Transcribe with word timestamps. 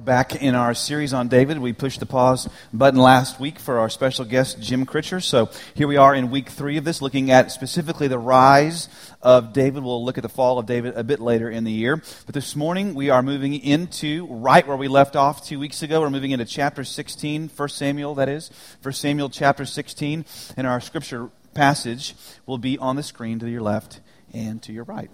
We're 0.00 0.06
back 0.06 0.42
in 0.42 0.54
our 0.54 0.72
series 0.72 1.12
on 1.12 1.28
David. 1.28 1.58
We 1.58 1.74
pushed 1.74 2.00
the 2.00 2.06
pause 2.06 2.48
button 2.72 2.98
last 2.98 3.38
week 3.38 3.58
for 3.58 3.78
our 3.80 3.90
special 3.90 4.24
guest, 4.24 4.58
Jim 4.58 4.86
Critcher. 4.86 5.20
So 5.20 5.50
here 5.74 5.86
we 5.86 5.98
are 5.98 6.14
in 6.14 6.30
week 6.30 6.48
three 6.48 6.78
of 6.78 6.84
this, 6.84 7.02
looking 7.02 7.30
at 7.30 7.52
specifically 7.52 8.08
the 8.08 8.18
rise 8.18 8.88
of 9.20 9.52
David. 9.52 9.84
We'll 9.84 10.02
look 10.02 10.16
at 10.16 10.22
the 10.22 10.30
fall 10.30 10.58
of 10.58 10.64
David 10.64 10.94
a 10.96 11.04
bit 11.04 11.20
later 11.20 11.50
in 11.50 11.64
the 11.64 11.70
year. 11.70 12.02
But 12.24 12.34
this 12.34 12.56
morning, 12.56 12.94
we 12.94 13.10
are 13.10 13.22
moving 13.22 13.52
into 13.52 14.26
right 14.30 14.66
where 14.66 14.76
we 14.78 14.88
left 14.88 15.16
off 15.16 15.44
two 15.44 15.58
weeks 15.58 15.82
ago. 15.82 16.00
We're 16.00 16.08
moving 16.08 16.30
into 16.30 16.46
chapter 16.46 16.82
16, 16.82 17.50
1 17.54 17.68
Samuel, 17.68 18.14
that 18.14 18.30
is. 18.30 18.50
1 18.82 18.94
Samuel 18.94 19.28
chapter 19.28 19.66
16. 19.66 20.24
And 20.56 20.66
our 20.66 20.80
scripture 20.80 21.28
passage 21.52 22.14
will 22.46 22.56
be 22.56 22.78
on 22.78 22.96
the 22.96 23.02
screen 23.02 23.38
to 23.40 23.50
your 23.50 23.60
left 23.60 24.00
and 24.32 24.62
to 24.62 24.72
your 24.72 24.84
right. 24.84 25.10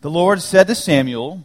The 0.00 0.10
Lord 0.10 0.40
said 0.40 0.66
to 0.68 0.74
Samuel, 0.74 1.44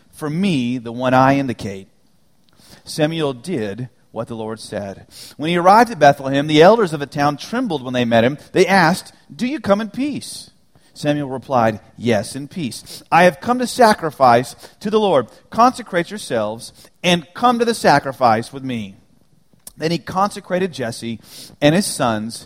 for 0.21 0.29
me 0.29 0.77
the 0.77 0.91
one 0.91 1.15
I 1.15 1.39
indicate. 1.39 1.87
Samuel 2.83 3.33
did 3.33 3.89
what 4.11 4.27
the 4.27 4.35
Lord 4.35 4.59
said. 4.59 5.07
When 5.35 5.49
he 5.49 5.57
arrived 5.57 5.89
at 5.89 5.97
Bethlehem, 5.97 6.45
the 6.45 6.61
elders 6.61 6.93
of 6.93 6.99
the 6.99 7.07
town 7.07 7.37
trembled 7.37 7.81
when 7.81 7.95
they 7.95 8.05
met 8.05 8.23
him. 8.23 8.37
They 8.51 8.67
asked, 8.67 9.13
Do 9.35 9.47
you 9.47 9.59
come 9.59 9.81
in 9.81 9.89
peace? 9.89 10.51
Samuel 10.93 11.27
replied, 11.27 11.79
Yes, 11.97 12.35
in 12.35 12.47
peace. 12.47 13.01
I 13.11 13.23
have 13.23 13.41
come 13.41 13.57
to 13.57 13.65
sacrifice 13.65 14.53
to 14.81 14.91
the 14.91 14.99
Lord. 14.99 15.27
Consecrate 15.49 16.11
yourselves 16.11 16.71
and 17.01 17.27
come 17.33 17.57
to 17.57 17.65
the 17.65 17.73
sacrifice 17.73 18.53
with 18.53 18.63
me. 18.63 18.97
Then 19.75 19.89
he 19.89 19.97
consecrated 19.97 20.71
Jesse 20.71 21.19
and 21.59 21.73
his 21.73 21.87
sons 21.87 22.45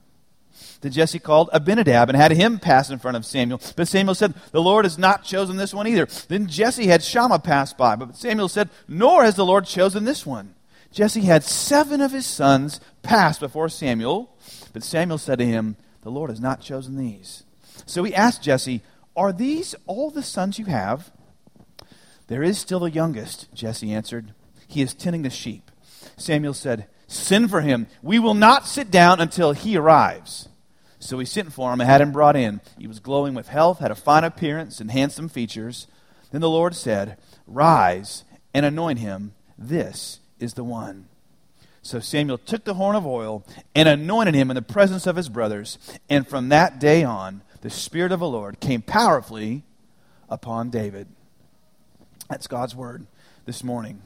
Then 0.81 0.91
Jesse 0.91 1.19
called 1.19 1.49
Abinadab 1.53 2.09
and 2.09 2.17
had 2.17 2.31
him 2.31 2.59
pass 2.59 2.89
in 2.89 2.99
front 2.99 3.17
of 3.17 3.25
Samuel. 3.25 3.61
But 3.75 3.87
Samuel 3.87 4.15
said, 4.15 4.33
The 4.51 4.61
Lord 4.61 4.85
has 4.85 4.97
not 4.97 5.23
chosen 5.23 5.57
this 5.57 5.73
one 5.73 5.87
either. 5.87 6.07
Then 6.27 6.47
Jesse 6.47 6.87
had 6.87 7.03
Shammah 7.03 7.39
pass 7.39 7.73
by. 7.73 7.95
But 7.95 8.15
Samuel 8.15 8.49
said, 8.49 8.69
Nor 8.87 9.23
has 9.23 9.35
the 9.35 9.45
Lord 9.45 9.65
chosen 9.65 10.03
this 10.03 10.25
one. 10.25 10.55
Jesse 10.91 11.21
had 11.21 11.43
seven 11.43 12.01
of 12.01 12.11
his 12.11 12.25
sons 12.25 12.81
pass 13.01 13.39
before 13.39 13.69
Samuel, 13.69 14.35
but 14.73 14.83
Samuel 14.83 15.17
said 15.17 15.39
to 15.39 15.45
him, 15.45 15.77
The 16.01 16.11
Lord 16.11 16.29
has 16.29 16.41
not 16.41 16.61
chosen 16.61 16.97
these. 16.97 17.43
So 17.85 18.03
he 18.03 18.13
asked 18.13 18.43
Jesse, 18.43 18.81
Are 19.15 19.31
these 19.31 19.73
all 19.87 20.09
the 20.09 20.23
sons 20.23 20.59
you 20.59 20.65
have? 20.65 21.11
There 22.27 22.43
is 22.43 22.57
still 22.57 22.79
the 22.79 22.91
youngest, 22.91 23.53
Jesse 23.53 23.93
answered. 23.93 24.33
He 24.67 24.81
is 24.81 24.93
tending 24.93 25.21
the 25.21 25.29
sheep. 25.29 25.69
Samuel 26.17 26.53
said, 26.53 26.87
Send 27.07 27.49
for 27.49 27.61
him. 27.61 27.87
We 28.01 28.19
will 28.19 28.33
not 28.33 28.67
sit 28.67 28.89
down 28.89 29.19
until 29.19 29.51
he 29.51 29.75
arrives. 29.75 30.47
So 31.01 31.17
he 31.19 31.25
sent 31.25 31.51
for 31.51 31.73
him 31.73 31.81
and 31.81 31.89
had 31.89 31.99
him 31.99 32.11
brought 32.11 32.35
in. 32.35 32.61
He 32.77 32.87
was 32.87 32.99
glowing 32.99 33.33
with 33.33 33.47
health, 33.47 33.79
had 33.79 33.91
a 33.91 33.95
fine 33.95 34.23
appearance, 34.23 34.79
and 34.79 34.91
handsome 34.91 35.29
features. 35.29 35.87
Then 36.31 36.41
the 36.41 36.49
Lord 36.49 36.75
said, 36.75 37.17
Rise 37.47 38.23
and 38.53 38.65
anoint 38.65 38.99
him. 38.99 39.33
This 39.57 40.19
is 40.39 40.53
the 40.53 40.63
one. 40.63 41.07
So 41.81 41.99
Samuel 41.99 42.37
took 42.37 42.63
the 42.63 42.75
horn 42.75 42.95
of 42.95 43.07
oil 43.07 43.43
and 43.75 43.89
anointed 43.89 44.35
him 44.35 44.51
in 44.51 44.55
the 44.55 44.61
presence 44.61 45.07
of 45.07 45.15
his 45.15 45.27
brothers. 45.27 45.79
And 46.07 46.27
from 46.27 46.49
that 46.49 46.79
day 46.79 47.03
on, 47.03 47.41
the 47.61 47.71
Spirit 47.71 48.11
of 48.11 48.19
the 48.19 48.27
Lord 48.27 48.59
came 48.59 48.83
powerfully 48.83 49.63
upon 50.29 50.69
David. 50.69 51.07
That's 52.29 52.47
God's 52.47 52.75
word 52.75 53.07
this 53.45 53.63
morning. 53.63 54.03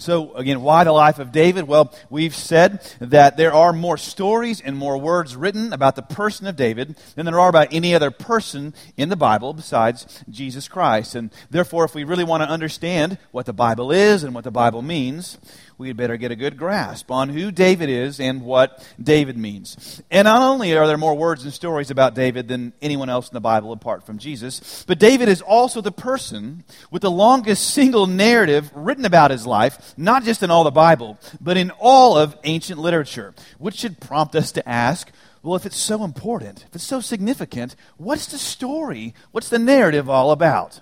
So, 0.00 0.32
again, 0.34 0.62
why 0.62 0.84
the 0.84 0.92
life 0.92 1.18
of 1.18 1.32
David? 1.32 1.66
Well, 1.66 1.92
we've 2.08 2.34
said 2.34 2.80
that 3.00 3.36
there 3.36 3.52
are 3.52 3.72
more 3.72 3.96
stories 3.96 4.60
and 4.60 4.76
more 4.76 4.96
words 4.96 5.34
written 5.34 5.72
about 5.72 5.96
the 5.96 6.02
person 6.02 6.46
of 6.46 6.54
David 6.54 6.96
than 7.16 7.26
there 7.26 7.40
are 7.40 7.48
about 7.48 7.72
any 7.72 7.96
other 7.96 8.12
person 8.12 8.74
in 8.96 9.08
the 9.08 9.16
Bible 9.16 9.52
besides 9.52 10.22
Jesus 10.30 10.68
Christ. 10.68 11.16
And 11.16 11.32
therefore, 11.50 11.84
if 11.84 11.96
we 11.96 12.04
really 12.04 12.22
want 12.22 12.44
to 12.44 12.48
understand 12.48 13.18
what 13.32 13.46
the 13.46 13.52
Bible 13.52 13.90
is 13.90 14.22
and 14.22 14.36
what 14.36 14.44
the 14.44 14.52
Bible 14.52 14.82
means, 14.82 15.36
we 15.78 15.86
had 15.86 15.96
better 15.96 16.16
get 16.16 16.32
a 16.32 16.36
good 16.36 16.56
grasp 16.56 17.08
on 17.08 17.28
who 17.28 17.52
David 17.52 17.88
is 17.88 18.18
and 18.18 18.42
what 18.42 18.84
David 19.00 19.38
means. 19.38 20.02
And 20.10 20.26
not 20.26 20.42
only 20.42 20.76
are 20.76 20.88
there 20.88 20.98
more 20.98 21.14
words 21.14 21.44
and 21.44 21.52
stories 21.52 21.92
about 21.92 22.16
David 22.16 22.48
than 22.48 22.72
anyone 22.82 23.08
else 23.08 23.28
in 23.28 23.34
the 23.34 23.40
Bible 23.40 23.70
apart 23.72 24.04
from 24.04 24.18
Jesus, 24.18 24.84
but 24.88 24.98
David 24.98 25.28
is 25.28 25.40
also 25.40 25.80
the 25.80 25.92
person 25.92 26.64
with 26.90 27.02
the 27.02 27.10
longest 27.12 27.70
single 27.70 28.08
narrative 28.08 28.72
written 28.74 29.04
about 29.04 29.30
his 29.30 29.46
life, 29.46 29.94
not 29.96 30.24
just 30.24 30.42
in 30.42 30.50
all 30.50 30.64
the 30.64 30.72
Bible, 30.72 31.16
but 31.40 31.56
in 31.56 31.70
all 31.78 32.18
of 32.18 32.36
ancient 32.42 32.80
literature, 32.80 33.32
which 33.58 33.76
should 33.76 34.00
prompt 34.00 34.34
us 34.34 34.50
to 34.50 34.68
ask, 34.68 35.12
well, 35.44 35.54
if 35.54 35.64
it's 35.64 35.76
so 35.76 36.02
important, 36.02 36.64
if 36.68 36.74
it's 36.74 36.84
so 36.84 37.00
significant, 37.00 37.76
what's 37.98 38.26
the 38.26 38.38
story? 38.38 39.14
What's 39.30 39.48
the 39.48 39.60
narrative 39.60 40.10
all 40.10 40.32
about? 40.32 40.80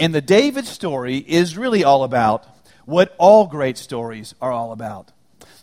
And 0.00 0.12
the 0.12 0.20
David 0.20 0.66
story 0.66 1.18
is 1.18 1.56
really 1.56 1.84
all 1.84 2.02
about 2.02 2.57
what 2.88 3.14
all 3.18 3.46
great 3.46 3.76
stories 3.76 4.34
are 4.40 4.50
all 4.50 4.72
about. 4.72 5.12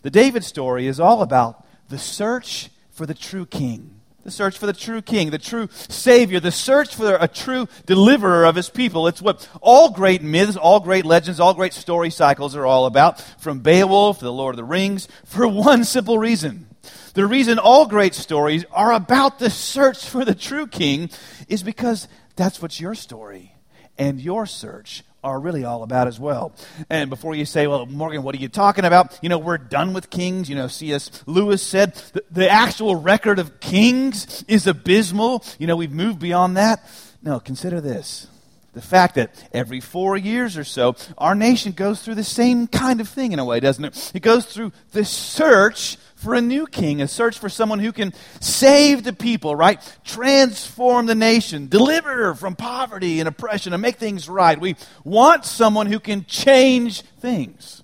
The 0.02 0.10
David 0.10 0.44
story 0.44 0.86
is 0.86 1.00
all 1.00 1.22
about 1.22 1.66
the 1.88 1.98
search 1.98 2.70
for 2.92 3.04
the 3.04 3.14
true 3.14 3.44
king. 3.44 4.00
The 4.22 4.30
search 4.30 4.56
for 4.56 4.66
the 4.66 4.72
true 4.72 5.02
king, 5.02 5.30
the 5.30 5.38
true 5.38 5.68
savior, 5.72 6.38
the 6.38 6.52
search 6.52 6.94
for 6.94 7.16
a 7.16 7.26
true 7.26 7.66
deliverer 7.84 8.44
of 8.44 8.54
his 8.54 8.70
people. 8.70 9.08
It's 9.08 9.20
what 9.20 9.48
all 9.60 9.90
great 9.90 10.22
myths, 10.22 10.56
all 10.56 10.78
great 10.78 11.04
legends, 11.04 11.40
all 11.40 11.52
great 11.52 11.72
story 11.72 12.10
cycles 12.10 12.54
are 12.54 12.64
all 12.66 12.86
about, 12.86 13.20
from 13.40 13.58
Beowulf 13.58 14.20
to 14.20 14.24
the 14.24 14.32
Lord 14.32 14.54
of 14.54 14.58
the 14.58 14.64
Rings, 14.64 15.08
for 15.24 15.48
one 15.48 15.82
simple 15.82 16.20
reason. 16.20 16.68
The 17.14 17.26
reason 17.26 17.58
all 17.58 17.86
great 17.86 18.14
stories 18.14 18.64
are 18.70 18.92
about 18.92 19.40
the 19.40 19.50
search 19.50 20.08
for 20.08 20.24
the 20.24 20.34
true 20.34 20.68
king 20.68 21.10
is 21.48 21.64
because 21.64 22.06
that's 22.36 22.62
what's 22.62 22.80
your 22.80 22.94
story 22.94 23.55
and 23.98 24.20
your 24.20 24.46
search 24.46 25.02
are 25.24 25.40
really 25.40 25.64
all 25.64 25.82
about 25.82 26.06
as 26.06 26.20
well. 26.20 26.52
And 26.88 27.10
before 27.10 27.34
you 27.34 27.44
say, 27.44 27.66
well, 27.66 27.84
Morgan, 27.86 28.22
what 28.22 28.34
are 28.34 28.38
you 28.38 28.48
talking 28.48 28.84
about? 28.84 29.18
You 29.22 29.28
know, 29.28 29.38
we're 29.38 29.58
done 29.58 29.92
with 29.92 30.08
kings. 30.08 30.48
You 30.48 30.54
know, 30.54 30.68
C.S. 30.68 31.24
Lewis 31.26 31.62
said 31.62 31.94
the, 32.30 32.48
actual 32.48 32.94
record 32.94 33.40
of 33.40 33.58
kings 33.58 34.44
is 34.46 34.68
abysmal. 34.68 35.44
You 35.58 35.66
know, 35.66 35.76
we've 35.76 35.92
moved 35.92 36.20
beyond 36.20 36.56
that. 36.56 36.88
No, 37.22 37.40
consider 37.40 37.80
this 37.80 38.28
the 38.76 38.82
fact 38.82 39.14
that 39.14 39.30
every 39.54 39.80
four 39.80 40.18
years 40.18 40.58
or 40.58 40.62
so, 40.62 40.94
our 41.16 41.34
nation 41.34 41.72
goes 41.72 42.02
through 42.02 42.14
the 42.14 42.22
same 42.22 42.66
kind 42.66 43.00
of 43.00 43.08
thing 43.08 43.32
in 43.32 43.38
a 43.38 43.44
way, 43.44 43.58
doesn't 43.58 43.86
it? 43.86 44.12
It 44.14 44.20
goes 44.20 44.44
through 44.44 44.70
the 44.92 45.02
search 45.02 45.96
for 46.16 46.34
a 46.34 46.40
new 46.40 46.66
king, 46.66 47.00
a 47.00 47.08
search 47.08 47.38
for 47.38 47.48
someone 47.48 47.78
who 47.78 47.92
can 47.92 48.12
save 48.40 49.04
the 49.04 49.12
people, 49.12 49.54
right? 49.54 49.80
Transform 50.02 51.06
the 51.06 51.14
nation, 51.14 51.68
deliver 51.68 52.34
from 52.34 52.56
poverty 52.56 53.20
and 53.20 53.28
oppression, 53.28 53.72
and 53.72 53.82
make 53.82 53.96
things 53.96 54.28
right. 54.28 54.58
We 54.58 54.76
want 55.04 55.44
someone 55.44 55.86
who 55.86 56.00
can 56.00 56.24
change 56.24 57.02
things. 57.02 57.82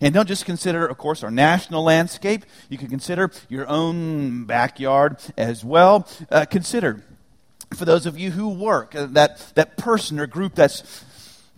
And 0.00 0.12
don't 0.12 0.26
just 0.26 0.44
consider, 0.44 0.86
of 0.86 0.98
course, 0.98 1.22
our 1.22 1.30
national 1.30 1.82
landscape. 1.82 2.44
You 2.68 2.78
can 2.78 2.88
consider 2.88 3.30
your 3.48 3.66
own 3.68 4.44
backyard 4.44 5.18
as 5.38 5.64
well. 5.64 6.06
Uh, 6.30 6.44
consider, 6.44 7.02
for 7.74 7.84
those 7.84 8.06
of 8.06 8.18
you 8.18 8.32
who 8.32 8.48
work, 8.48 8.94
uh, 8.94 9.06
that, 9.10 9.52
that 9.54 9.76
person 9.76 10.18
or 10.20 10.26
group 10.26 10.54
that's 10.54 11.04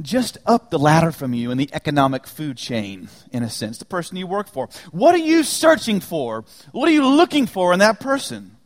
just 0.00 0.38
up 0.46 0.70
the 0.70 0.78
ladder 0.78 1.12
from 1.12 1.34
you 1.34 1.50
in 1.50 1.58
the 1.58 1.70
economic 1.72 2.26
food 2.26 2.56
chain, 2.56 3.08
in 3.32 3.42
a 3.42 3.50
sense, 3.50 3.78
the 3.78 3.84
person 3.84 4.16
you 4.16 4.26
work 4.26 4.48
for. 4.48 4.68
What 4.90 5.14
are 5.14 5.18
you 5.18 5.42
searching 5.42 6.00
for? 6.00 6.44
What 6.72 6.88
are 6.88 6.92
you 6.92 7.06
looking 7.06 7.46
for 7.46 7.72
in 7.72 7.80
that 7.80 8.00
person? 8.00 8.56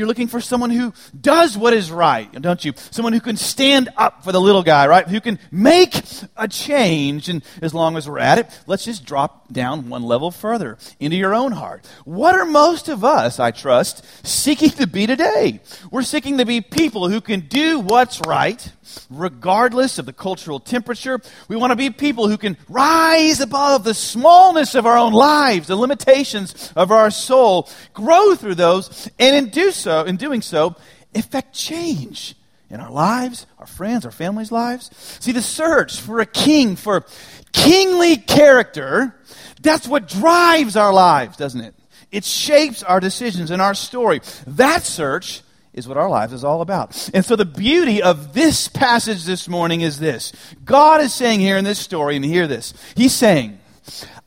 You're 0.00 0.08
looking 0.08 0.28
for 0.28 0.40
someone 0.40 0.70
who 0.70 0.94
does 1.20 1.58
what 1.58 1.74
is 1.74 1.92
right, 1.92 2.32
don't 2.40 2.64
you? 2.64 2.72
Someone 2.90 3.12
who 3.12 3.20
can 3.20 3.36
stand 3.36 3.90
up 3.98 4.24
for 4.24 4.32
the 4.32 4.40
little 4.40 4.62
guy, 4.62 4.86
right? 4.86 5.06
Who 5.06 5.20
can 5.20 5.38
make 5.50 5.94
a 6.38 6.48
change. 6.48 7.28
And 7.28 7.42
as 7.60 7.74
long 7.74 7.98
as 7.98 8.08
we're 8.08 8.18
at 8.18 8.38
it, 8.38 8.46
let's 8.66 8.86
just 8.86 9.04
drop 9.04 9.52
down 9.52 9.90
one 9.90 10.02
level 10.02 10.30
further 10.30 10.78
into 11.00 11.16
your 11.16 11.34
own 11.34 11.52
heart. 11.52 11.86
What 12.06 12.34
are 12.34 12.46
most 12.46 12.88
of 12.88 13.04
us, 13.04 13.38
I 13.38 13.50
trust, 13.50 14.02
seeking 14.26 14.70
to 14.70 14.86
be 14.86 15.06
today? 15.06 15.60
We're 15.90 16.00
seeking 16.00 16.38
to 16.38 16.46
be 16.46 16.62
people 16.62 17.10
who 17.10 17.20
can 17.20 17.40
do 17.40 17.78
what's 17.80 18.22
right, 18.26 18.72
regardless 19.10 19.98
of 19.98 20.06
the 20.06 20.14
cultural 20.14 20.60
temperature. 20.60 21.20
We 21.48 21.56
want 21.56 21.72
to 21.72 21.76
be 21.76 21.90
people 21.90 22.26
who 22.26 22.38
can 22.38 22.56
rise 22.70 23.40
above 23.40 23.84
the 23.84 23.92
smallness 23.92 24.74
of 24.74 24.86
our 24.86 24.96
own 24.96 25.12
lives, 25.12 25.68
the 25.68 25.76
limitations 25.76 26.72
of 26.74 26.90
our 26.90 27.10
soul, 27.10 27.68
grow 27.92 28.34
through 28.34 28.54
those, 28.54 29.10
and 29.18 29.36
in 29.36 29.50
do 29.50 29.70
so, 29.72 29.89
in 30.06 30.16
doing 30.16 30.42
so, 30.42 30.76
effect 31.14 31.54
change 31.54 32.34
in 32.70 32.80
our 32.80 32.90
lives, 32.90 33.46
our 33.58 33.66
friends, 33.66 34.04
our 34.04 34.12
families' 34.12 34.52
lives. 34.52 34.90
See, 35.20 35.32
the 35.32 35.42
search 35.42 36.00
for 36.00 36.20
a 36.20 36.26
king, 36.26 36.76
for 36.76 37.04
kingly 37.52 38.16
character, 38.16 39.16
that's 39.60 39.88
what 39.88 40.08
drives 40.08 40.76
our 40.76 40.92
lives, 40.92 41.36
doesn't 41.36 41.60
it? 41.60 41.74
It 42.12 42.24
shapes 42.24 42.82
our 42.82 43.00
decisions 43.00 43.50
and 43.50 43.60
our 43.60 43.74
story. 43.74 44.20
That 44.46 44.82
search 44.82 45.42
is 45.72 45.86
what 45.86 45.96
our 45.96 46.08
lives 46.08 46.32
is 46.32 46.42
all 46.42 46.62
about. 46.62 47.10
And 47.14 47.24
so 47.24 47.36
the 47.36 47.44
beauty 47.44 48.02
of 48.02 48.34
this 48.34 48.68
passage 48.68 49.24
this 49.24 49.48
morning 49.48 49.82
is 49.82 50.00
this. 50.00 50.32
God 50.64 51.00
is 51.00 51.14
saying 51.14 51.40
here 51.40 51.56
in 51.56 51.64
this 51.64 51.78
story, 51.78 52.16
and 52.16 52.24
hear 52.24 52.46
this. 52.46 52.74
He's 52.96 53.14
saying, 53.14 53.58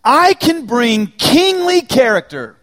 I 0.03 0.33
can 0.33 0.65
bring 0.65 1.07
kingly 1.07 1.81
character 1.81 2.57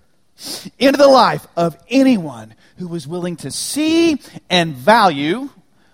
into 0.78 0.96
the 0.96 1.08
life 1.08 1.46
of 1.56 1.76
anyone 1.88 2.54
who 2.80 2.94
is 2.94 3.06
willing 3.06 3.36
to 3.36 3.50
see 3.50 4.20
and 4.48 4.74
value 4.74 5.50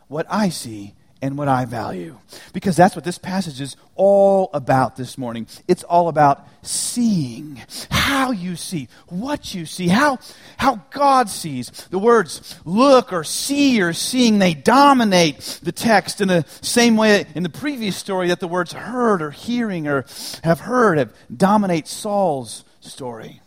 what 0.08 0.26
I 0.30 0.48
see 0.48 0.94
and 1.20 1.36
what 1.36 1.48
I 1.48 1.64
value. 1.64 2.18
Because 2.52 2.76
that's 2.76 2.94
what 2.94 3.04
this 3.04 3.18
passage 3.18 3.60
is 3.60 3.76
all 3.96 4.50
about 4.52 4.96
this 4.96 5.18
morning. 5.18 5.46
It's 5.66 5.82
all 5.82 6.08
about 6.08 6.46
seeing, 6.62 7.60
how 7.90 8.30
you 8.30 8.54
see, 8.54 8.88
what 9.08 9.54
you 9.54 9.66
see, 9.66 9.88
how, 9.88 10.18
how 10.58 10.82
God 10.90 11.28
sees. 11.28 11.70
The 11.90 11.98
words 11.98 12.56
look 12.64 13.12
or 13.12 13.24
see 13.24 13.80
or 13.82 13.92
seeing, 13.92 14.38
they 14.38 14.54
dominate 14.54 15.60
the 15.62 15.72
text 15.72 16.20
in 16.20 16.28
the 16.28 16.44
same 16.60 16.96
way 16.96 17.26
in 17.34 17.42
the 17.42 17.48
previous 17.48 17.96
story 17.96 18.28
that 18.28 18.40
the 18.40 18.48
words 18.48 18.72
heard 18.72 19.22
or 19.22 19.30
hearing 19.30 19.88
or 19.88 20.04
have 20.44 20.60
heard 20.60 20.98
have 20.98 21.12
dominate 21.34 21.88
Saul's 21.88 22.64
story. 22.80 23.40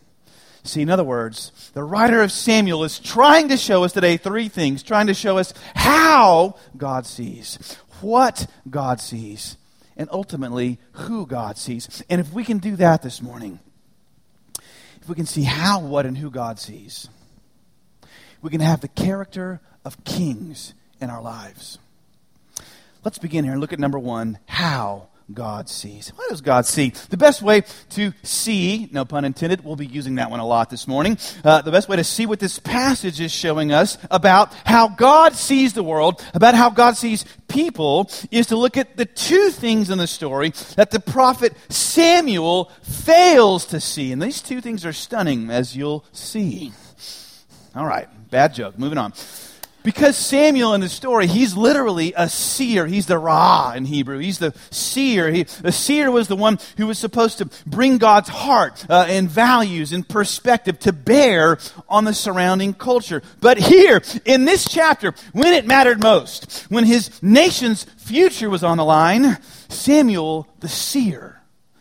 See, 0.62 0.82
in 0.82 0.90
other 0.90 1.04
words, 1.04 1.70
the 1.74 1.82
writer 1.82 2.22
of 2.22 2.30
Samuel 2.30 2.84
is 2.84 2.98
trying 2.98 3.48
to 3.48 3.56
show 3.56 3.84
us 3.84 3.92
today 3.92 4.16
three 4.16 4.48
things, 4.48 4.82
trying 4.82 5.06
to 5.06 5.14
show 5.14 5.38
us 5.38 5.54
how 5.74 6.56
God 6.76 7.06
sees, 7.06 7.76
what 8.00 8.46
God 8.68 9.00
sees, 9.00 9.56
and 9.96 10.08
ultimately 10.12 10.78
who 10.92 11.26
God 11.26 11.56
sees. 11.56 12.02
And 12.10 12.20
if 12.20 12.32
we 12.32 12.44
can 12.44 12.58
do 12.58 12.76
that 12.76 13.02
this 13.02 13.22
morning, 13.22 13.58
if 15.00 15.08
we 15.08 15.14
can 15.14 15.26
see 15.26 15.42
how, 15.42 15.80
what, 15.80 16.04
and 16.06 16.18
who 16.18 16.30
God 16.30 16.58
sees, 16.58 17.08
we 18.42 18.50
can 18.50 18.60
have 18.60 18.80
the 18.80 18.88
character 18.88 19.60
of 19.84 20.04
kings 20.04 20.74
in 21.00 21.08
our 21.08 21.22
lives. 21.22 21.78
Let's 23.02 23.18
begin 23.18 23.44
here 23.44 23.52
and 23.52 23.60
look 23.62 23.72
at 23.72 23.78
number 23.78 23.98
one 23.98 24.38
how 24.46 25.08
God 25.32 25.68
sees. 25.68 26.08
What 26.10 26.28
does 26.28 26.40
God 26.40 26.66
see? 26.66 26.90
The 27.10 27.16
best 27.16 27.42
way 27.42 27.62
to 27.90 28.12
see, 28.22 28.88
no 28.92 29.04
pun 29.04 29.24
intended, 29.24 29.64
we'll 29.64 29.76
be 29.76 29.86
using 29.86 30.16
that 30.16 30.30
one 30.30 30.40
a 30.40 30.46
lot 30.46 30.70
this 30.70 30.88
morning. 30.88 31.18
Uh, 31.44 31.62
the 31.62 31.70
best 31.70 31.88
way 31.88 31.96
to 31.96 32.04
see 32.04 32.26
what 32.26 32.40
this 32.40 32.58
passage 32.58 33.20
is 33.20 33.32
showing 33.32 33.72
us 33.72 33.98
about 34.10 34.52
how 34.64 34.88
God 34.88 35.34
sees 35.34 35.72
the 35.72 35.82
world, 35.82 36.24
about 36.34 36.54
how 36.54 36.70
God 36.70 36.96
sees 36.96 37.24
people, 37.48 38.10
is 38.30 38.48
to 38.48 38.56
look 38.56 38.76
at 38.76 38.96
the 38.96 39.06
two 39.06 39.50
things 39.50 39.90
in 39.90 39.98
the 39.98 40.06
story 40.06 40.50
that 40.76 40.90
the 40.90 41.00
prophet 41.00 41.54
Samuel 41.68 42.70
fails 42.82 43.66
to 43.66 43.80
see. 43.80 44.12
And 44.12 44.20
these 44.20 44.42
two 44.42 44.60
things 44.60 44.84
are 44.84 44.92
stunning, 44.92 45.50
as 45.50 45.76
you'll 45.76 46.04
see. 46.12 46.72
All 47.74 47.86
right, 47.86 48.08
bad 48.30 48.54
joke. 48.54 48.78
Moving 48.78 48.98
on. 48.98 49.12
Because 49.82 50.16
Samuel 50.16 50.74
in 50.74 50.80
the 50.80 50.88
story, 50.88 51.26
he's 51.26 51.56
literally 51.56 52.12
a 52.16 52.28
seer. 52.28 52.86
He's 52.86 53.06
the 53.06 53.18
Ra 53.18 53.72
in 53.74 53.86
Hebrew. 53.86 54.18
He's 54.18 54.38
the 54.38 54.54
seer. 54.70 55.30
He, 55.30 55.44
the 55.44 55.72
seer 55.72 56.10
was 56.10 56.28
the 56.28 56.36
one 56.36 56.58
who 56.76 56.86
was 56.86 56.98
supposed 56.98 57.38
to 57.38 57.48
bring 57.66 57.98
God's 57.98 58.28
heart 58.28 58.84
uh, 58.90 59.06
and 59.08 59.28
values 59.28 59.92
and 59.92 60.06
perspective 60.06 60.78
to 60.80 60.92
bear 60.92 61.58
on 61.88 62.04
the 62.04 62.14
surrounding 62.14 62.74
culture. 62.74 63.22
But 63.40 63.58
here, 63.58 64.02
in 64.24 64.44
this 64.44 64.68
chapter, 64.68 65.14
when 65.32 65.52
it 65.54 65.66
mattered 65.66 66.00
most, 66.00 66.66
when 66.68 66.84
his 66.84 67.22
nation's 67.22 67.84
future 67.84 68.50
was 68.50 68.62
on 68.62 68.76
the 68.76 68.84
line, 68.84 69.38
Samuel, 69.68 70.46
the 70.60 70.68
seer, 70.68 71.40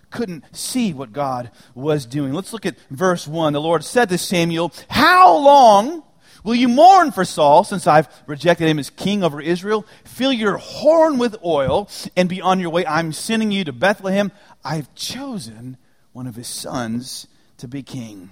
couldn't 0.10 0.44
see 0.56 0.94
what 0.94 1.14
God 1.14 1.52
was 1.76 2.06
doing. 2.06 2.34
Let's 2.34 2.54
look 2.54 2.66
at 2.66 2.78
verse 2.90 3.28
1. 3.28 3.54
The 3.54 3.62
Lord 3.62 3.84
said 3.84 4.10
to 4.10 4.18
Samuel, 4.18 4.72
How 4.90 5.38
long 5.38 6.04
Will 6.44 6.56
you 6.56 6.68
mourn 6.68 7.12
for 7.12 7.26
Saul, 7.26 7.64
since 7.64 7.88
I've 7.88 8.08
rejected 8.28 8.68
him 8.68 8.80
as 8.80 8.90
king 8.90 9.24
over 9.24 9.42
Israel? 9.42 9.86
Fill 10.06 10.34
your 10.34 10.58
horn 10.58 11.18
with 11.18 11.36
oil 11.44 11.90
and 12.16 12.30
be 12.30 12.42
on 12.42 12.60
your 12.60 12.70
way. 12.70 12.86
I'm 12.86 13.12
sending 13.12 13.52
you 13.52 13.64
to 13.66 13.74
Bethlehem. 13.74 14.32
I've 14.64 14.94
chosen 14.96 15.78
one 16.14 16.28
of 16.28 16.36
his 16.36 16.48
sons 16.48 17.28
to 17.58 17.68
be 17.68 17.84
king. 17.84 18.32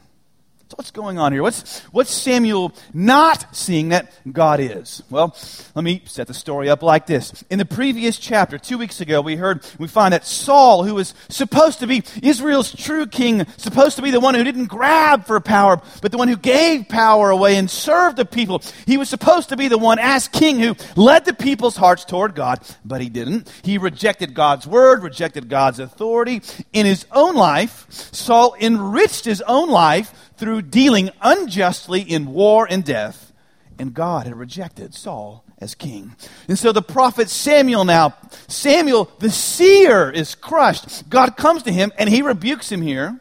So 0.70 0.76
what's 0.76 0.92
going 0.92 1.18
on 1.18 1.32
here? 1.32 1.44
What's, 1.44 1.80
what's 1.94 2.12
Samuel 2.12 2.74
not 2.94 3.56
seeing 3.56 3.90
that 3.90 4.12
God 4.30 4.60
is? 4.60 5.02
Well, 5.10 5.34
let 5.76 5.82
me 5.86 6.02
set 6.04 6.28
the 6.28 6.34
story 6.34 6.70
up 6.70 6.84
like 6.84 7.06
this. 7.06 7.42
In 7.50 7.58
the 7.58 7.64
previous 7.64 8.20
chapter, 8.20 8.58
two 8.58 8.78
weeks 8.78 9.00
ago, 9.00 9.22
we 9.22 9.38
heard, 9.38 9.66
we 9.80 9.88
find 9.88 10.12
that 10.12 10.26
Saul, 10.26 10.84
who 10.84 10.96
was 10.96 11.14
supposed 11.30 11.80
to 11.80 11.88
be 11.88 12.04
Israel's 12.22 12.76
true 12.76 13.08
king, 13.08 13.48
supposed 13.56 13.96
to 13.96 14.02
be 14.02 14.12
the 14.12 14.20
one 14.20 14.36
who 14.36 14.44
didn't 14.44 14.66
grab 14.66 15.26
for 15.26 15.40
power, 15.40 15.82
but 16.02 16.12
the 16.12 16.18
one 16.18 16.28
who 16.28 16.36
gave 16.36 16.90
power 16.90 17.30
away 17.30 17.56
and 17.56 17.72
served 17.72 18.18
the 18.18 18.26
people. 18.26 18.62
He 18.86 18.98
was 18.98 19.08
supposed 19.08 19.48
to 19.50 19.56
be 19.56 19.70
the 19.70 19.78
one 19.78 20.00
as 20.00 20.28
king 20.28 20.60
who 20.60 20.76
led 20.98 21.24
the 21.24 21.34
people's 21.34 21.78
hearts 21.78 22.04
toward 22.04 22.36
God, 22.36 22.60
but 22.84 23.00
he 23.00 23.08
didn't. 23.08 23.50
He 23.64 23.78
rejected 23.78 24.34
God's 24.34 24.68
word, 24.68 25.02
rejected 25.02 25.48
God's 25.48 25.80
authority. 25.80 26.42
In 26.74 26.86
his 26.86 27.06
own 27.14 27.36
life, 27.36 27.90
Saul 27.90 28.54
enriched 28.60 29.24
his 29.24 29.42
own 29.44 29.70
life 29.70 30.14
through 30.38 30.64
dealing 30.64 31.10
unjustly 31.22 32.02
in 32.02 32.34
war 32.34 32.68
and 32.70 32.84
death, 32.84 33.34
and 33.80 33.94
God 33.94 34.26
had 34.26 34.36
rejected 34.36 34.94
Saul 34.94 35.44
as 35.60 35.76
king. 35.76 36.16
And 36.48 36.58
so 36.58 36.72
the 36.72 36.82
prophet 36.82 37.30
Samuel 37.30 37.86
now, 37.86 38.16
Samuel 38.48 39.12
the 39.20 39.32
seer 39.32 40.10
is 40.10 40.36
crushed. 40.36 41.10
God 41.10 41.36
comes 41.36 41.64
to 41.64 41.72
him 41.72 41.92
and 41.98 42.10
he 42.10 42.22
rebukes 42.22 42.72
him 42.72 42.82
here, 42.82 43.20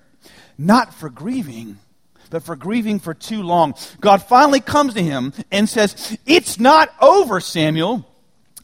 not 0.59 0.95
for 0.95 1.09
grieving, 1.09 1.79
but 2.31 2.43
for 2.43 2.57
grieving 2.57 2.99
for 2.99 3.15
too 3.15 3.43
long. 3.43 3.75
God 4.01 4.23
finally 4.23 4.61
comes 4.61 4.95
to 4.95 5.03
him 5.03 5.33
and 5.51 5.69
says, 5.69 6.19
It's 6.27 6.59
not 6.61 6.91
over, 7.01 7.41
Samuel. 7.41 8.07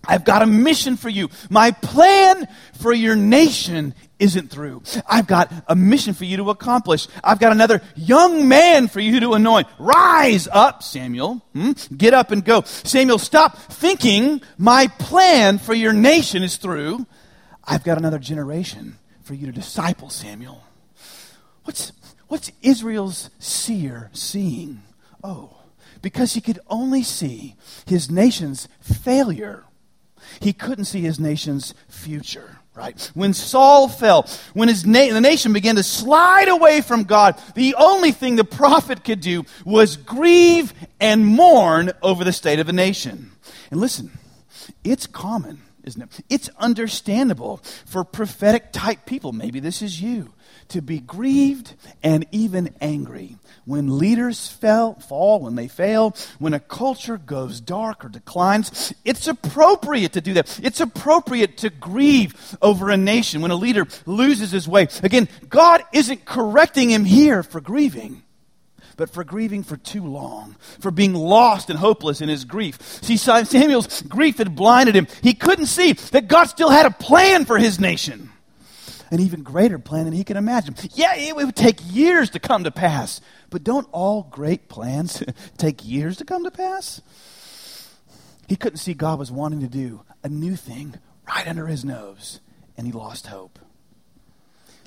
I've 0.05 0.25
got 0.25 0.43
a 0.43 0.47
mission 0.47 0.97
for 0.97 1.09
you. 1.09 1.31
My 1.49 1.71
plan 1.71 2.49
for 2.81 2.93
your 2.93 3.15
nation 3.15 3.95
isn't 4.23 4.51
through. 4.51 4.83
I've 5.07 5.27
got 5.27 5.53
a 5.69 5.77
mission 5.77 6.15
for 6.15 6.25
you 6.25 6.39
to 6.39 6.51
accomplish. 6.51 7.09
I've 7.23 7.39
got 7.39 7.53
another 7.53 7.83
young 7.97 8.49
man 8.49 8.89
for 8.89 9.01
you 9.01 9.21
to 9.21 9.33
anoint. 9.35 9.69
Rise 9.79 10.49
up, 10.51 10.83
Samuel. 10.83 11.45
Hmm? 11.53 11.73
Get 11.97 12.15
up 12.15 12.31
and 12.31 12.45
go. 12.45 12.63
Samuel, 12.63 13.19
stop 13.19 13.59
thinking 13.59 14.41
my 14.57 14.87
plan 14.99 15.59
for 15.59 15.75
your 15.75 15.93
nation 15.93 16.43
is 16.43 16.57
through. 16.57 17.07
I've 17.65 17.85
got 17.85 17.99
another 17.99 18.19
generation 18.19 18.97
for 19.23 19.35
you 19.35 19.47
to 19.47 19.53
disciple, 19.53 20.09
Samuel. 20.09 20.65
What's, 21.65 21.93
what's 22.29 22.51
Israel's 22.63 23.31
seer 23.39 24.11
seeing? 24.13 24.83
Oh, 25.23 25.59
because 26.01 26.35
he 26.35 26.41
could 26.41 26.59
only 26.69 27.03
see 27.03 27.57
his 27.87 28.11
nation's 28.11 28.69
failure 28.81 29.65
he 30.41 30.53
couldn't 30.53 30.87
see 30.87 31.01
his 31.01 31.19
nation's 31.21 31.75
future. 31.89 32.59
Right? 32.75 33.11
When 33.13 33.35
Saul 33.35 33.87
fell, 33.87 34.27
when 34.55 34.69
his 34.69 34.87
na- 34.87 35.13
the 35.13 35.21
nation 35.21 35.53
began 35.53 35.77
to 35.77 35.83
slide 35.83 36.49
away 36.49 36.81
from 36.81 37.05
God, 37.05 37.39
the 37.55 37.75
only 37.75 38.13
thing 38.13 38.37
the 38.37 38.45
prophet 38.45 39.05
could 39.05 39.21
do 39.21 39.45
was 39.65 39.99
grieve 39.99 40.73
and 40.99 41.27
mourn 41.27 41.93
over 42.03 42.25
the 42.25 42.33
state 42.33 42.61
of 42.61 42.67
the 42.67 42.73
nation. 42.73 43.33
And 43.71 43.79
listen, 43.79 44.11
it's 44.85 45.07
common, 45.07 45.61
isn't 45.85 46.01
it? 46.01 46.25
It's 46.31 46.49
understandable 46.57 47.59
for 47.85 48.05
prophetic 48.05 48.73
type 48.73 49.05
people. 49.05 49.33
Maybe 49.33 49.61
this 49.61 49.83
is 49.83 50.01
you 50.01 50.33
to 50.73 50.83
be 50.83 50.99
grieved 51.01 51.75
and 52.03 52.27
even 52.33 52.75
angry 52.81 53.37
when 53.65 53.97
leaders 53.99 54.49
fall, 54.49 55.41
when 55.41 55.55
they 55.55 55.69
fail, 55.69 56.17
when 56.41 56.53
a 56.53 56.59
culture 56.59 57.17
goes 57.17 57.61
dark 57.61 58.05
or 58.05 58.09
declines, 58.09 58.93
it's 59.05 59.29
appropriate 59.29 60.15
to 60.15 60.21
do 60.21 60.35
that. 60.35 60.59
It's 60.63 60.81
appropriate 60.81 61.59
to 61.59 61.71
grieve 61.71 62.57
over 62.61 62.91
a 62.91 62.97
nation 62.97 63.41
when 63.41 63.53
a 63.53 63.57
leader 63.57 63.87
loses 64.05 64.51
his 64.51 64.67
way. 64.67 64.89
Again, 65.05 65.29
God 65.49 65.85
isn't 65.93 66.25
correcting 66.25 66.91
him 66.91 67.05
here 67.05 67.45
for 67.45 67.61
grieving. 67.61 68.23
but 68.97 69.11
for 69.11 69.25
grieving 69.25 69.63
for 69.63 69.77
too 69.77 70.05
long, 70.05 70.57
for 70.81 70.91
being 70.91 71.15
lost 71.15 71.71
and 71.71 71.79
hopeless 71.79 72.21
in 72.21 72.29
his 72.29 72.45
grief. 72.45 72.81
See, 73.03 73.17
Samuel's 73.17 74.03
grief 74.03 74.39
had 74.39 74.55
blinded 74.55 74.95
him. 74.95 75.07
He 75.23 75.35
couldn't 75.35 75.67
see 75.67 75.93
that 76.13 76.29
God 76.29 76.45
still 76.45 76.71
had 76.71 76.87
a 76.87 76.91
plan 76.91 77.45
for 77.45 77.59
his 77.59 77.81
nation. 77.81 78.31
An 79.13 79.21
even 79.21 79.43
greater 79.43 79.79
plan 79.79 80.07
than 80.07 80.15
he 80.15 80.25
could 80.25 80.39
imagine. 80.39 80.75
Yeah, 80.95 81.15
it 81.15 81.37
would 81.37 81.55
take 81.55 81.79
years 81.85 82.31
to 82.31 82.41
come 82.41 82.65
to 82.65 82.71
pass. 82.71 83.21
But 83.51 83.63
don't 83.63 83.87
all 83.93 84.27
great 84.31 84.69
plans 84.69 85.23
take 85.59 85.87
years 85.87 86.17
to 86.17 86.25
come 86.25 86.45
to 86.45 86.51
pass? 86.51 87.03
He 88.49 88.57
couldn't 88.57 88.79
see 88.79 88.95
God 88.95 89.19
was 89.19 89.31
wanting 89.31 89.61
to 89.61 89.69
do 89.69 90.03
a 90.25 90.31
new 90.31 90.57
thing 90.57 90.95
right 91.29 91.47
under 91.47 91.67
his 91.67 91.85
nose, 91.85 92.41
and 92.77 92.87
he 92.87 92.93
lost 92.93 93.27
hope. 93.27 93.59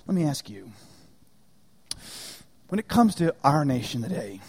Let 0.08 0.16
me 0.16 0.24
ask 0.24 0.50
you 0.50 0.72
when 2.70 2.80
it 2.80 2.88
comes 2.88 3.14
to 3.16 3.36
our 3.44 3.64
nation 3.64 4.02
today, 4.02 4.42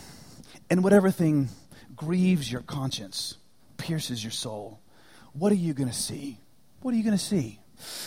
and 0.71 0.83
whatever 0.83 1.11
thing 1.11 1.51
grieves 1.95 2.51
your 2.51 2.63
conscience, 2.63 3.37
pierces 3.77 4.25
your 4.25 4.31
soul, 4.31 4.81
what 5.35 5.53
are 5.53 5.57
you 5.57 5.75
going 5.75 5.89
to 5.89 5.95
see? 5.95 6.39
What 6.81 6.95
are 6.95 6.97
you 6.97 7.05
going 7.05 7.17
to 7.17 7.23
see? 7.23 7.61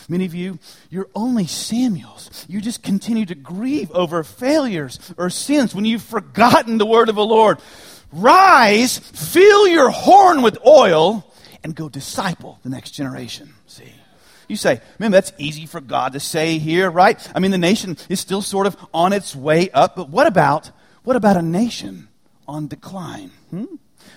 Many 0.07 0.25
of 0.25 0.33
you, 0.33 0.59
you're 0.89 1.09
only 1.15 1.45
Samuels. 1.45 2.45
You 2.47 2.61
just 2.61 2.83
continue 2.83 3.25
to 3.25 3.35
grieve 3.35 3.91
over 3.91 4.23
failures 4.23 4.99
or 5.17 5.29
sins 5.29 5.75
when 5.75 5.85
you've 5.85 6.03
forgotten 6.03 6.77
the 6.77 6.85
word 6.85 7.09
of 7.09 7.15
the 7.15 7.25
Lord. 7.25 7.59
Rise, 8.11 8.97
fill 8.97 9.67
your 9.67 9.89
horn 9.89 10.41
with 10.41 10.57
oil, 10.65 11.25
and 11.63 11.75
go 11.75 11.89
disciple 11.89 12.59
the 12.63 12.69
next 12.69 12.91
generation. 12.91 13.53
See? 13.67 13.93
You 14.47 14.55
say, 14.55 14.81
man, 14.97 15.11
that's 15.11 15.31
easy 15.37 15.67
for 15.67 15.79
God 15.79 16.13
to 16.13 16.19
say 16.19 16.57
here, 16.57 16.89
right? 16.89 17.31
I 17.35 17.39
mean, 17.39 17.51
the 17.51 17.57
nation 17.57 17.97
is 18.09 18.19
still 18.19 18.41
sort 18.41 18.65
of 18.65 18.75
on 18.93 19.13
its 19.13 19.35
way 19.35 19.69
up, 19.71 19.95
but 19.95 20.09
what 20.09 20.25
about, 20.25 20.71
what 21.03 21.15
about 21.15 21.37
a 21.37 21.41
nation 21.41 22.07
on 22.47 22.67
decline? 22.67 23.29
Hmm? 23.51 23.65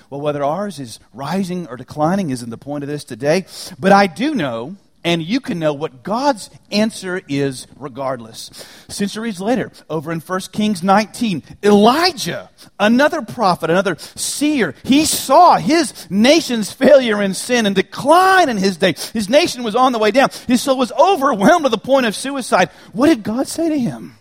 Well, 0.09 0.23
whether 0.23 0.42
ours 0.42 0.78
is 0.78 1.00
rising 1.12 1.66
or 1.68 1.76
declining 1.76 2.30
isn't 2.30 2.49
the 2.49 2.59
point 2.59 2.82
of 2.82 2.88
this 2.88 3.04
today, 3.04 3.44
but 3.78 3.92
I 3.92 4.06
do 4.06 4.35
know 4.35 4.76
and 5.04 5.23
you 5.23 5.40
can 5.40 5.59
know 5.59 5.73
what 5.73 6.02
God's 6.02 6.50
answer 6.71 7.21
is 7.28 7.66
regardless. 7.76 8.50
Centuries 8.88 9.40
later, 9.40 9.73
over 9.90 10.12
in 10.12 10.21
1 10.21 10.40
Kings 10.52 10.82
19, 10.82 11.42
Elijah, 11.62 12.50
another 12.78 13.23
prophet, 13.23 13.71
another 13.71 13.97
seer, 13.99 14.75
he 14.85 15.04
saw 15.04 15.56
his 15.56 16.09
nation's 16.11 16.73
failure 16.73 17.21
in 17.21 17.35
sin 17.35 17.66
and 17.66 17.75
decline 17.75 18.49
in 18.49 18.56
his 18.56 18.76
day. 18.76 18.94
His 19.12 19.28
nation 19.28 19.62
was 19.62 19.75
on 19.75 19.92
the 19.92 19.99
way 19.99 20.11
down. 20.11 20.30
His 20.47 20.62
soul 20.62 20.78
was 20.78 20.92
overwhelmed 20.92 21.64
to 21.64 21.68
the 21.68 21.78
point 21.78 22.06
of 22.06 22.14
suicide. 22.14 22.71
What 22.92 23.09
did 23.09 23.23
God 23.23 23.49
say 23.49 23.68
to 23.68 23.78
him? 23.78 24.16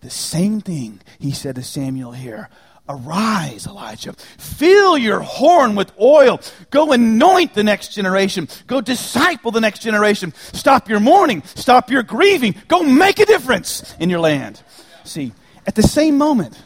The 0.00 0.10
same 0.10 0.60
thing 0.60 1.00
he 1.18 1.32
said 1.32 1.56
to 1.56 1.62
Samuel 1.62 2.12
here. 2.12 2.48
Arise, 2.88 3.66
Elijah. 3.66 4.12
Fill 4.38 4.96
your 4.96 5.20
horn 5.20 5.74
with 5.74 5.92
oil. 6.00 6.40
Go 6.70 6.92
anoint 6.92 7.54
the 7.54 7.64
next 7.64 7.92
generation. 7.92 8.48
Go 8.66 8.80
disciple 8.80 9.50
the 9.50 9.60
next 9.60 9.80
generation. 9.80 10.32
Stop 10.52 10.88
your 10.88 11.00
mourning. 11.00 11.42
Stop 11.54 11.90
your 11.90 12.04
grieving. 12.04 12.54
Go 12.68 12.82
make 12.82 13.18
a 13.18 13.26
difference 13.26 13.94
in 13.98 14.08
your 14.08 14.20
land. 14.20 14.62
See, 15.04 15.32
at 15.66 15.74
the 15.74 15.82
same 15.82 16.16
moment, 16.16 16.62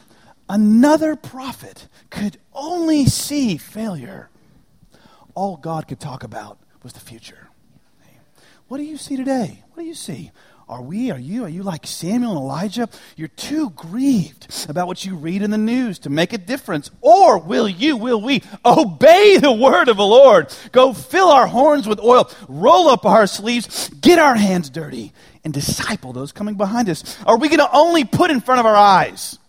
another 0.49 1.17
prophet 1.17 1.89
could 2.11 2.37
only 2.53 3.07
see 3.07 3.57
failure. 3.57 4.29
All 5.35 5.57
God 5.57 5.89
could 5.89 6.01
talk 6.01 6.23
about 6.23 6.59
was 6.83 6.93
the 6.93 7.01
future. 7.01 7.49
What 8.69 8.77
do 8.77 8.85
you 8.85 8.99
see 8.99 9.17
today? 9.17 9.65
What 9.73 9.83
do 9.83 9.89
you 9.89 9.95
see? 9.95 10.31
Are 10.71 10.81
we, 10.81 11.11
are 11.11 11.19
you, 11.19 11.43
are 11.43 11.49
you 11.49 11.65
like 11.65 11.85
Samuel 11.85 12.31
and 12.31 12.39
Elijah? 12.39 12.89
You're 13.17 13.27
too 13.27 13.71
grieved 13.71 14.47
about 14.69 14.87
what 14.87 15.05
you 15.05 15.17
read 15.17 15.43
in 15.43 15.51
the 15.51 15.59
news 15.59 15.99
to 16.01 16.11
make 16.11 16.33
a 16.33 16.39
difference. 16.39 16.93
Or 17.01 17.39
will 17.39 17.69
you, 17.69 17.97
will 17.97 18.21
we 18.21 18.45
obey 18.65 19.37
the 19.39 19.51
word 19.51 19.89
of 19.89 19.97
the 19.97 20.07
Lord? 20.07 20.55
Go 20.71 20.93
fill 20.93 21.27
our 21.27 21.49
horns 21.49 21.89
with 21.89 21.99
oil, 21.99 22.31
roll 22.49 22.89
up 22.89 23.05
our 23.05 23.27
sleeves, 23.27 23.89
get 24.01 24.21
our 24.21 24.37
hands 24.37 24.71
dirty, 24.71 25.13
and 25.43 25.53
disciple 25.53 26.13
those 26.13 26.31
coming 26.31 26.55
behind 26.55 26.89
us. 26.89 27.17
Are 27.27 27.37
we 27.37 27.49
going 27.49 27.59
to 27.59 27.77
only 27.77 28.05
put 28.05 28.31
in 28.31 28.41
front 28.41 28.61
of 28.61 28.67
our 28.67 28.77
eyes 28.77 29.41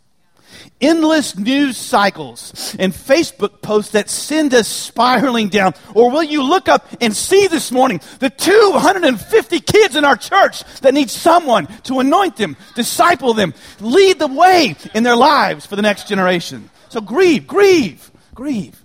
endless 0.80 1.38
news 1.38 1.78
cycles 1.78 2.76
and 2.80 2.94
Facebook 2.94 3.62
posts 3.62 3.92
that 3.92 4.10
send 4.10 4.54
us 4.54 4.68
spiraling 4.68 5.50
down? 5.50 5.74
Or 5.94 6.10
will 6.10 6.24
you 6.24 6.44
look 6.44 6.68
up 6.68 6.88
and 7.00 7.16
see 7.16 7.48
this 7.48 7.72
morning 7.72 8.02
the 8.20 8.30
250 8.30 9.60
kids 9.60 9.96
in 9.96 10.06
our 10.06 10.18
church 10.18 10.64
that 10.82 10.94
need 10.94 11.10
someone 11.10 11.68
to 11.84 12.00
anoint 12.00 12.38
them, 12.38 12.58
disciple 12.76 13.34
them, 13.34 13.54
lead 13.80 14.20
the 14.20 14.28
way 14.28 14.76
in 14.94 15.04
their 15.04 15.16
lives 15.16 15.66
for 15.66 15.76
the 15.76 15.82
next 15.82 16.08
generation? 16.08 16.70
So 16.90 17.02
grieve, 17.02 17.48
grieve, 17.48 18.12
grieve. 18.36 18.84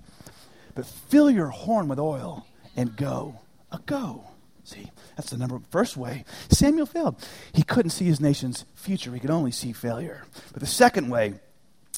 But 0.75 0.87
fill 0.87 1.31
your 1.31 1.49
horn 1.49 1.89
with 1.89 1.99
oil 1.99 2.47
and 2.77 2.95
go. 2.95 3.41
A 3.73 3.81
go. 3.85 4.25
See, 4.63 4.91
that's 5.17 5.31
the 5.31 5.39
number 5.39 5.61
first 5.71 5.97
way. 5.97 6.25
Samuel 6.51 6.87
failed. 6.87 7.17
He 7.53 7.63
couldn't 7.63 7.91
see 7.91 8.05
his 8.05 8.21
nation's 8.21 8.65
future. 8.75 9.13
He 9.13 9.21
could 9.21 9.31
only 9.31 9.51
see 9.51 9.73
failure. 9.73 10.25
But 10.53 10.61
the 10.61 10.67
second 10.67 11.09
way 11.09 11.35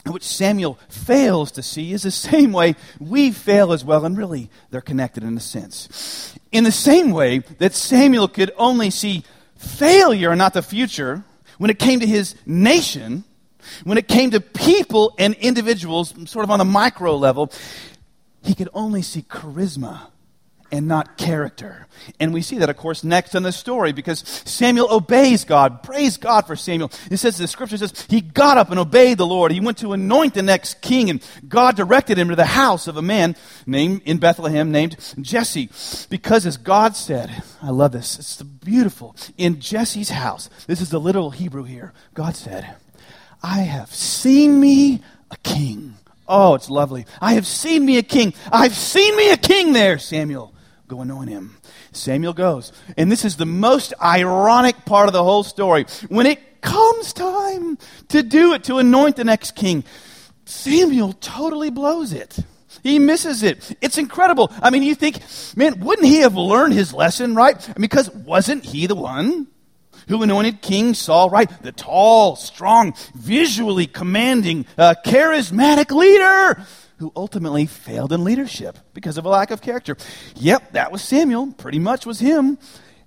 which 0.07 0.25
Samuel 0.25 0.79
fails 0.89 1.51
to 1.53 1.63
see 1.63 1.93
is 1.93 2.03
the 2.03 2.11
same 2.11 2.53
way 2.53 2.77
we 2.99 3.31
fail 3.31 3.73
as 3.73 3.85
well, 3.85 4.05
and 4.05 4.17
really 4.17 4.51
they're 4.71 4.81
connected 4.81 5.23
in 5.23 5.37
a 5.37 5.41
sense. 5.41 6.35
In 6.53 6.65
the 6.65 6.73
same 6.73 7.11
way 7.11 7.39
that 7.59 7.75
Samuel 7.75 8.29
could 8.29 8.53
only 8.57 8.91
see 8.91 9.25
failure 9.57 10.31
and 10.31 10.39
not 10.39 10.55
the 10.55 10.63
future 10.63 11.25
when 11.59 11.71
it 11.71 11.79
came 11.79 12.01
to 12.01 12.07
his 12.07 12.35
nation, 12.47 13.25
when 13.85 13.99
it 13.99 14.09
came 14.09 14.31
to 14.31 14.41
people 14.41 15.15
and 15.19 15.35
individuals, 15.35 16.15
sort 16.31 16.45
of 16.45 16.51
on 16.51 16.59
the 16.59 16.65
micro 16.65 17.17
level, 17.17 17.53
he 18.43 18.55
could 18.55 18.69
only 18.73 19.03
see 19.03 19.23
charisma 19.23 20.07
and 20.71 20.87
not 20.87 21.17
character. 21.17 21.87
And 22.21 22.33
we 22.33 22.43
see 22.43 22.59
that, 22.59 22.71
of 22.71 22.77
course, 22.77 23.03
next 23.03 23.35
in 23.35 23.43
the 23.43 23.53
story 23.53 23.93
because 23.93 24.21
Samuel 24.45 24.93
obeys 24.93 25.45
God. 25.45 25.83
Praise 25.83 26.17
God 26.17 26.47
for 26.47 26.57
Samuel. 26.57 26.93
It 27.11 27.17
says, 27.17 27.39
the 27.39 27.49
scripture 27.49 27.77
says, 27.77 28.07
he 28.09 28.21
got 28.21 28.59
up 28.59 28.71
and 28.71 28.79
obeyed 28.79 29.19
the 29.19 29.27
Lord. 29.27 29.53
He 29.53 29.61
went 29.61 29.79
to 29.79 29.93
anoint 29.93 30.35
the 30.35 30.43
next 30.43 30.81
king, 30.81 31.11
and 31.11 31.25
God 31.49 31.77
directed 31.77 32.19
him 32.19 32.29
to 32.29 32.37
the 32.37 32.45
house 32.45 32.87
of 32.87 32.97
a 32.97 33.03
man 33.03 33.37
named 33.67 34.03
in 34.05 34.19
Bethlehem 34.19 34.71
named 34.71 34.97
Jesse. 35.21 35.71
Because 36.09 36.47
as 36.47 36.57
God 36.57 36.95
said, 36.97 37.43
I 37.63 37.71
love 37.71 37.93
this, 37.93 38.19
it's 38.19 38.43
beautiful. 38.43 39.17
In 39.37 39.61
Jesse's 39.61 40.11
house, 40.11 40.49
this 40.67 40.81
is 40.81 40.91
the 40.91 41.01
literal 41.01 41.31
Hebrew 41.31 41.65
here, 41.65 41.93
God 42.15 42.37
said, 42.37 42.77
I 43.43 43.61
have 43.61 43.93
seen 43.95 44.61
me 44.61 45.03
a 45.31 45.37
king. 45.43 45.95
Oh, 46.27 46.55
it's 46.55 46.69
lovely. 46.69 47.07
I 47.21 47.35
have 47.35 47.47
seen 47.47 47.87
me 47.87 47.97
a 47.99 48.03
king. 48.03 48.35
I've 48.53 48.75
seen 48.75 49.17
me 49.17 49.31
a 49.31 49.37
king 49.37 49.73
there, 49.73 49.99
Samuel. 49.99 50.53
Go 50.89 51.03
anoint 51.03 51.29
him. 51.29 51.59
Samuel 51.93 52.33
goes. 52.33 52.73
And 52.97 53.13
this 53.13 53.25
is 53.27 53.37
the 53.37 53.45
most 53.45 53.93
ironic 54.03 54.87
part 54.87 55.07
of 55.07 55.13
the 55.13 55.23
whole 55.23 55.43
story. 55.43 55.85
When 56.09 56.25
it 56.25 56.63
comes 56.63 57.13
time 57.13 57.77
to 58.09 58.23
do 58.23 58.55
it, 58.55 58.65
to 58.65 58.79
anoint 58.79 59.17
the 59.17 59.25
next 59.25 59.55
king, 59.55 59.85
Samuel 60.47 61.13
totally 61.13 61.69
blows 61.69 62.15
it. 62.15 62.39
He 62.83 62.99
misses 62.99 63.43
it. 63.43 63.77
It's 63.83 63.99
incredible. 63.99 64.51
I 64.63 64.71
mean, 64.71 64.83
you 64.83 64.95
think, 64.95 65.21
man, 65.57 65.81
wouldn't 65.81 66.07
he 66.07 66.21
have 66.21 66.37
learned 66.37 66.73
his 66.73 66.95
lesson, 66.95 67.35
right? 67.35 67.69
Because 67.79 68.11
wasn't 68.11 68.65
he 68.65 68.87
the 68.87 68.95
one 68.95 69.47
who 70.09 70.23
anointed 70.23 70.63
King 70.63 70.95
Saul, 70.95 71.29
right? 71.29 71.51
The 71.63 71.73
tall, 71.73 72.35
strong, 72.37 72.95
visually 73.15 73.87
commanding, 73.87 74.65
uh, 74.79 74.95
charismatic 75.05 75.91
leader 75.95 76.65
who 76.99 77.13
ultimately 77.17 77.67
failed 77.67 78.13
in 78.13 78.25
leadership 78.25 78.79
because 78.93 79.19
of 79.19 79.25
a 79.25 79.29
lack 79.29 79.51
of 79.51 79.63
character. 79.63 79.97
Yep, 80.37 80.73
that 80.73 80.93
was 80.93 81.03
Samuel, 81.03 81.53
pretty 81.53 81.79
much 81.79 82.07
was 82.07 82.21
him. 82.21 82.59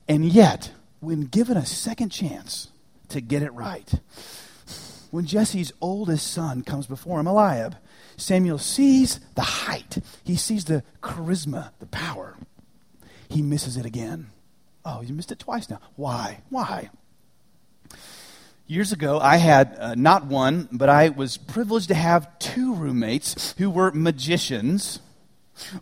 And 0.07 0.25
yet, 0.25 0.71
when 0.99 1.21
given 1.21 1.57
a 1.57 1.65
second 1.65 2.09
chance 2.09 2.69
to 3.09 3.21
get 3.21 3.43
it 3.43 3.53
right, 3.53 3.91
when 5.11 5.25
Jesse's 5.25 5.73
oldest 5.81 6.31
son 6.31 6.63
comes 6.63 6.87
before 6.87 7.19
him, 7.19 7.27
Eliab, 7.27 7.75
Samuel 8.15 8.57
sees 8.57 9.19
the 9.35 9.41
height, 9.41 9.97
he 10.23 10.35
sees 10.35 10.65
the 10.65 10.83
charisma, 11.01 11.71
the 11.79 11.85
power. 11.87 12.37
He 13.29 13.41
misses 13.41 13.77
it 13.77 13.85
again. 13.85 14.29
Oh, 14.85 15.01
you 15.01 15.13
missed 15.13 15.31
it 15.31 15.39
twice 15.39 15.69
now. 15.69 15.79
Why? 15.95 16.41
Why? 16.49 16.89
Years 18.71 18.93
ago, 18.93 19.19
I 19.19 19.35
had 19.35 19.75
uh, 19.77 19.95
not 19.95 20.27
one, 20.27 20.69
but 20.71 20.87
I 20.87 21.09
was 21.09 21.35
privileged 21.35 21.89
to 21.89 21.93
have 21.93 22.39
two 22.39 22.73
roommates 22.73 23.53
who 23.57 23.69
were 23.69 23.91
magicians 23.91 25.01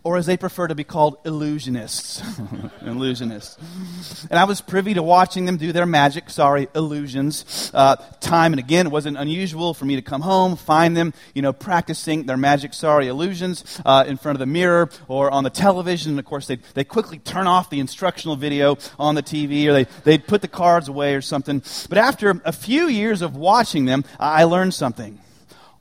or 0.02 0.16
as 0.16 0.26
they 0.26 0.36
prefer 0.36 0.68
to 0.68 0.74
be 0.74 0.84
called, 0.84 1.22
illusionists. 1.24 2.20
illusionists. 2.80 4.28
And 4.30 4.38
I 4.38 4.44
was 4.44 4.60
privy 4.60 4.94
to 4.94 5.02
watching 5.02 5.44
them 5.44 5.56
do 5.56 5.72
their 5.72 5.86
magic, 5.86 6.30
sorry, 6.30 6.68
illusions, 6.74 7.70
uh, 7.74 7.96
time 8.20 8.52
and 8.52 8.60
again. 8.60 8.86
It 8.86 8.92
wasn't 8.92 9.16
unusual 9.16 9.74
for 9.74 9.84
me 9.84 9.96
to 9.96 10.02
come 10.02 10.20
home, 10.20 10.56
find 10.56 10.96
them, 10.96 11.14
you 11.34 11.42
know, 11.42 11.52
practicing 11.52 12.26
their 12.26 12.36
magic, 12.36 12.74
sorry, 12.74 13.08
illusions 13.08 13.80
uh, 13.84 14.04
in 14.06 14.16
front 14.16 14.36
of 14.36 14.40
the 14.40 14.46
mirror 14.46 14.90
or 15.08 15.30
on 15.30 15.44
the 15.44 15.50
television. 15.50 16.12
And 16.12 16.18
of 16.18 16.24
course, 16.24 16.46
they'd, 16.46 16.62
they 16.74 16.84
quickly 16.84 17.18
turn 17.18 17.46
off 17.46 17.70
the 17.70 17.80
instructional 17.80 18.36
video 18.36 18.76
on 18.98 19.14
the 19.14 19.22
TV 19.22 19.66
or 19.66 19.72
they, 19.72 19.84
they'd 20.04 20.26
put 20.26 20.42
the 20.42 20.48
cards 20.48 20.88
away 20.88 21.14
or 21.14 21.20
something. 21.20 21.62
But 21.88 21.98
after 21.98 22.40
a 22.44 22.52
few 22.52 22.88
years 22.88 23.22
of 23.22 23.36
watching 23.36 23.84
them, 23.84 24.04
I 24.18 24.44
learned 24.44 24.74
something 24.74 25.18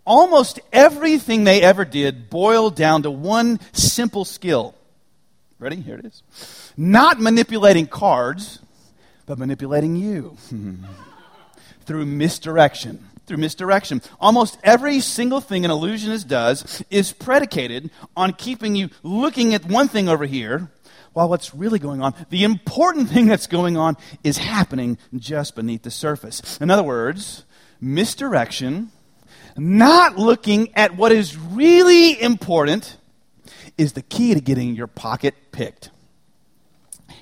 almost 0.10 0.60
everything 0.74 1.46
they 1.46 1.62
ever 1.62 1.86
did 1.86 2.30
boiled 2.30 2.76
down 2.76 3.04
to 3.04 3.12
one 3.12 3.60
simple 3.72 4.26
skill. 4.26 4.76
Ready? 5.60 5.78
Here 5.78 5.98
it 5.98 6.06
is. 6.06 6.24
Not 6.76 7.22
manipulating 7.22 7.86
cards, 7.86 8.60
but 9.26 9.38
manipulating 9.38 9.96
you 9.96 10.36
through 11.86 12.06
misdirection. 12.08 13.06
Through 13.28 13.38
misdirection. 13.38 14.02
Almost 14.20 14.58
every 14.64 15.00
single 15.02 15.40
thing 15.40 15.64
an 15.64 15.70
illusionist 15.70 16.28
does 16.28 16.84
is 16.90 17.14
predicated 17.14 17.92
on 18.18 18.34
keeping 18.34 18.76
you 18.76 18.90
looking 19.04 19.54
at 19.54 19.66
one 19.66 19.88
thing 19.88 20.10
over 20.10 20.26
here 20.26 20.72
while 21.14 21.30
what's 21.30 21.54
really 21.54 21.80
going 21.80 22.02
on, 22.02 22.14
the 22.30 22.44
important 22.44 23.10
thing 23.10 23.28
that's 23.28 23.48
going 23.48 23.78
on, 23.78 23.98
is 24.24 24.38
happening 24.38 24.98
just 25.16 25.56
beneath 25.56 25.84
the 25.84 25.92
surface. 25.92 26.58
In 26.62 26.72
other 26.72 26.84
words, 26.84 27.44
misdirection, 27.82 28.92
not 29.60 30.18
looking 30.18 30.76
at 30.76 30.96
what 30.96 31.12
is 31.12 31.38
really 31.38 32.22
important, 32.22 32.98
is 33.78 33.94
the 33.94 34.02
key 34.02 34.34
to 34.34 34.42
getting 34.42 34.76
your 34.76 34.88
pocket 34.88 35.34
picked. 35.52 35.90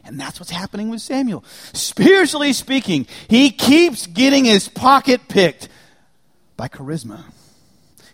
And 0.04 0.20
that's 0.20 0.40
what's 0.40 0.52
happening 0.52 0.90
with 0.90 1.02
Samuel. 1.02 1.44
Spiritually 1.74 2.54
speaking, 2.54 3.08
he 3.28 3.52
keeps 3.52 4.08
getting 4.08 4.46
his 4.46 4.70
pocket 4.70 5.28
picked 5.28 5.68
by 6.56 6.68
charisma 6.68 7.26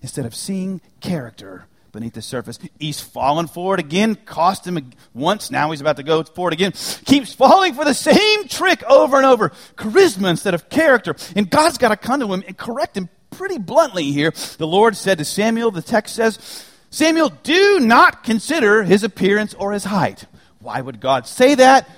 instead 0.02 0.26
of 0.26 0.36
seeing 0.36 0.82
character 1.02 1.66
beneath 1.92 2.14
the 2.14 2.22
surface. 2.22 2.58
He's 2.80 3.00
fallen 3.00 3.48
for 3.48 3.76
it 3.76 3.80
again, 3.80 4.16
cost 4.16 4.66
him 4.66 4.92
once, 5.14 5.52
now 5.52 5.70
he's 5.70 5.80
about 5.80 5.98
to 5.98 6.04
go 6.04 6.24
for 6.24 6.50
it 6.50 6.54
again. 6.54 6.74
Keeps 7.06 7.34
falling 7.34 7.76
for 7.76 7.86
the 7.86 7.94
same 7.94 8.48
trick 8.48 8.84
over 8.84 9.18
and 9.18 9.26
over. 9.26 9.50
Charisma 9.78 10.32
instead 10.32 10.56
of 10.56 10.70
character. 10.70 11.16
And 11.36 11.50
God's 11.50 11.78
got 11.78 11.90
to 11.90 11.98
come 11.98 12.20
to 12.20 12.34
him 12.34 12.44
and 12.46 12.58
correct 12.58 12.98
him 12.98 13.08
pretty 13.34 13.58
bluntly 13.58 14.12
here. 14.12 14.32
The 14.58 14.68
Lord 14.68 14.96
said 14.96 15.18
to 15.18 15.26
Samuel, 15.26 15.72
the 15.72 15.82
text 15.82 16.16
says, 16.16 16.66
Samuel, 16.90 17.30
do 17.44 17.80
not 17.80 18.24
consider 18.24 18.84
his 18.84 19.04
appearance 19.04 19.54
or 19.54 19.72
his 19.74 19.84
height. 19.84 20.26
Why 20.60 20.80
would 20.80 21.00
God 21.00 21.28
say 21.28 21.56
that? 21.56 21.90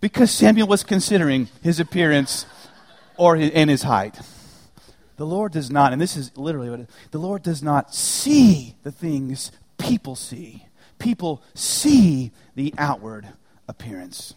Because 0.00 0.30
Samuel 0.30 0.66
was 0.66 0.82
considering 0.82 1.48
his 1.62 1.80
appearance 1.80 2.46
or 3.16 3.36
his, 3.36 3.50
and 3.50 3.68
his 3.68 3.82
height. 3.82 4.18
The 5.16 5.26
Lord 5.26 5.52
does 5.52 5.70
not, 5.70 5.92
and 5.92 6.00
this 6.00 6.16
is 6.16 6.36
literally 6.36 6.70
what 6.70 6.80
it, 6.80 6.90
the 7.10 7.18
Lord 7.18 7.42
does 7.42 7.62
not 7.62 7.94
see 7.94 8.76
the 8.84 8.92
things 8.92 9.50
people 9.76 10.14
see. 10.14 10.64
People 10.98 11.42
see 11.54 12.30
the 12.54 12.72
outward 12.78 13.28
appearance. 13.68 14.34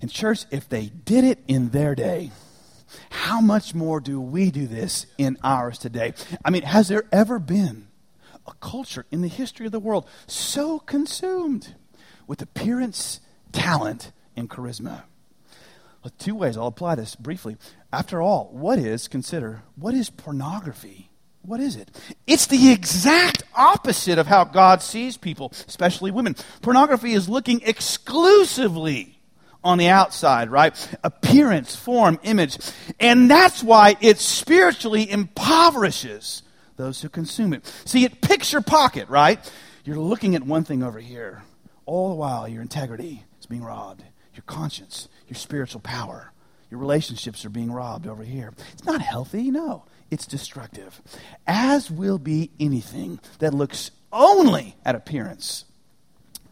In 0.00 0.08
church, 0.08 0.44
if 0.50 0.68
they 0.68 0.92
did 1.04 1.24
it 1.24 1.38
in 1.48 1.70
their 1.70 1.94
day, 1.94 2.30
how 3.14 3.40
much 3.40 3.74
more 3.74 4.00
do 4.00 4.20
we 4.20 4.50
do 4.50 4.66
this 4.66 5.06
in 5.16 5.38
ours 5.42 5.78
today? 5.78 6.14
I 6.44 6.50
mean, 6.50 6.62
has 6.62 6.88
there 6.88 7.04
ever 7.12 7.38
been 7.38 7.86
a 8.44 8.52
culture 8.54 9.06
in 9.12 9.22
the 9.22 9.28
history 9.28 9.66
of 9.66 9.72
the 9.72 9.78
world 9.78 10.06
so 10.26 10.80
consumed 10.80 11.74
with 12.26 12.42
appearance, 12.42 13.20
talent, 13.52 14.10
and 14.36 14.50
charisma? 14.50 15.04
Well, 16.02 16.12
two 16.18 16.34
ways. 16.34 16.56
I'll 16.56 16.66
apply 16.66 16.96
this 16.96 17.14
briefly. 17.14 17.56
After 17.92 18.20
all, 18.20 18.48
what 18.50 18.80
is, 18.80 19.06
consider, 19.06 19.62
what 19.76 19.94
is 19.94 20.10
pornography? 20.10 21.08
What 21.42 21.60
is 21.60 21.76
it? 21.76 21.96
It's 22.26 22.46
the 22.46 22.72
exact 22.72 23.44
opposite 23.54 24.18
of 24.18 24.26
how 24.26 24.44
God 24.44 24.82
sees 24.82 25.16
people, 25.16 25.52
especially 25.68 26.10
women. 26.10 26.34
Pornography 26.62 27.12
is 27.12 27.28
looking 27.28 27.60
exclusively 27.64 29.13
on 29.64 29.78
the 29.78 29.88
outside, 29.88 30.50
right? 30.50 30.74
Appearance, 31.02 31.74
form, 31.74 32.20
image. 32.22 32.58
And 33.00 33.30
that's 33.30 33.62
why 33.62 33.96
it 34.00 34.18
spiritually 34.18 35.10
impoverishes 35.10 36.42
those 36.76 37.00
who 37.00 37.08
consume 37.08 37.54
it. 37.54 37.66
See, 37.84 38.04
it 38.04 38.20
picks 38.20 38.52
your 38.52 38.62
pocket, 38.62 39.08
right? 39.08 39.38
You're 39.84 39.96
looking 39.96 40.34
at 40.34 40.44
one 40.44 40.64
thing 40.64 40.82
over 40.82 41.00
here. 41.00 41.42
All 41.86 42.10
the 42.10 42.14
while, 42.14 42.46
your 42.48 42.62
integrity 42.62 43.24
is 43.40 43.46
being 43.46 43.62
robbed, 43.62 44.02
your 44.34 44.44
conscience, 44.46 45.08
your 45.28 45.36
spiritual 45.36 45.80
power. 45.80 46.32
Your 46.70 46.80
relationships 46.80 47.44
are 47.44 47.50
being 47.50 47.70
robbed 47.70 48.06
over 48.06 48.24
here. 48.24 48.52
It's 48.72 48.84
not 48.84 49.00
healthy, 49.00 49.50
no. 49.50 49.84
It's 50.10 50.26
destructive. 50.26 51.00
As 51.46 51.90
will 51.90 52.18
be 52.18 52.50
anything 52.58 53.20
that 53.38 53.54
looks 53.54 53.90
only 54.12 54.76
at 54.84 54.94
appearance 54.94 55.64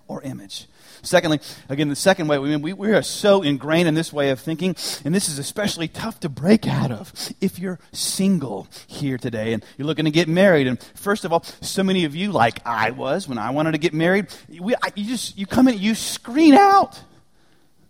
or 0.06 0.22
image. 0.22 0.66
Secondly, 1.02 1.40
again, 1.68 1.88
the 1.88 1.96
second 1.96 2.28
way, 2.28 2.38
we, 2.38 2.56
we, 2.56 2.72
we 2.72 2.92
are 2.92 3.02
so 3.02 3.42
ingrained 3.42 3.88
in 3.88 3.94
this 3.94 4.12
way 4.12 4.30
of 4.30 4.38
thinking, 4.38 4.76
and 5.04 5.14
this 5.14 5.28
is 5.28 5.38
especially 5.38 5.88
tough 5.88 6.20
to 6.20 6.28
break 6.28 6.66
out 6.66 6.92
of 6.92 7.12
if 7.40 7.58
you're 7.58 7.80
single 7.92 8.68
here 8.86 9.18
today 9.18 9.52
and 9.52 9.64
you're 9.76 9.86
looking 9.86 10.04
to 10.04 10.10
get 10.10 10.28
married. 10.28 10.68
And 10.68 10.80
first 10.94 11.24
of 11.24 11.32
all, 11.32 11.42
so 11.60 11.82
many 11.82 12.04
of 12.04 12.14
you, 12.14 12.30
like 12.30 12.64
I 12.64 12.92
was 12.92 13.28
when 13.28 13.38
I 13.38 13.50
wanted 13.50 13.72
to 13.72 13.78
get 13.78 13.92
married, 13.92 14.26
we, 14.60 14.76
I, 14.76 14.92
you 14.94 15.04
just, 15.04 15.36
you 15.36 15.46
come 15.46 15.66
in, 15.66 15.78
you 15.78 15.94
screen 15.94 16.54
out 16.54 17.02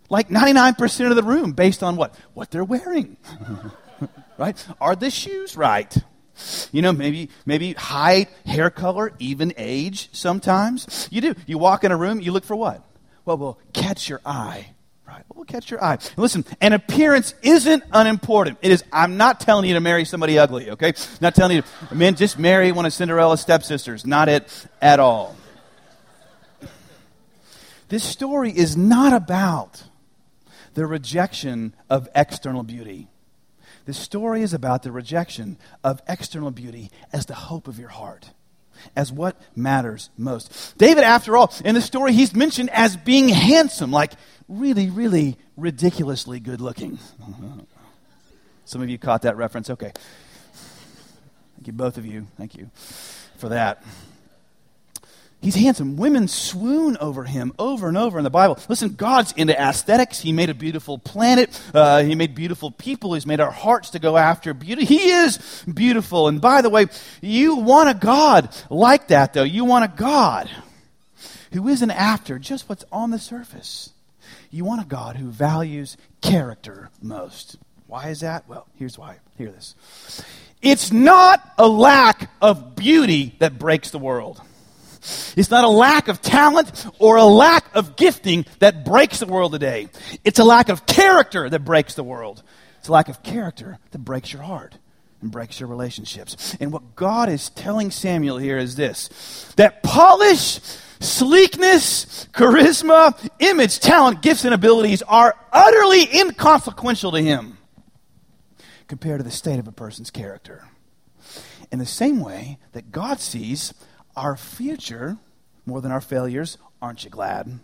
like 0.09 0.29
99% 0.29 1.11
of 1.11 1.17
the 1.17 1.23
room 1.23 1.53
based 1.53 1.83
on 1.83 1.97
what? 1.97 2.15
What 2.35 2.51
they're 2.51 2.65
wearing. 2.65 3.17
right? 4.39 4.67
Are 4.81 4.95
the 4.95 5.11
shoes 5.11 5.57
right? 5.57 5.95
You 6.73 6.83
know, 6.83 6.93
maybe 6.93 7.29
maybe 7.45 7.73
height, 7.75 8.29
hair 8.47 8.71
color, 8.71 9.13
even 9.19 9.53
age 9.57 10.09
sometimes. 10.13 11.09
You 11.11 11.21
do. 11.21 11.35
You 11.47 11.59
walk 11.59 11.85
in 11.85 11.93
a 11.93 11.97
room, 11.97 12.21
you 12.21 12.33
look 12.33 12.45
for 12.45 12.57
what? 12.57 12.83
Well, 13.25 13.39
will 13.39 13.59
catch 13.73 14.09
your 14.09 14.21
eye. 14.25 14.69
Right? 15.07 15.25
What 15.29 15.37
will 15.37 15.45
catch 15.45 15.71
your 15.71 15.83
eye? 15.83 15.99
listen, 16.17 16.45
an 16.61 16.73
appearance 16.73 17.35
isn't 17.43 17.85
unimportant. 17.93 18.59
It 18.63 18.73
is 18.73 18.83
I'm 18.93 19.17
not 19.17 19.41
telling 19.41 19.67
you 19.67 19.75
to 19.75 19.81
marry 19.81 20.05
somebody 20.05 20.39
ugly, 20.39 20.71
okay? 20.71 20.95
Not 21.21 21.35
telling 21.35 21.57
you 21.57 21.63
to, 21.63 21.95
men 21.95 22.15
just 22.15 22.39
marry 22.39 22.73
one 22.73 22.87
of 22.87 22.93
Cinderella's 22.93 23.41
stepsisters. 23.41 24.07
Not 24.07 24.29
it 24.29 24.67
at 24.81 25.01
all. 25.01 25.37
This 27.89 28.05
story 28.05 28.51
is 28.51 28.75
not 28.75 29.13
about 29.13 29.83
the 30.73 30.87
rejection 30.87 31.75
of 31.91 32.09
external 32.15 32.63
beauty. 32.63 33.09
This 33.85 33.99
story 33.99 34.43
is 34.43 34.55
about 34.55 34.83
the 34.83 34.93
rejection 34.93 35.59
of 35.85 36.01
external 36.09 36.51
beauty 36.51 36.91
as 37.13 37.27
the 37.27 37.35
hope 37.35 37.69
of 37.69 37.79
your 37.79 37.91
heart, 37.91 38.31
as 38.97 39.13
what 39.13 39.41
matters 39.57 40.11
most. 40.17 40.77
David, 40.79 41.05
after 41.05 41.37
all, 41.37 41.53
in 41.65 41.75
the 41.75 41.81
story, 41.81 42.13
he's 42.13 42.35
mentioned 42.35 42.71
as 42.71 42.97
being 42.97 43.29
handsome, 43.29 43.91
like 43.91 44.13
really, 44.49 44.91
really 44.91 45.37
ridiculously 45.57 46.41
good 46.41 46.61
looking. 46.61 46.99
Some 48.65 48.83
of 48.83 48.89
you 48.89 48.99
caught 48.99 49.23
that 49.23 49.37
reference. 49.37 49.71
Okay. 49.71 49.93
Thank 51.57 51.67
you, 51.67 51.73
both 51.73 51.99
of 51.99 52.07
you. 52.07 52.27
Thank 52.37 52.57
you 52.57 52.71
for 53.37 53.49
that. 53.51 53.83
He's 55.43 55.57
handsome. 55.57 55.97
Women 55.97 56.29
swoon 56.29 56.97
over 56.99 57.25
him 57.25 57.53
over 57.59 57.89
and 57.89 57.99
over 57.99 58.17
in 58.17 58.23
the 58.23 58.31
Bible. 58.31 58.61
Listen, 58.69 58.95
God's 58.95 59.33
into 59.33 59.61
aesthetics. 59.61 60.21
He 60.21 60.33
made 60.33 60.51
a 60.51 60.55
beautiful 60.55 60.99
planet. 60.99 61.61
Uh, 61.75 62.05
he 62.05 62.15
made 62.15 62.37
beautiful 62.37 62.71
people. 62.71 63.15
He's 63.15 63.27
made 63.27 63.41
our 63.41 63.51
hearts 63.51 63.91
to 63.91 63.99
go 63.99 64.17
after 64.17 64.55
beauty. 64.55 64.85
He 64.85 65.11
is 65.11 65.65
beautiful. 65.73 66.29
And 66.29 66.41
by 66.41 66.63
the 66.63 66.71
way, 66.71 66.87
you 67.21 67.57
want 67.57 67.89
a 67.89 67.95
God 67.95 68.55
like 68.71 69.09
that, 69.09 69.33
though. 69.33 69.43
You 69.43 69.65
want 69.65 69.85
a 69.85 69.89
God 69.89 70.49
who 71.53 71.67
isn't 71.67 71.91
after 71.91 72.39
just 72.39 72.69
what's 72.69 72.85
on 72.93 73.11
the 73.11 73.19
surface. 73.19 73.91
You 74.53 74.65
want 74.65 74.83
a 74.83 74.87
God 74.87 75.17
who 75.17 75.29
values 75.29 75.97
character 76.21 76.91
most. 77.03 77.57
Why 77.89 78.11
is 78.11 78.21
that? 78.21 78.49
Well, 78.49 78.69
here's 78.77 78.97
why. 78.97 79.17
Hear 79.39 79.51
this. 79.51 79.75
It's 80.63 80.93
not 80.93 81.43
a 81.59 81.67
lack 81.67 82.31
of 82.41 82.77
beauty 82.77 83.35
that 83.41 83.59
breaks 83.59 83.91
the 83.91 83.99
world. 83.99 84.41
It's 85.37 85.51
not 85.51 85.65
a 85.65 85.69
lack 85.69 86.09
of 86.09 86.23
talent 86.23 86.87
or 86.99 87.17
a 87.17 87.25
lack 87.25 87.65
of 87.75 87.97
gifting 87.97 88.47
that 88.61 88.85
breaks 88.85 89.19
the 89.19 89.27
world 89.27 89.53
today. 89.53 89.89
It's 90.25 90.39
a 90.39 90.45
lack 90.45 90.69
of 90.69 90.87
character 90.87 91.51
that 91.51 91.65
breaks 91.65 91.95
the 91.95 92.05
world. 92.05 92.43
It's 92.79 92.89
a 92.89 92.93
lack 92.93 93.09
of 93.09 93.23
character 93.23 93.79
that 93.91 93.99
breaks 93.99 94.33
your 94.33 94.43
heart 94.43 94.77
and 95.21 95.31
breaks 95.31 95.59
your 95.59 95.69
relationships. 95.69 96.57
And 96.61 96.73
what 96.73 96.95
God 96.95 97.29
is 97.29 97.51
telling 97.51 97.91
Samuel 97.91 98.39
here 98.39 98.59
is 98.59 98.77
this 98.77 99.53
that 99.57 99.83
polish, 99.83 100.61
sleekness, 101.01 102.29
charisma, 102.33 103.29
image, 103.41 103.81
talent, 103.81 104.23
gifts, 104.23 104.45
and 104.45 104.55
abilities 104.55 105.03
are 105.03 105.35
utterly 105.53 106.09
inconsequential 106.21 107.13
to 107.13 107.21
him 107.21 107.59
compared 108.87 109.19
to 109.19 109.25
the 109.25 109.31
state 109.31 109.59
of 109.59 109.67
a 109.67 109.73
person's 109.73 110.11
character. 110.11 110.69
In 111.71 111.79
the 111.79 111.87
same 111.87 112.21
way 112.21 112.59
that 112.73 112.93
God 112.93 113.19
sees 113.19 113.73
our 114.17 114.37
future 114.37 115.19
more 115.67 115.81
than 115.81 115.93
our 115.93 116.01
failures. 116.01 116.59
Aren't 116.81 117.05
you 117.05 117.11
glad? 117.11 117.61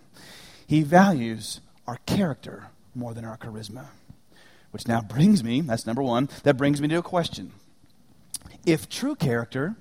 He 0.67 0.83
values 0.83 1.61
our 1.87 1.99
character 2.07 2.69
more 2.95 3.15
than 3.15 3.25
our 3.25 3.37
charisma. 3.37 3.87
Which 4.71 4.87
now 4.87 5.01
brings 5.01 5.43
me, 5.43 5.63
that's 5.63 5.87
number 5.87 6.03
one, 6.03 6.29
that 6.43 6.57
brings 6.57 6.81
me 6.81 6.89
to 6.89 6.99
a 6.99 7.03
question. 7.03 7.53
If 8.67 8.89
true 8.89 9.15
character, 9.15 9.77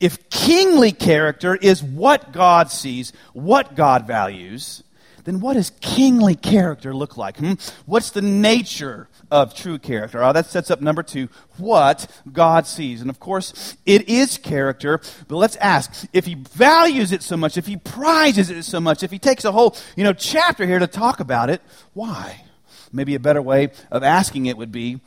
if 0.00 0.28
kingly 0.28 0.92
character 0.92 1.56
is 1.56 1.82
what 1.82 2.32
God 2.32 2.70
sees, 2.70 3.12
what 3.32 3.74
God 3.74 4.06
values, 4.06 4.82
then 5.28 5.40
what 5.40 5.54
does 5.54 5.70
kingly 5.82 6.34
character 6.34 6.94
look 6.94 7.18
like? 7.18 7.36
Hmm? 7.36 7.52
What's 7.84 8.10
the 8.12 8.22
nature 8.22 9.08
of 9.30 9.54
true 9.54 9.78
character? 9.78 10.24
Oh, 10.24 10.32
that 10.32 10.46
sets 10.46 10.70
up 10.70 10.80
number 10.80 11.02
two, 11.02 11.28
what 11.58 12.10
God 12.32 12.66
sees. 12.66 13.02
And 13.02 13.10
of 13.10 13.20
course, 13.20 13.76
it 13.84 14.08
is 14.08 14.38
character, 14.38 15.02
but 15.28 15.36
let's 15.36 15.56
ask, 15.56 16.06
if 16.14 16.24
he 16.24 16.34
values 16.34 17.12
it 17.12 17.22
so 17.22 17.36
much, 17.36 17.58
if 17.58 17.66
he 17.66 17.76
prizes 17.76 18.48
it 18.48 18.64
so 18.64 18.80
much, 18.80 19.02
if 19.02 19.10
he 19.10 19.18
takes 19.18 19.44
a 19.44 19.52
whole, 19.52 19.76
you 19.96 20.04
know, 20.04 20.14
chapter 20.14 20.64
here 20.64 20.78
to 20.78 20.86
talk 20.86 21.20
about 21.20 21.50
it, 21.50 21.60
why? 21.92 22.44
Maybe 22.90 23.14
a 23.14 23.20
better 23.20 23.42
way 23.42 23.68
of 23.90 24.02
asking 24.02 24.46
it 24.46 24.56
would 24.56 24.72
be, 24.72 24.98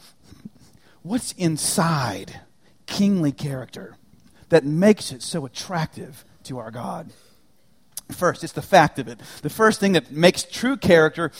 what's 1.02 1.32
inside 1.32 2.42
kingly 2.86 3.32
character 3.32 3.96
that 4.50 4.66
makes 4.66 5.12
it 5.12 5.24
so 5.24 5.48
attractive 5.48 6.24
to 6.44 6.60
our 6.60 6.70
God? 6.70 7.10
First, 8.12 8.44
it's 8.44 8.54
the 8.54 8.62
fact 8.62 9.00
of 9.00 9.08
it. 9.08 9.20
The 9.42 9.50
first 9.50 9.80
thing 9.80 9.94
that 9.94 10.12
makes 10.12 10.44
true 10.44 10.78
character, 10.78 11.32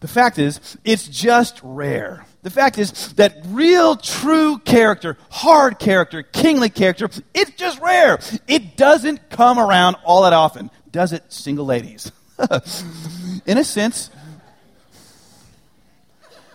the 0.00 0.08
fact 0.08 0.38
is, 0.38 0.76
it's 0.84 1.06
just 1.08 1.60
rare. 1.62 2.26
The 2.42 2.50
fact 2.50 2.78
is 2.78 3.12
that 3.14 3.38
real, 3.46 3.96
true 3.96 4.58
character, 4.58 5.16
hard 5.30 5.78
character, 5.78 6.22
kingly 6.22 6.68
character, 6.68 7.08
it's 7.34 7.52
just 7.52 7.80
rare. 7.80 8.18
It 8.46 8.76
doesn't 8.76 9.30
come 9.30 9.58
around 9.58 9.96
all 10.04 10.22
that 10.22 10.32
often. 10.32 10.70
Does 10.92 11.12
it, 11.12 11.24
single 11.32 11.66
ladies? 11.66 12.12
In 13.46 13.58
a 13.58 13.64
sense, 13.64 14.10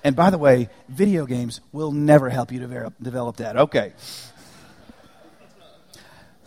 and 0.03 0.15
by 0.15 0.29
the 0.29 0.37
way, 0.37 0.69
video 0.89 1.25
games 1.25 1.61
will 1.71 1.91
never 1.91 2.29
help 2.29 2.51
you 2.51 2.59
develop, 2.59 2.93
develop 3.01 3.37
that. 3.37 3.55
Okay. 3.55 3.93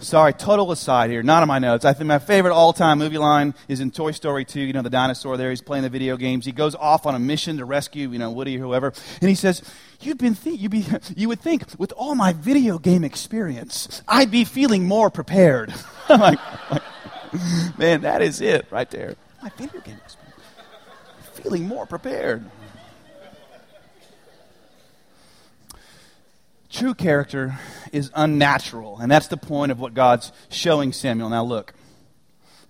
Sorry, 0.05 0.35
total 0.35 0.71
aside 0.71 1.09
here, 1.09 1.23
not 1.23 1.41
on 1.41 1.49
my 1.49 1.59
notes. 1.59 1.87
I 1.87 1.95
think 1.95 2.09
my 2.09 2.19
favorite 2.19 2.53
all 2.53 2.75
time 2.75 2.99
movie 2.99 3.17
line 3.17 3.55
is 3.69 3.81
in 3.81 3.91
Toy 3.91 4.11
Story 4.11 4.45
2. 4.45 4.61
You 4.61 4.75
know, 4.75 4.83
the 4.83 4.91
dinosaur 4.91 5.39
there, 5.39 5.49
he's 5.49 5.63
playing 5.63 5.83
the 5.83 5.89
video 5.89 6.19
games. 6.19 6.45
He 6.45 6.53
goes 6.53 6.75
off 6.75 7.07
on 7.07 7.15
a 7.15 7.19
mission 7.19 7.57
to 7.57 7.65
rescue, 7.65 8.11
you 8.11 8.19
know, 8.19 8.31
Woody 8.31 8.59
or 8.59 8.61
whoever. 8.61 8.93
And 9.23 9.31
he 9.31 9.35
says, 9.35 9.63
You'd 10.01 10.19
been 10.19 10.35
th- 10.35 10.61
you'd 10.61 10.71
be, 10.71 10.85
you 11.17 11.29
would 11.29 11.41
think, 11.41 11.65
with 11.79 11.93
all 11.93 12.15
my 12.15 12.35
video 12.35 12.79
game 12.79 13.03
experience, 13.03 14.03
I'd 14.07 14.31
be 14.31 14.45
feeling 14.45 14.87
more 14.87 15.09
prepared. 15.09 15.73
I'm 16.11 16.21
like, 16.21 16.39
like, 16.71 16.83
man, 17.79 18.03
that 18.03 18.21
is 18.21 18.43
it 18.43 18.67
right 18.71 18.91
there. 18.91 19.17
My 19.43 19.49
video 19.57 19.81
game 19.81 19.99
experience. 20.05 20.43
Feeling 21.33 21.67
more 21.67 21.87
prepared. 21.87 22.45
True 26.75 26.93
character 26.93 27.57
is 27.93 28.11
unnatural, 28.17 28.99
and 28.99 29.09
that's 29.09 29.29
the 29.29 29.37
point 29.37 29.71
of 29.71 29.79
what 29.79 29.95
God's 29.95 30.33
showing 30.49 30.93
Samuel. 30.93 31.29
Now 31.29 31.45
look, 31.45 31.73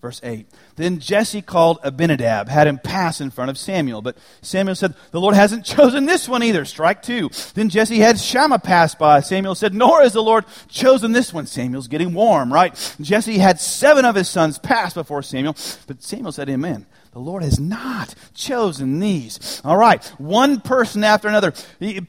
verse 0.02 0.20
8. 0.22 0.46
Then 0.76 0.98
Jesse 0.98 1.40
called 1.40 1.78
Abinadab, 1.82 2.50
had 2.50 2.66
him 2.66 2.76
pass 2.76 3.22
in 3.22 3.30
front 3.30 3.50
of 3.50 3.56
Samuel. 3.56 4.02
But 4.02 4.18
Samuel 4.42 4.74
said, 4.74 4.94
The 5.10 5.22
Lord 5.22 5.34
hasn't 5.34 5.64
chosen 5.64 6.04
this 6.04 6.28
one 6.28 6.42
either. 6.42 6.66
Strike 6.66 7.00
two. 7.00 7.30
Then 7.54 7.70
Jesse 7.70 7.98
had 7.98 8.20
Shammah 8.20 8.58
pass 8.58 8.94
by. 8.94 9.20
Samuel 9.20 9.54
said, 9.54 9.72
Nor 9.72 10.02
has 10.02 10.12
the 10.12 10.22
Lord 10.22 10.44
chosen 10.68 11.12
this 11.12 11.32
one. 11.32 11.46
Samuel's 11.46 11.88
getting 11.88 12.12
warm, 12.12 12.52
right? 12.52 12.74
Jesse 13.00 13.38
had 13.38 13.58
seven 13.58 14.04
of 14.04 14.16
his 14.16 14.28
sons 14.28 14.58
pass 14.58 14.92
before 14.92 15.22
Samuel. 15.22 15.56
But 15.86 16.02
Samuel 16.02 16.32
said, 16.32 16.50
Amen. 16.50 16.84
The 17.14 17.20
Lord 17.20 17.44
has 17.44 17.60
not 17.60 18.12
chosen 18.34 18.98
these. 18.98 19.62
All 19.64 19.76
right, 19.76 20.04
one 20.18 20.60
person 20.60 21.04
after 21.04 21.28
another 21.28 21.52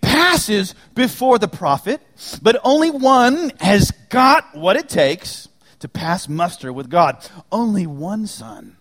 passes 0.01 0.73
before 0.95 1.37
the 1.37 1.47
prophet, 1.47 2.01
but 2.41 2.59
only 2.63 2.89
one 2.89 3.51
has 3.59 3.91
got 4.09 4.55
what 4.55 4.75
it 4.75 4.89
takes 4.89 5.47
to 5.79 5.87
pass 5.87 6.27
muster 6.27 6.73
with 6.73 6.89
God. 6.89 7.23
Only 7.51 7.85
one 7.85 8.25
son 8.25 8.77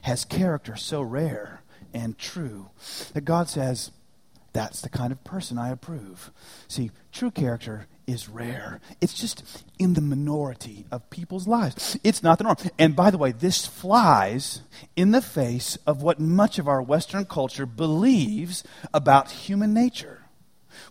has 0.00 0.24
character 0.24 0.76
so 0.76 1.02
rare 1.02 1.60
and 1.92 2.16
true 2.16 2.70
that 3.12 3.26
God 3.26 3.50
says, 3.50 3.90
that's 4.54 4.80
the 4.80 4.88
kind 4.88 5.12
of 5.12 5.22
person 5.24 5.58
I 5.58 5.68
approve. 5.68 6.30
See, 6.68 6.90
true 7.12 7.30
character 7.30 7.86
is 8.06 8.28
rare. 8.28 8.80
It's 9.00 9.14
just 9.14 9.64
in 9.78 9.94
the 9.94 10.00
minority 10.00 10.86
of 10.90 11.08
people's 11.10 11.46
lives. 11.46 11.98
It's 12.02 12.22
not 12.22 12.38
the 12.38 12.44
norm. 12.44 12.56
And 12.78 12.96
by 12.96 13.10
the 13.10 13.18
way, 13.18 13.32
this 13.32 13.66
flies 13.66 14.62
in 14.96 15.10
the 15.10 15.22
face 15.22 15.76
of 15.86 16.02
what 16.02 16.20
much 16.20 16.58
of 16.58 16.68
our 16.68 16.82
Western 16.82 17.24
culture 17.24 17.66
believes 17.66 18.64
about 18.92 19.30
human 19.30 19.72
nature 19.74 20.21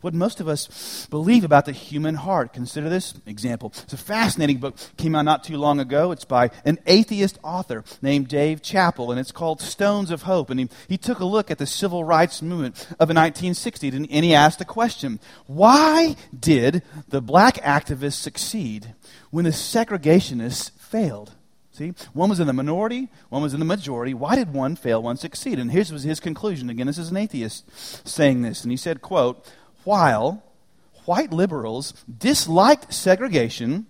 what 0.01 0.13
most 0.13 0.39
of 0.39 0.47
us 0.47 1.07
believe 1.09 1.43
about 1.43 1.65
the 1.65 1.71
human 1.71 2.15
heart. 2.15 2.53
Consider 2.53 2.89
this 2.89 3.13
example. 3.25 3.73
It's 3.83 3.93
a 3.93 3.97
fascinating 3.97 4.57
book, 4.57 4.75
came 4.97 5.15
out 5.15 5.25
not 5.25 5.43
too 5.43 5.57
long 5.57 5.79
ago. 5.79 6.11
It's 6.11 6.25
by 6.25 6.51
an 6.65 6.79
atheist 6.85 7.39
author 7.43 7.83
named 8.01 8.27
Dave 8.27 8.61
Chappell, 8.61 9.11
and 9.11 9.19
it's 9.19 9.31
called 9.31 9.61
Stones 9.61 10.11
of 10.11 10.23
Hope. 10.23 10.49
And 10.49 10.59
he, 10.59 10.69
he 10.87 10.97
took 10.97 11.19
a 11.19 11.25
look 11.25 11.51
at 11.51 11.57
the 11.57 11.65
civil 11.65 12.03
rights 12.03 12.41
movement 12.41 12.87
of 12.99 13.07
the 13.07 13.13
1960s, 13.13 13.93
and, 13.93 14.07
and 14.11 14.25
he 14.25 14.33
asked 14.33 14.61
a 14.61 14.65
question 14.65 15.19
Why 15.47 16.15
did 16.37 16.83
the 17.09 17.21
black 17.21 17.55
activists 17.55 18.13
succeed 18.13 18.93
when 19.29 19.45
the 19.45 19.51
segregationists 19.51 20.71
failed? 20.79 21.33
See, 21.73 21.93
one 22.11 22.29
was 22.29 22.41
in 22.41 22.47
the 22.47 22.53
minority, 22.53 23.07
one 23.29 23.41
was 23.41 23.53
in 23.53 23.59
the 23.59 23.65
majority. 23.65 24.13
Why 24.13 24.35
did 24.35 24.53
one 24.53 24.75
fail, 24.75 25.01
one 25.01 25.15
succeed? 25.15 25.57
And 25.57 25.71
here's 25.71 25.91
was 25.91 26.03
his 26.03 26.19
conclusion. 26.19 26.69
Again, 26.69 26.87
this 26.87 26.97
is 26.97 27.11
an 27.11 27.17
atheist 27.17 27.65
saying 28.05 28.41
this, 28.41 28.63
and 28.63 28.71
he 28.71 28.77
said, 28.77 29.01
"quote 29.01 29.49
while 29.83 30.43
white 31.05 31.31
liberals 31.31 31.93
disliked 32.19 32.93
segregation, 32.93 33.87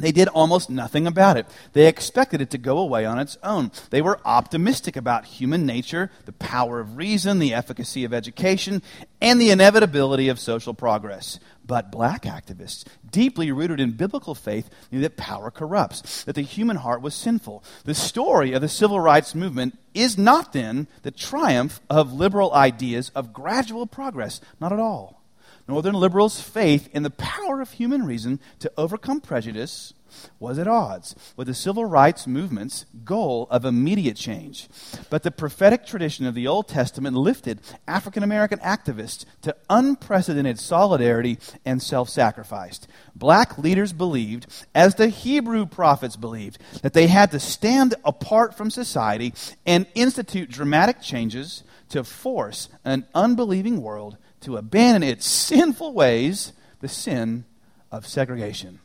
they 0.00 0.12
did 0.12 0.28
almost 0.28 0.70
nothing 0.70 1.06
about 1.06 1.36
it. 1.36 1.46
They 1.72 1.86
expected 1.86 2.40
it 2.40 2.50
to 2.50 2.58
go 2.58 2.78
away 2.78 3.04
on 3.04 3.18
its 3.18 3.36
own. 3.42 3.70
They 3.90 4.00
were 4.00 4.20
optimistic 4.24 4.96
about 4.96 5.26
human 5.26 5.66
nature, 5.66 6.10
the 6.24 6.32
power 6.32 6.80
of 6.80 6.96
reason, 6.96 7.38
the 7.38 7.52
efficacy 7.52 8.04
of 8.04 8.14
education, 8.14 8.82
and 9.20 9.40
the 9.40 9.50
inevitability 9.50 10.28
of 10.28 10.40
social 10.40 10.72
progress. 10.72 11.38
But 11.70 11.92
black 11.92 12.22
activists, 12.22 12.84
deeply 13.12 13.52
rooted 13.52 13.78
in 13.78 13.92
biblical 13.92 14.34
faith, 14.34 14.68
knew 14.90 15.00
that 15.02 15.16
power 15.16 15.52
corrupts, 15.52 16.24
that 16.24 16.34
the 16.34 16.42
human 16.42 16.78
heart 16.78 17.00
was 17.00 17.14
sinful. 17.14 17.62
The 17.84 17.94
story 17.94 18.52
of 18.54 18.60
the 18.60 18.68
civil 18.68 18.98
rights 18.98 19.36
movement 19.36 19.78
is 19.94 20.18
not 20.18 20.52
then 20.52 20.88
the 21.02 21.12
triumph 21.12 21.80
of 21.88 22.12
liberal 22.12 22.52
ideas 22.52 23.12
of 23.14 23.32
gradual 23.32 23.86
progress. 23.86 24.40
Not 24.60 24.72
at 24.72 24.80
all. 24.80 25.22
Northern 25.68 25.94
liberals' 25.94 26.40
faith 26.40 26.88
in 26.92 27.04
the 27.04 27.10
power 27.10 27.60
of 27.60 27.70
human 27.70 28.04
reason 28.04 28.40
to 28.58 28.72
overcome 28.76 29.20
prejudice 29.20 29.94
was 30.38 30.58
at 30.58 30.68
odds 30.68 31.14
with 31.36 31.46
the 31.46 31.54
civil 31.54 31.84
rights 31.84 32.26
movement's 32.26 32.86
goal 33.04 33.46
of 33.50 33.64
immediate 33.64 34.16
change. 34.16 34.68
But 35.08 35.22
the 35.22 35.30
prophetic 35.30 35.86
tradition 35.86 36.26
of 36.26 36.34
the 36.34 36.46
Old 36.46 36.68
Testament 36.68 37.16
lifted 37.16 37.60
African 37.86 38.22
American 38.22 38.58
activists 38.60 39.24
to 39.42 39.56
unprecedented 39.68 40.58
solidarity 40.58 41.38
and 41.64 41.82
self 41.82 42.08
sacrifice. 42.08 42.80
Black 43.14 43.58
leaders 43.58 43.92
believed, 43.92 44.46
as 44.74 44.94
the 44.94 45.08
Hebrew 45.08 45.66
prophets 45.66 46.16
believed, 46.16 46.58
that 46.82 46.92
they 46.92 47.06
had 47.06 47.30
to 47.32 47.40
stand 47.40 47.94
apart 48.04 48.56
from 48.56 48.70
society 48.70 49.34
and 49.66 49.86
institute 49.94 50.50
dramatic 50.50 51.00
changes 51.00 51.62
to 51.90 52.04
force 52.04 52.68
an 52.84 53.06
unbelieving 53.14 53.82
world 53.82 54.16
to 54.40 54.56
abandon 54.56 55.02
its 55.02 55.26
sinful 55.26 55.92
ways, 55.92 56.52
the 56.80 56.88
sin 56.88 57.44
of 57.90 58.06
segregation. 58.06 58.80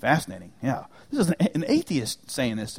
Fascinating. 0.00 0.52
Yeah. 0.62 0.84
This 1.10 1.28
is 1.28 1.34
an 1.54 1.64
atheist 1.68 2.30
saying 2.30 2.56
this. 2.56 2.78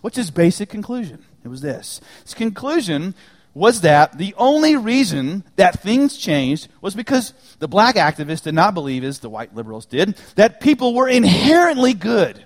What's 0.00 0.16
his 0.16 0.30
basic 0.30 0.68
conclusion? 0.68 1.24
It 1.44 1.48
was 1.48 1.60
this. 1.60 2.00
His 2.24 2.34
conclusion 2.34 3.14
was 3.52 3.82
that 3.82 4.18
the 4.18 4.34
only 4.36 4.76
reason 4.76 5.44
that 5.56 5.80
things 5.80 6.16
changed 6.16 6.68
was 6.80 6.94
because 6.94 7.34
the 7.58 7.68
black 7.68 7.96
activists 7.96 8.42
did 8.42 8.54
not 8.54 8.74
believe, 8.74 9.04
as 9.04 9.20
the 9.20 9.28
white 9.28 9.54
liberals 9.54 9.86
did, 9.86 10.16
that 10.36 10.60
people 10.60 10.94
were 10.94 11.08
inherently 11.08 11.94
good 11.94 12.44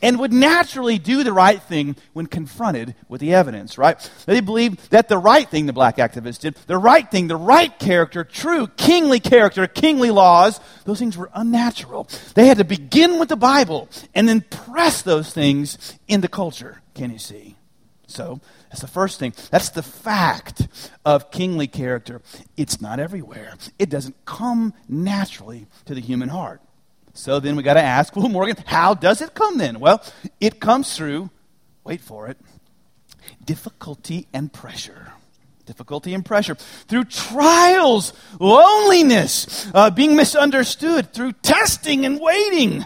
and 0.00 0.18
would 0.18 0.32
naturally 0.32 0.98
do 0.98 1.24
the 1.24 1.32
right 1.32 1.62
thing 1.62 1.96
when 2.12 2.26
confronted 2.26 2.94
with 3.08 3.20
the 3.20 3.34
evidence, 3.34 3.78
right? 3.78 3.98
They 4.26 4.40
believed 4.40 4.90
that 4.90 5.08
the 5.08 5.18
right 5.18 5.48
thing 5.48 5.66
the 5.66 5.72
black 5.72 5.96
activists 5.96 6.40
did, 6.40 6.54
the 6.66 6.78
right 6.78 7.10
thing, 7.10 7.28
the 7.28 7.36
right 7.36 7.76
character, 7.78 8.24
true 8.24 8.66
kingly 8.76 9.20
character, 9.20 9.66
kingly 9.66 10.10
laws, 10.10 10.60
those 10.84 10.98
things 10.98 11.16
were 11.16 11.30
unnatural. 11.34 12.08
They 12.34 12.46
had 12.46 12.58
to 12.58 12.64
begin 12.64 13.18
with 13.18 13.28
the 13.28 13.36
Bible 13.36 13.88
and 14.14 14.28
then 14.28 14.42
press 14.42 15.02
those 15.02 15.32
things 15.32 15.98
into 16.08 16.28
culture. 16.28 16.82
Can 16.94 17.10
you 17.10 17.18
see? 17.18 17.56
So, 18.06 18.40
that's 18.68 18.80
the 18.80 18.88
first 18.88 19.18
thing. 19.18 19.34
That's 19.50 19.70
the 19.70 19.82
fact 19.82 20.66
of 21.04 21.30
kingly 21.30 21.66
character. 21.66 22.20
It's 22.56 22.80
not 22.80 23.00
everywhere. 23.00 23.54
It 23.78 23.90
doesn't 23.90 24.24
come 24.24 24.74
naturally 24.88 25.66
to 25.84 25.94
the 25.94 26.00
human 26.00 26.28
heart. 26.28 26.60
So 27.14 27.40
then 27.40 27.56
we 27.56 27.62
got 27.62 27.74
to 27.74 27.82
ask, 27.82 28.14
well, 28.16 28.28
Morgan, 28.28 28.56
how 28.66 28.94
does 28.94 29.20
it 29.20 29.34
come 29.34 29.58
then? 29.58 29.80
Well, 29.80 30.02
it 30.40 30.60
comes 30.60 30.96
through, 30.96 31.30
wait 31.84 32.00
for 32.00 32.28
it, 32.28 32.38
difficulty 33.44 34.26
and 34.32 34.52
pressure. 34.52 35.12
Difficulty 35.64 36.12
and 36.12 36.24
pressure. 36.24 36.56
Through 36.56 37.04
trials, 37.04 38.12
loneliness, 38.40 39.70
uh, 39.72 39.90
being 39.90 40.16
misunderstood, 40.16 41.12
through 41.12 41.32
testing 41.34 42.04
and 42.04 42.18
waiting. 42.20 42.84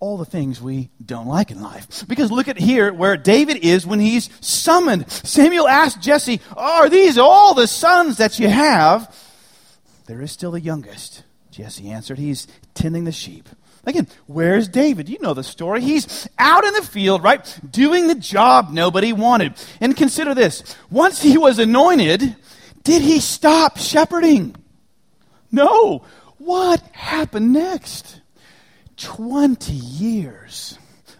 all 0.00 0.16
the 0.16 0.24
things 0.24 0.60
we 0.60 0.90
don't 1.04 1.26
like 1.26 1.50
in 1.50 1.60
life. 1.60 2.06
Because 2.06 2.30
look 2.30 2.46
at 2.48 2.56
here 2.58 2.92
where 2.92 3.16
David 3.16 3.58
is 3.58 3.84
when 3.86 3.98
he's 4.00 4.30
summoned. 4.40 5.10
Samuel 5.10 5.66
asked 5.68 6.00
Jesse, 6.00 6.40
Are 6.56 6.88
these 6.88 7.18
all 7.18 7.54
the 7.54 7.66
sons 7.66 8.16
that 8.18 8.38
you 8.38 8.48
have? 8.48 9.14
There 10.06 10.22
is 10.22 10.30
still 10.32 10.52
the 10.52 10.60
youngest. 10.60 11.22
Jesse 11.50 11.90
answered, 11.90 12.18
He's 12.18 12.46
tending 12.74 13.04
the 13.04 13.12
sheep. 13.12 13.48
Again, 13.84 14.06
where's 14.26 14.68
David? 14.68 15.08
You 15.08 15.18
know 15.20 15.34
the 15.34 15.42
story. 15.42 15.80
He's 15.80 16.28
out 16.38 16.64
in 16.64 16.74
the 16.74 16.82
field, 16.82 17.22
right? 17.22 17.58
Doing 17.70 18.06
the 18.06 18.14
job 18.14 18.70
nobody 18.70 19.12
wanted. 19.12 19.54
And 19.80 19.96
consider 19.96 20.34
this 20.34 20.76
once 20.90 21.22
he 21.22 21.38
was 21.38 21.58
anointed, 21.58 22.36
did 22.82 23.02
he 23.02 23.20
stop 23.20 23.78
shepherding? 23.78 24.56
No. 25.50 26.04
What 26.38 26.80
happened 26.92 27.52
next? 27.52 28.20
20 28.96 29.72
years 29.72 30.77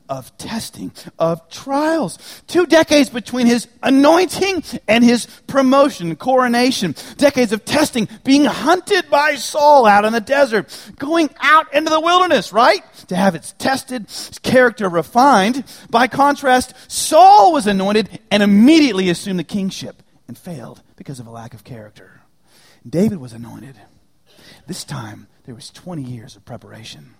of 0.08 0.36
testing, 0.38 0.92
of 1.18 1.48
trials. 1.50 2.18
Two 2.46 2.66
decades 2.66 3.10
between 3.10 3.46
his 3.46 3.68
anointing 3.82 4.62
and 4.86 5.04
his 5.04 5.26
promotion, 5.46 6.16
coronation. 6.16 6.94
Decades 7.16 7.52
of 7.52 7.64
testing, 7.64 8.08
being 8.24 8.44
hunted 8.44 9.08
by 9.10 9.34
Saul 9.34 9.86
out 9.86 10.04
in 10.04 10.12
the 10.12 10.20
desert, 10.20 10.92
going 10.98 11.30
out 11.40 11.72
into 11.74 11.90
the 11.90 12.00
wilderness, 12.00 12.52
right? 12.52 12.82
To 13.08 13.16
have 13.16 13.34
its 13.34 13.52
tested, 13.58 14.04
its 14.04 14.38
character 14.38 14.88
refined. 14.88 15.64
By 15.90 16.06
contrast, 16.06 16.74
Saul 16.88 17.52
was 17.52 17.66
anointed 17.66 18.20
and 18.30 18.42
immediately 18.42 19.10
assumed 19.10 19.38
the 19.38 19.44
kingship 19.44 20.02
and 20.26 20.36
failed 20.36 20.82
because 20.96 21.20
of 21.20 21.26
a 21.26 21.30
lack 21.30 21.54
of 21.54 21.64
character. 21.64 22.20
David 22.88 23.18
was 23.18 23.32
anointed. 23.32 23.76
This 24.66 24.84
time, 24.84 25.28
there 25.44 25.54
was 25.54 25.70
20 25.70 26.02
years 26.02 26.36
of 26.36 26.44
preparation. 26.44 27.14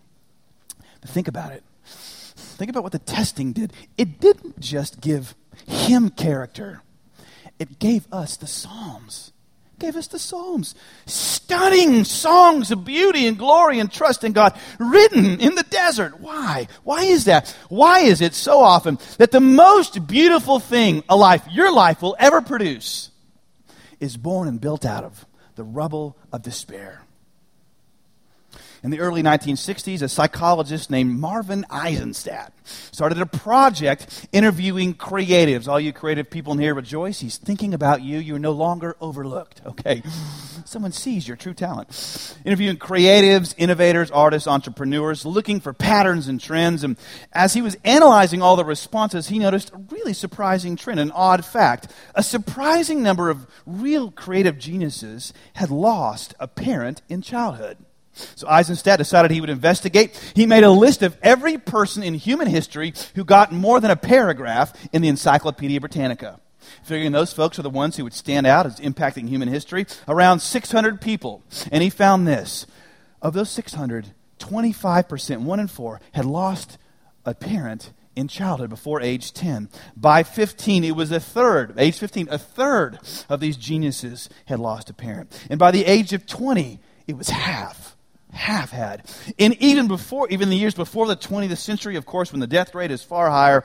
But 1.00 1.10
think 1.10 1.28
about 1.28 1.52
it. 1.52 1.62
Think 2.38 2.70
about 2.70 2.82
what 2.82 2.92
the 2.92 2.98
testing 2.98 3.52
did. 3.52 3.72
It 3.96 4.20
didn't 4.20 4.60
just 4.60 5.00
give 5.00 5.34
him 5.66 6.10
character, 6.10 6.82
it 7.58 7.78
gave 7.78 8.06
us 8.12 8.36
the 8.36 8.46
Psalms. 8.46 9.32
It 9.74 9.80
gave 9.80 9.96
us 9.96 10.06
the 10.06 10.18
Psalms. 10.18 10.74
Stunning 11.06 12.04
songs 12.04 12.70
of 12.70 12.84
beauty 12.84 13.26
and 13.26 13.36
glory 13.36 13.80
and 13.80 13.90
trust 13.90 14.22
in 14.22 14.32
God, 14.32 14.58
written 14.78 15.40
in 15.40 15.56
the 15.56 15.64
desert. 15.64 16.20
Why? 16.20 16.68
Why 16.84 17.02
is 17.02 17.24
that? 17.24 17.54
Why 17.68 18.00
is 18.00 18.20
it 18.20 18.34
so 18.34 18.60
often 18.60 18.98
that 19.18 19.32
the 19.32 19.40
most 19.40 20.06
beautiful 20.06 20.60
thing 20.60 21.02
a 21.08 21.16
life, 21.16 21.44
your 21.50 21.72
life, 21.72 22.02
will 22.02 22.16
ever 22.18 22.40
produce 22.40 23.10
is 23.98 24.16
born 24.16 24.46
and 24.46 24.60
built 24.60 24.84
out 24.84 25.04
of 25.04 25.26
the 25.56 25.64
rubble 25.64 26.16
of 26.32 26.42
despair? 26.42 27.02
In 28.84 28.90
the 28.90 29.00
early 29.00 29.24
1960s, 29.24 30.02
a 30.02 30.08
psychologist 30.08 30.88
named 30.88 31.18
Marvin 31.18 31.66
Eisenstadt 31.68 32.52
started 32.64 33.20
a 33.20 33.26
project 33.26 34.28
interviewing 34.30 34.94
creatives. 34.94 35.66
All 35.66 35.80
you 35.80 35.92
creative 35.92 36.30
people 36.30 36.52
in 36.52 36.60
here 36.60 36.74
rejoice. 36.74 37.18
He's 37.18 37.38
thinking 37.38 37.74
about 37.74 38.02
you. 38.02 38.18
You're 38.18 38.38
no 38.38 38.52
longer 38.52 38.96
overlooked, 39.00 39.62
okay? 39.66 40.02
Someone 40.64 40.92
sees 40.92 41.26
your 41.26 41.36
true 41.36 41.54
talent. 41.54 42.36
Interviewing 42.44 42.76
creatives, 42.76 43.52
innovators, 43.58 44.12
artists, 44.12 44.46
entrepreneurs, 44.46 45.26
looking 45.26 45.58
for 45.58 45.72
patterns 45.72 46.28
and 46.28 46.40
trends. 46.40 46.84
And 46.84 46.96
as 47.32 47.54
he 47.54 47.62
was 47.62 47.76
analyzing 47.84 48.42
all 48.42 48.54
the 48.54 48.64
responses, 48.64 49.26
he 49.26 49.40
noticed 49.40 49.72
a 49.72 49.78
really 49.90 50.12
surprising 50.12 50.76
trend, 50.76 51.00
an 51.00 51.10
odd 51.10 51.44
fact. 51.44 51.92
A 52.14 52.22
surprising 52.22 53.02
number 53.02 53.28
of 53.28 53.48
real 53.66 54.12
creative 54.12 54.56
geniuses 54.56 55.32
had 55.54 55.70
lost 55.70 56.34
a 56.38 56.46
parent 56.46 57.02
in 57.08 57.22
childhood. 57.22 57.78
So 58.34 58.48
Eisenstadt 58.48 58.98
decided 58.98 59.30
he 59.30 59.40
would 59.40 59.50
investigate. 59.50 60.18
He 60.34 60.46
made 60.46 60.64
a 60.64 60.70
list 60.70 61.02
of 61.02 61.16
every 61.22 61.58
person 61.58 62.02
in 62.02 62.14
human 62.14 62.48
history 62.48 62.94
who 63.14 63.24
got 63.24 63.52
more 63.52 63.80
than 63.80 63.90
a 63.90 63.96
paragraph 63.96 64.72
in 64.92 65.02
the 65.02 65.08
Encyclopedia 65.08 65.80
Britannica. 65.80 66.40
Figuring 66.82 67.12
those 67.12 67.32
folks 67.32 67.58
are 67.58 67.62
the 67.62 67.70
ones 67.70 67.96
who 67.96 68.04
would 68.04 68.12
stand 68.12 68.46
out 68.46 68.66
as 68.66 68.80
impacting 68.80 69.28
human 69.28 69.48
history, 69.48 69.86
around 70.06 70.40
600 70.40 71.00
people. 71.00 71.42
And 71.70 71.82
he 71.82 71.90
found 71.90 72.26
this. 72.26 72.66
Of 73.20 73.34
those 73.34 73.50
600, 73.50 74.12
25%, 74.38 75.40
one 75.40 75.60
in 75.60 75.66
four, 75.66 76.00
had 76.12 76.24
lost 76.24 76.78
a 77.24 77.34
parent 77.34 77.92
in 78.14 78.28
childhood 78.28 78.70
before 78.70 79.00
age 79.00 79.32
10. 79.32 79.68
By 79.96 80.22
15, 80.22 80.84
it 80.84 80.96
was 80.96 81.12
a 81.12 81.20
third, 81.20 81.74
age 81.78 81.98
15, 81.98 82.28
a 82.30 82.38
third 82.38 82.98
of 83.28 83.40
these 83.40 83.56
geniuses 83.56 84.28
had 84.46 84.58
lost 84.58 84.90
a 84.90 84.94
parent. 84.94 85.46
And 85.50 85.58
by 85.58 85.70
the 85.70 85.84
age 85.84 86.12
of 86.12 86.26
20, 86.26 86.80
it 87.06 87.16
was 87.16 87.28
half 87.28 87.96
have 88.32 88.70
had. 88.70 89.06
And 89.38 89.54
even 89.62 89.88
before, 89.88 90.28
even 90.28 90.50
the 90.50 90.56
years 90.56 90.74
before 90.74 91.06
the 91.06 91.16
20th 91.16 91.56
century, 91.58 91.96
of 91.96 92.06
course, 92.06 92.32
when 92.32 92.40
the 92.40 92.46
death 92.46 92.74
rate 92.74 92.90
is 92.90 93.02
far 93.02 93.30
higher, 93.30 93.64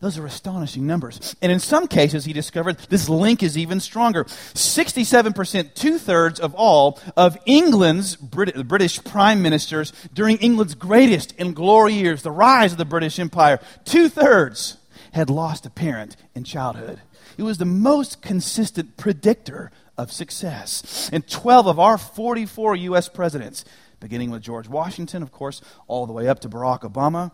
those 0.00 0.16
are 0.16 0.26
astonishing 0.26 0.86
numbers. 0.86 1.34
And 1.42 1.50
in 1.50 1.58
some 1.58 1.88
cases, 1.88 2.24
he 2.24 2.32
discovered 2.32 2.78
this 2.88 3.08
link 3.08 3.42
is 3.42 3.58
even 3.58 3.80
stronger. 3.80 4.24
67%, 4.24 5.74
two 5.74 5.98
thirds 5.98 6.38
of 6.38 6.54
all 6.54 7.00
of 7.16 7.36
England's 7.46 8.14
Brit- 8.14 8.68
British 8.68 9.02
prime 9.02 9.42
ministers 9.42 9.92
during 10.14 10.36
England's 10.36 10.76
greatest 10.76 11.34
and 11.38 11.54
glory 11.54 11.94
years, 11.94 12.22
the 12.22 12.30
rise 12.30 12.72
of 12.72 12.78
the 12.78 12.84
British 12.84 13.18
Empire, 13.18 13.58
two 13.84 14.08
thirds 14.08 14.76
had 15.12 15.30
lost 15.30 15.66
a 15.66 15.70
parent 15.70 16.16
in 16.34 16.44
childhood. 16.44 17.00
It 17.36 17.42
was 17.42 17.58
the 17.58 17.64
most 17.64 18.22
consistent 18.22 18.96
predictor 18.96 19.72
of 19.98 20.12
success. 20.12 21.10
And 21.12 21.28
12 21.28 21.66
of 21.66 21.78
our 21.78 21.98
44 21.98 22.76
U.S. 22.76 23.08
presidents, 23.08 23.64
beginning 24.00 24.30
with 24.30 24.42
George 24.42 24.68
Washington, 24.68 25.22
of 25.22 25.32
course, 25.32 25.60
all 25.86 26.06
the 26.06 26.12
way 26.12 26.28
up 26.28 26.40
to 26.40 26.48
Barack 26.48 26.80
Obama, 26.80 27.32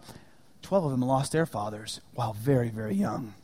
12 0.63 0.87
of 0.87 0.91
them 0.91 1.03
lost 1.03 1.31
their 1.33 1.47
fathers 1.47 2.01
while 2.15 2.33
very, 2.33 2.71
very 2.71 2.95
young. 2.95 3.35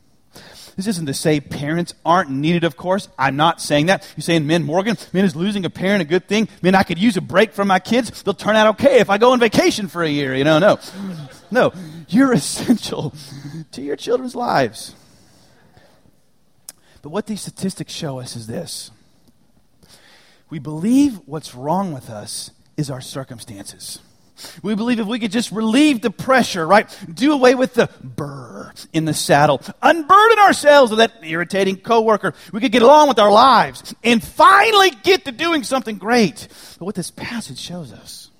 This 0.76 0.86
isn't 0.86 1.06
to 1.06 1.14
say 1.14 1.40
parents 1.40 1.92
aren't 2.06 2.30
needed, 2.30 2.64
of 2.64 2.76
course. 2.76 3.08
I'm 3.18 3.36
not 3.36 3.60
saying 3.60 3.86
that. 3.86 4.06
You're 4.16 4.22
saying, 4.22 4.46
men, 4.46 4.62
Morgan, 4.62 4.96
men 5.12 5.24
is 5.24 5.36
losing 5.36 5.64
a 5.64 5.70
parent 5.70 6.00
a 6.00 6.04
good 6.04 6.26
thing? 6.26 6.48
Men, 6.62 6.74
I 6.74 6.84
could 6.84 6.98
use 6.98 7.16
a 7.16 7.20
break 7.20 7.52
from 7.52 7.68
my 7.68 7.80
kids. 7.80 8.22
They'll 8.22 8.32
turn 8.32 8.56
out 8.56 8.68
okay 8.68 9.00
if 9.00 9.10
I 9.10 9.18
go 9.18 9.32
on 9.32 9.40
vacation 9.40 9.88
for 9.88 10.02
a 10.02 10.08
year. 10.08 10.34
You 10.34 10.44
know, 10.44 10.58
no. 10.58 10.78
No. 11.50 11.72
You're 12.08 12.32
essential 12.40 13.12
to 13.72 13.82
your 13.82 13.96
children's 13.96 14.34
lives. 14.34 14.94
But 17.02 17.10
what 17.10 17.26
these 17.26 17.40
statistics 17.40 17.92
show 17.92 18.20
us 18.20 18.36
is 18.36 18.46
this 18.46 18.90
we 20.50 20.58
believe 20.58 21.20
what's 21.26 21.54
wrong 21.54 21.92
with 21.92 22.10
us 22.10 22.50
is 22.76 22.90
our 22.90 23.00
circumstances. 23.00 24.00
We 24.62 24.74
believe 24.74 24.98
if 24.98 25.06
we 25.06 25.18
could 25.18 25.32
just 25.32 25.52
relieve 25.52 26.00
the 26.00 26.10
pressure, 26.10 26.66
right? 26.66 26.88
Do 27.12 27.32
away 27.32 27.54
with 27.54 27.74
the 27.74 27.90
burr 28.02 28.72
in 28.92 29.04
the 29.04 29.14
saddle, 29.14 29.60
unburden 29.82 30.38
ourselves 30.38 30.92
of 30.92 30.98
that 30.98 31.12
irritating 31.22 31.76
coworker. 31.76 32.34
We 32.52 32.60
could 32.60 32.72
get 32.72 32.82
along 32.82 33.08
with 33.08 33.18
our 33.18 33.30
lives 33.30 33.94
and 34.02 34.22
finally 34.22 34.90
get 34.90 35.26
to 35.26 35.32
doing 35.32 35.62
something 35.62 35.98
great. 35.98 36.48
But 36.78 36.86
what 36.86 36.94
this 36.94 37.10
passage 37.10 37.58
shows 37.58 37.92
us 37.92 38.30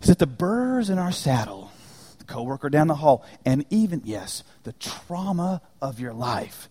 is 0.00 0.08
that 0.08 0.18
the 0.18 0.26
burrs 0.26 0.90
in 0.90 0.98
our 0.98 1.12
saddle, 1.12 1.70
the 2.18 2.24
coworker 2.24 2.70
down 2.70 2.86
the 2.86 2.94
hall, 2.94 3.26
and 3.44 3.66
even, 3.70 4.02
yes, 4.04 4.42
the 4.64 4.72
trauma 4.72 5.60
of 5.82 6.00
your 6.00 6.14
life 6.14 6.68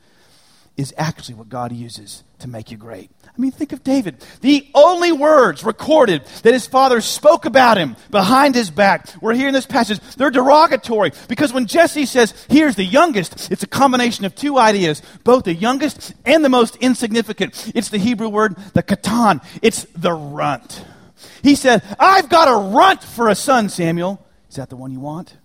is 0.78 0.94
actually 0.96 1.36
what 1.36 1.50
God 1.50 1.72
uses 1.72 2.24
to 2.40 2.48
make 2.48 2.70
you 2.70 2.78
great. 2.78 3.10
I 3.26 3.42
mean, 3.42 3.52
think 3.52 3.72
of 3.72 3.84
David. 3.84 4.24
The 4.42 4.70
only 4.76 5.12
words 5.12 5.64
recorded 5.64 6.24
that 6.44 6.54
his 6.54 6.68
father 6.68 7.02
spoke 7.02 7.46
about 7.46 7.78
him 7.78 7.96
behind 8.12 8.54
his 8.54 8.70
back 8.70 9.08
were 9.22 9.34
here 9.34 9.48
in 9.48 9.54
this 9.56 9.66
passage. 9.66 10.00
They're 10.16 10.30
derogatory 10.30 11.12
because 11.28 11.52
when 11.52 11.66
Jesse 11.66 12.06
says, 12.06 12.34
here's 12.48 12.76
the 12.76 12.84
youngest, 12.84 13.52
it's 13.52 13.64
a 13.64 13.68
combination 13.68 14.24
of 14.26 14.36
two 14.36 14.58
ideas, 14.58 15.02
both 15.24 15.46
the 15.46 15.54
youngest 15.54 16.14
and 16.26 16.46
the 16.46 16.50
most 16.50 16.76
insignificant. 16.78 17.72
It's 17.74 17.90
the 17.90 17.98
Hebrew 17.98 18.30
word, 18.30 18.56
the 18.74 18.84
katan. 18.84 19.44
It's 19.64 19.86
the 19.96 20.14
runt. 20.14 20.86
He 21.42 21.56
said, 21.56 21.84
I've 22.00 22.30
got 22.30 22.48
a 22.48 22.76
runt 22.76 23.04
for 23.04 23.30
a 23.30 23.36
son, 23.36 23.70
Samuel. 23.70 24.24
Is 24.50 24.56
that 24.58 24.70
the 24.70 24.78
one 24.78 24.92
you 24.92 25.00
want? 25.00 25.36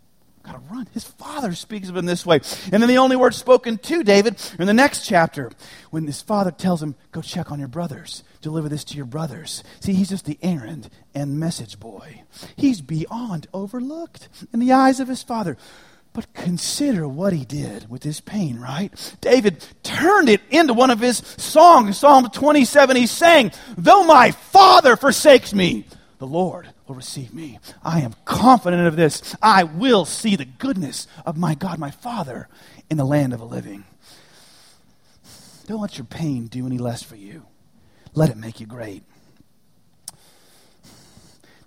Got 0.43 0.53
to 0.53 0.75
run. 0.75 0.89
His 0.93 1.05
father 1.05 1.55
speaks 1.55 1.89
of 1.89 1.97
him 1.97 2.07
this 2.07 2.27
way. 2.27 2.41
And 2.73 2.83
then 2.83 2.89
the 2.89 2.99
only 2.99 3.15
word 3.15 3.35
spoken 3.35 3.79
to 3.79 4.03
David 4.03 4.41
in 4.59 4.67
the 4.67 4.75
next 4.75 5.07
chapter, 5.07 5.53
when 5.91 6.05
his 6.07 6.21
father 6.21 6.51
tells 6.51 6.83
him, 6.83 6.97
Go 7.13 7.23
check 7.23 7.53
on 7.53 7.61
your 7.61 7.69
brothers, 7.69 8.25
deliver 8.41 8.69
this 8.69 8.83
to 8.85 8.97
your 8.97 9.07
brothers. 9.07 9.63
See, 9.81 9.93
he's 9.93 10.09
just 10.09 10.25
the 10.25 10.39
errand 10.43 10.91
and 11.15 11.39
message 11.39 11.79
boy. 11.79 12.23
He's 12.57 12.81
beyond 12.81 13.47
overlooked 13.55 14.29
in 14.53 14.59
the 14.59 14.73
eyes 14.73 14.99
of 14.99 15.09
his 15.09 15.23
father. 15.23 15.57
But 16.15 16.35
consider 16.35 17.09
what 17.09 17.33
he 17.33 17.45
did 17.45 17.89
with 17.89 18.03
his 18.03 18.21
pain, 18.21 18.61
right? 18.61 18.93
David 19.23 19.65
turned 19.83 20.29
it 20.29 20.43
into 20.51 20.75
one 20.75 20.91
of 20.91 21.01
his 21.01 21.19
songs. 21.19 21.97
Psalm 21.99 22.29
27, 22.29 22.97
he 22.97 23.07
sang, 23.07 23.51
Though 23.79 24.05
my 24.05 24.33
father 24.33 24.97
forsakes 24.97 25.55
me, 25.55 25.87
the 26.19 26.27
Lord 26.27 26.72
will 26.87 26.95
receive 26.95 27.33
me. 27.33 27.59
I 27.83 28.01
am 28.01 28.15
confident 28.25 28.87
of 28.87 28.97
this. 28.97 29.37
I 29.41 29.65
will 29.65 30.05
see 30.05 30.37
the 30.37 30.45
goodness 30.45 31.07
of 31.25 31.37
my 31.37 31.55
God, 31.55 31.79
my 31.79 31.91
Father, 31.91 32.49
in 32.91 32.97
the 32.97 33.05
land 33.05 33.33
of 33.33 33.39
the 33.39 33.47
living. 33.47 33.85
Don't 35.67 35.81
let 35.81 35.97
your 35.97 36.05
pain 36.05 36.47
do 36.47 36.67
any 36.67 36.79
less 36.79 37.03
for 37.03 37.17
you. 37.17 37.47
Let 38.15 38.31
it 38.31 38.37
make 38.37 38.61
you 38.61 38.67
great. 38.67 39.05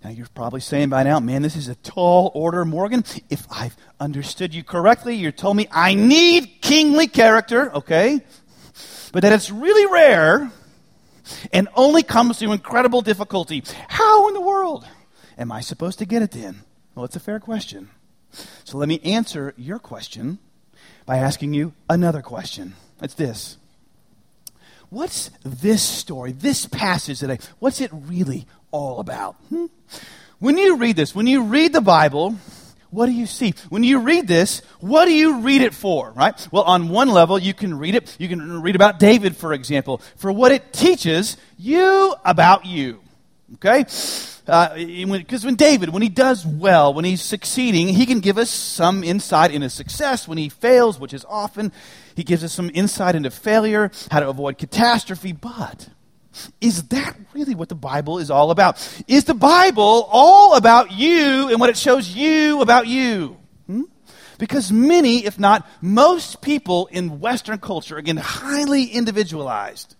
Now, 0.04 0.12
you're 0.12 0.28
probably 0.36 0.60
saying 0.60 0.89
by 0.89 1.01
now, 1.01 1.19
man, 1.19 1.41
this 1.41 1.56
is 1.56 1.67
a 1.67 1.75
tall 1.75 2.32
order, 2.36 2.63
Morgan. 2.63 3.04
If 3.30 3.47
I've 3.49 3.75
understood 3.99 4.54
you 4.54 4.63
correctly, 4.63 5.15
you 5.15 5.32
told 5.32 5.58
me 5.58 5.67
I 5.71 5.95
need 5.95 6.62
kingly 6.62 7.08
character, 7.08 7.73
okay? 7.73 8.21
But 9.12 9.23
that 9.23 9.34
it's 9.34 9.49
really 9.49 9.91
rare 9.91 10.51
and 11.51 11.67
only 11.73 12.04
comes 12.04 12.38
through 12.38 12.51
incredible 12.51 13.01
difficulty. 13.01 13.63
How 13.88 14.28
in 14.28 14.36
the 14.36 14.41
world 14.41 14.86
am 15.38 15.52
I 15.52 15.62
supposed 15.62 16.00
to 16.00 16.06
get 16.06 16.21
it 16.21 16.32
then? 16.32 16.62
Well, 16.93 17.06
it's 17.06 17.15
a 17.15 17.19
fair 17.19 17.39
question. 17.39 17.89
So 18.63 18.78
let 18.78 18.89
me 18.89 19.00
answer 19.04 19.54
your 19.58 19.80
question 19.80 20.39
by 21.06 21.17
asking 21.17 21.54
you 21.54 21.74
another 21.89 22.21
question. 22.21 22.76
It's 23.02 23.13
this 23.13 23.58
What's 24.89 25.32
this 25.43 25.84
story, 25.84 26.32
this 26.32 26.67
passage 26.67 27.19
today, 27.19 27.39
what's 27.60 27.82
it 27.82 27.91
really 27.91 28.48
all 28.71 29.00
about? 29.00 29.36
Hmm? 29.50 29.65
When 30.39 30.58
you 30.58 30.78
read 30.78 30.95
this, 30.95 31.15
when 31.15 31.28
you 31.28 31.43
read 31.43 31.74
the 31.74 31.82
Bible, 31.82 32.36
what 32.91 33.08
do 33.08 33.12
you 33.12 33.26
see? 33.26 33.54
When 33.69 33.84
you 33.84 34.00
read 34.00 34.28
this, 34.28 34.62
what 34.80 35.06
do 35.06 35.13
you 35.13 35.39
read 35.39 35.62
it 35.62 35.74
for, 35.74 36.12
right? 36.12 36.48
Well, 36.52 36.63
on 36.63 36.89
one 36.89 37.10
level, 37.10 37.39
you 37.39 37.54
can 37.54 37.78
read 37.78 37.95
it. 37.95 38.15
You 38.19 38.30
can 38.30 38.62
read 38.62 38.76
about 38.76 39.00
David, 39.00 39.36
for 39.36 39.54
example, 39.54 40.02
for 40.17 40.32
what 40.32 40.52
it 40.52 40.71
teaches 40.71 41.36
you 41.58 42.15
about 42.24 42.65
you. 42.65 43.02
Okay? 43.56 43.86
Because 44.45 45.43
uh, 45.43 45.47
when 45.47 45.55
David, 45.55 45.89
when 45.89 46.03
he 46.03 46.10
does 46.10 46.45
well, 46.45 46.93
when 46.93 47.03
he's 47.03 47.21
succeeding, 47.21 47.88
he 47.88 48.05
can 48.05 48.19
give 48.19 48.38
us 48.38 48.51
some 48.51 49.03
insight 49.03 49.51
into 49.51 49.71
success. 49.71 50.27
When 50.27 50.38
he 50.38 50.49
fails, 50.49 50.99
which 50.99 51.15
is 51.15 51.25
often, 51.27 51.71
he 52.15 52.23
gives 52.23 52.43
us 52.43 52.53
some 52.53 52.69
insight 52.73 53.15
into 53.15 53.31
failure, 53.31 53.91
how 54.12 54.19
to 54.19 54.29
avoid 54.29 54.60
catastrophe. 54.60 55.31
But 55.31 55.89
is 56.62 56.84
that 56.89 57.15
really 57.34 57.55
what 57.55 57.69
the 57.69 57.75
Bible 57.75 58.19
is 58.19 58.29
all 58.29 58.51
about? 58.51 58.77
Is 59.08 59.23
the 59.23 59.34
Bible 59.34 60.08
all 60.12 60.55
about 60.55 60.91
you 60.91 61.49
and 61.49 61.60
what 61.60 61.71
it 61.71 61.77
shows 61.77 62.08
you 62.15 62.62
about 62.62 62.86
you? 62.86 63.38
Hmm? 63.65 63.84
Because 64.38 64.71
many, 64.71 65.25
if 65.25 65.39
not 65.39 65.67
most 65.81 66.41
people 66.41 66.86
in 66.88 67.19
Western 67.19 67.58
culture, 67.58 67.97
again, 67.97 68.17
highly 68.17 68.84
individualized. 68.84 69.95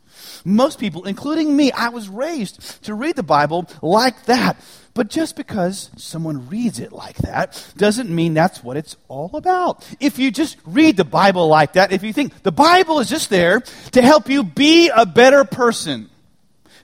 Most 0.46 0.80
people, 0.80 1.06
including 1.06 1.56
me, 1.56 1.72
I 1.72 1.90
was 1.90 2.08
raised 2.08 2.84
to 2.84 2.94
read 2.94 3.16
the 3.16 3.24
Bible 3.24 3.68
like 3.82 4.26
that. 4.26 4.58
But 4.94 5.10
just 5.10 5.36
because 5.36 5.90
someone 5.98 6.48
reads 6.48 6.80
it 6.80 6.94
like 6.94 7.18
that 7.18 7.62
doesn't 7.76 8.10
mean 8.10 8.34
that's 8.34 8.64
what 8.64 8.78
it's 8.78 8.96
all 9.10 9.32
about. 9.34 9.86
If 10.00 10.20
you 10.20 10.32
just 10.32 10.58
read 10.66 10.96
the 10.96 11.04
Bible 11.04 11.50
like 11.50 11.74
that, 11.74 11.92
if 11.92 12.02
you 12.04 12.14
think 12.14 12.44
the 12.44 12.52
Bible 12.52 13.00
is 13.00 13.10
just 13.10 13.30
there 13.30 13.60
to 13.92 14.02
help 14.02 14.30
you 14.30 14.44
be 14.44 14.90
a 14.96 15.06
better 15.06 15.44
person, 15.44 16.10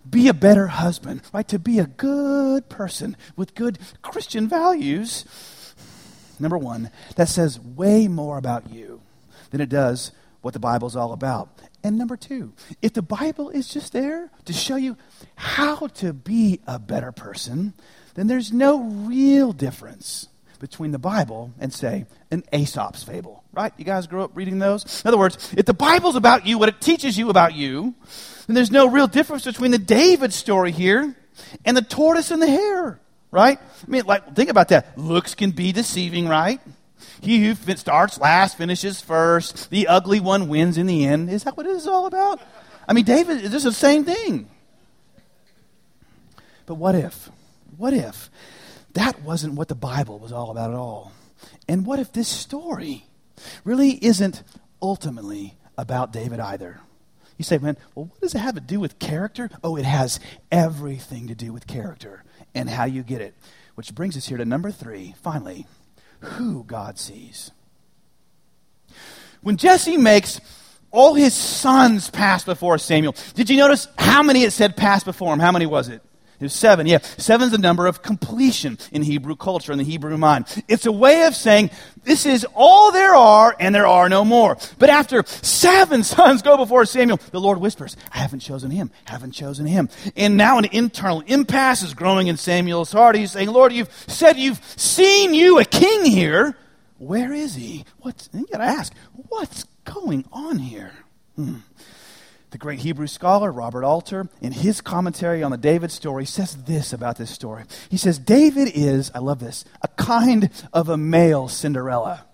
be 0.09 0.27
a 0.27 0.33
better 0.33 0.67
husband, 0.67 1.21
right? 1.31 1.47
To 1.47 1.59
be 1.59 1.79
a 1.79 1.85
good 1.85 2.67
person 2.67 3.15
with 3.37 3.55
good 3.55 3.79
Christian 4.01 4.47
values. 4.49 5.23
Number 6.37 6.57
one, 6.57 6.89
that 7.15 7.29
says 7.29 7.59
way 7.59 8.09
more 8.09 8.37
about 8.37 8.71
you 8.71 9.01
than 9.51 9.61
it 9.61 9.69
does 9.69 10.11
what 10.41 10.53
the 10.53 10.59
Bible's 10.59 10.95
all 10.95 11.13
about. 11.13 11.49
And 11.83 11.97
number 11.97 12.17
two, 12.17 12.53
if 12.81 12.93
the 12.93 13.01
Bible 13.01 13.49
is 13.49 13.67
just 13.67 13.93
there 13.93 14.29
to 14.45 14.53
show 14.53 14.75
you 14.75 14.97
how 15.35 15.87
to 15.87 16.13
be 16.13 16.59
a 16.67 16.79
better 16.79 17.11
person, 17.11 17.73
then 18.15 18.27
there's 18.27 18.51
no 18.51 18.83
real 18.83 19.53
difference 19.53 20.27
between 20.59 20.91
the 20.91 20.99
Bible 20.99 21.51
and, 21.59 21.73
say, 21.73 22.05
an 22.29 22.43
Aesop's 22.53 23.03
fable, 23.03 23.43
right? 23.51 23.73
You 23.77 23.85
guys 23.85 24.05
grew 24.05 24.23
up 24.23 24.31
reading 24.35 24.59
those? 24.59 25.01
In 25.03 25.07
other 25.07 25.17
words, 25.17 25.51
if 25.57 25.65
the 25.65 25.73
Bible's 25.73 26.15
about 26.15 26.45
you, 26.45 26.59
what 26.59 26.69
it 26.69 26.79
teaches 26.79 27.17
you 27.17 27.31
about 27.31 27.55
you, 27.55 27.95
then 28.45 28.53
there's 28.53 28.69
no 28.69 28.87
real 28.87 29.07
difference 29.07 29.45
between 29.45 29.71
the 29.71 29.79
David 29.79 30.33
story 30.33 30.71
here 30.71 31.15
and 31.65 31.75
the 31.75 31.81
tortoise 31.81 32.29
and 32.29 32.41
the 32.41 32.47
hare, 32.47 32.99
right? 33.31 33.57
I 33.59 33.89
mean, 33.89 34.05
like, 34.05 34.35
think 34.35 34.51
about 34.51 34.67
that. 34.67 34.97
Looks 34.99 35.33
can 35.33 35.49
be 35.49 35.71
deceiving, 35.71 36.27
right? 36.27 36.61
He 37.21 37.45
who 37.45 37.53
starts 37.75 38.19
last 38.19 38.57
finishes 38.57 38.99
first. 38.99 39.69
The 39.69 39.87
ugly 39.87 40.19
one 40.19 40.47
wins 40.47 40.77
in 40.77 40.87
the 40.87 41.05
end. 41.05 41.29
Is 41.29 41.43
that 41.43 41.55
what 41.55 41.67
it 41.67 41.75
is 41.75 41.87
all 41.87 42.07
about? 42.07 42.41
I 42.87 42.93
mean, 42.93 43.05
David, 43.05 43.43
this 43.43 43.53
is 43.53 43.63
the 43.63 43.71
same 43.71 44.03
thing. 44.03 44.49
But 46.65 46.75
what 46.75 46.95
if? 46.95 47.29
What 47.77 47.93
if 47.93 48.31
that 48.93 49.21
wasn't 49.21 49.53
what 49.53 49.67
the 49.67 49.75
Bible 49.75 50.17
was 50.17 50.31
all 50.31 50.49
about 50.49 50.71
at 50.71 50.75
all? 50.75 51.11
And 51.67 51.85
what 51.85 51.99
if 51.99 52.11
this 52.11 52.27
story 52.27 53.05
really 53.63 54.03
isn't 54.03 54.43
ultimately 54.81 55.55
about 55.77 56.11
David 56.11 56.39
either? 56.39 56.81
You 57.37 57.43
say, 57.43 57.59
man, 57.59 57.77
well, 57.93 58.05
what 58.05 58.21
does 58.21 58.35
it 58.35 58.39
have 58.39 58.55
to 58.55 58.61
do 58.61 58.79
with 58.79 58.99
character? 58.99 59.49
Oh, 59.63 59.75
it 59.75 59.85
has 59.85 60.19
everything 60.51 61.27
to 61.27 61.35
do 61.35 61.53
with 61.53 61.67
character 61.67 62.23
and 62.55 62.69
how 62.69 62.85
you 62.85 63.03
get 63.03 63.21
it. 63.21 63.35
Which 63.75 63.93
brings 63.95 64.17
us 64.17 64.27
here 64.27 64.37
to 64.37 64.45
number 64.45 64.71
three, 64.71 65.15
finally 65.21 65.65
who 66.21 66.63
God 66.63 66.97
sees. 66.97 67.51
When 69.41 69.57
Jesse 69.57 69.97
makes 69.97 70.39
all 70.91 71.13
his 71.13 71.33
sons 71.33 72.09
pass 72.09 72.43
before 72.43 72.77
Samuel, 72.77 73.15
did 73.33 73.49
you 73.49 73.57
notice 73.57 73.87
how 73.97 74.23
many 74.23 74.43
it 74.43 74.51
said 74.51 74.77
pass 74.77 75.03
before 75.03 75.33
him? 75.33 75.39
How 75.39 75.51
many 75.51 75.65
was 75.65 75.89
it? 75.89 76.01
There's 76.41 76.53
seven. 76.53 76.87
Yeah, 76.87 76.97
seven's 77.17 77.51
the 77.51 77.59
number 77.59 77.85
of 77.85 78.01
completion 78.01 78.79
in 78.91 79.03
Hebrew 79.03 79.35
culture, 79.35 79.71
in 79.71 79.77
the 79.77 79.83
Hebrew 79.83 80.17
mind. 80.17 80.47
It's 80.67 80.87
a 80.87 80.91
way 80.91 81.27
of 81.27 81.35
saying 81.35 81.69
this 82.03 82.25
is 82.25 82.47
all 82.55 82.91
there 82.91 83.13
are, 83.13 83.55
and 83.59 83.75
there 83.75 83.85
are 83.85 84.09
no 84.09 84.25
more. 84.25 84.57
But 84.79 84.89
after 84.89 85.23
seven 85.27 86.01
sons 86.03 86.41
go 86.41 86.57
before 86.57 86.85
Samuel, 86.85 87.19
the 87.29 87.39
Lord 87.39 87.59
whispers, 87.59 87.95
I 88.11 88.17
haven't 88.17 88.39
chosen 88.39 88.71
him, 88.71 88.89
haven't 89.05 89.33
chosen 89.33 89.67
him. 89.67 89.89
And 90.15 90.35
now 90.35 90.57
an 90.57 90.65
internal 90.65 91.21
impasse 91.27 91.83
is 91.83 91.93
growing 91.93 92.25
in 92.25 92.37
Samuel's 92.37 92.91
heart. 92.91 93.15
He's 93.15 93.33
saying, 93.33 93.49
Lord, 93.49 93.71
you've 93.71 93.93
said 94.07 94.37
you've 94.37 94.63
seen 94.75 95.35
you 95.35 95.59
a 95.59 95.63
king 95.63 96.05
here. 96.05 96.57
Where 96.97 97.31
is 97.31 97.53
he? 97.53 97.85
What's, 97.99 98.29
you 98.33 98.47
gotta 98.51 98.63
ask, 98.63 98.91
what's 99.29 99.65
going 99.83 100.25
on 100.31 100.57
here? 100.57 100.93
Hmm. 101.35 101.57
The 102.51 102.57
great 102.57 102.79
Hebrew 102.79 103.07
scholar 103.07 103.51
Robert 103.51 103.83
Alter, 103.83 104.27
in 104.41 104.51
his 104.51 104.81
commentary 104.81 105.41
on 105.41 105.51
the 105.51 105.57
David 105.57 105.89
story, 105.89 106.25
says 106.25 106.55
this 106.65 106.93
about 106.93 107.17
this 107.17 107.31
story. 107.31 107.63
He 107.89 107.97
says, 107.97 108.19
David 108.19 108.71
is, 108.75 109.09
I 109.15 109.19
love 109.19 109.39
this, 109.39 109.65
a 109.81 109.87
kind 109.87 110.49
of 110.73 110.89
a 110.89 110.97
male 110.97 111.47
Cinderella 111.47 112.25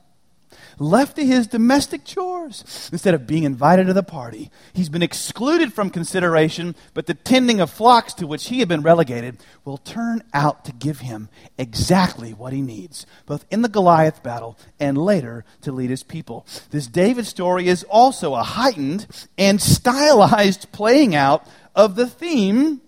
left 0.80 1.15
to 1.15 1.25
his 1.25 1.47
domestic 1.47 2.03
chores 2.06 2.37
instead 2.91 3.13
of 3.13 3.27
being 3.27 3.43
invited 3.43 3.88
to 3.88 3.93
the 3.93 4.03
party. 4.03 4.49
He's 4.73 4.89
been 4.89 5.03
excluded 5.03 5.73
from 5.73 5.89
consideration, 5.89 6.75
but 6.93 7.05
the 7.05 7.13
tending 7.13 7.60
of 7.60 7.69
flocks 7.69 8.13
to 8.15 8.27
which 8.27 8.47
he 8.47 8.60
had 8.60 8.67
been 8.67 8.81
relegated 8.81 9.38
will 9.65 9.77
turn 9.77 10.23
out 10.33 10.65
to 10.65 10.71
give 10.71 10.99
him 10.99 11.29
exactly 11.57 12.31
what 12.31 12.53
he 12.53 12.62
needs, 12.62 13.05
both 13.25 13.45
in 13.51 13.62
the 13.62 13.69
Goliath 13.69 14.23
battle 14.23 14.57
and 14.79 14.97
later 14.97 15.45
to 15.62 15.71
lead 15.71 15.89
his 15.89 16.03
people. 16.03 16.45
This 16.71 16.88
David 16.88 17.25
story 17.25 17.67
is 17.67 17.83
also 17.83 18.33
a 18.33 18.43
heightened 18.43 19.07
and 19.38 19.62
stylized 19.62 20.71
playing 20.71 21.15
out 21.15 21.47
of 21.75 21.95
the 21.95 22.07
theme 22.07 22.81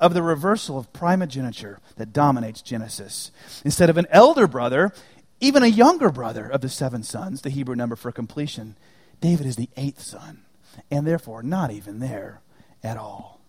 of 0.00 0.12
the 0.12 0.22
reversal 0.22 0.78
of 0.78 0.92
primogeniture 0.92 1.80
that 1.96 2.12
dominates 2.12 2.60
Genesis. 2.62 3.30
Instead 3.64 3.88
of 3.88 3.96
an 3.96 4.06
elder 4.10 4.46
brother, 4.46 4.92
even 5.40 5.62
a 5.62 5.68
younger 5.68 6.10
brother 6.10 6.46
of 6.46 6.60
the 6.60 6.68
seven 6.68 7.02
sons, 7.02 7.42
the 7.42 7.50
Hebrew 7.50 7.74
number 7.74 7.96
for 7.96 8.12
completion. 8.12 8.76
David 9.20 9.46
is 9.46 9.56
the 9.56 9.68
eighth 9.76 10.00
son, 10.00 10.42
and 10.90 11.06
therefore 11.06 11.42
not 11.42 11.70
even 11.70 11.98
there 12.00 12.40
at 12.82 12.96
all. 12.96 13.40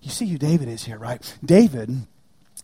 You 0.00 0.10
see 0.10 0.26
who 0.26 0.38
David 0.38 0.68
is 0.68 0.84
here, 0.84 0.98
right? 0.98 1.20
David 1.44 2.06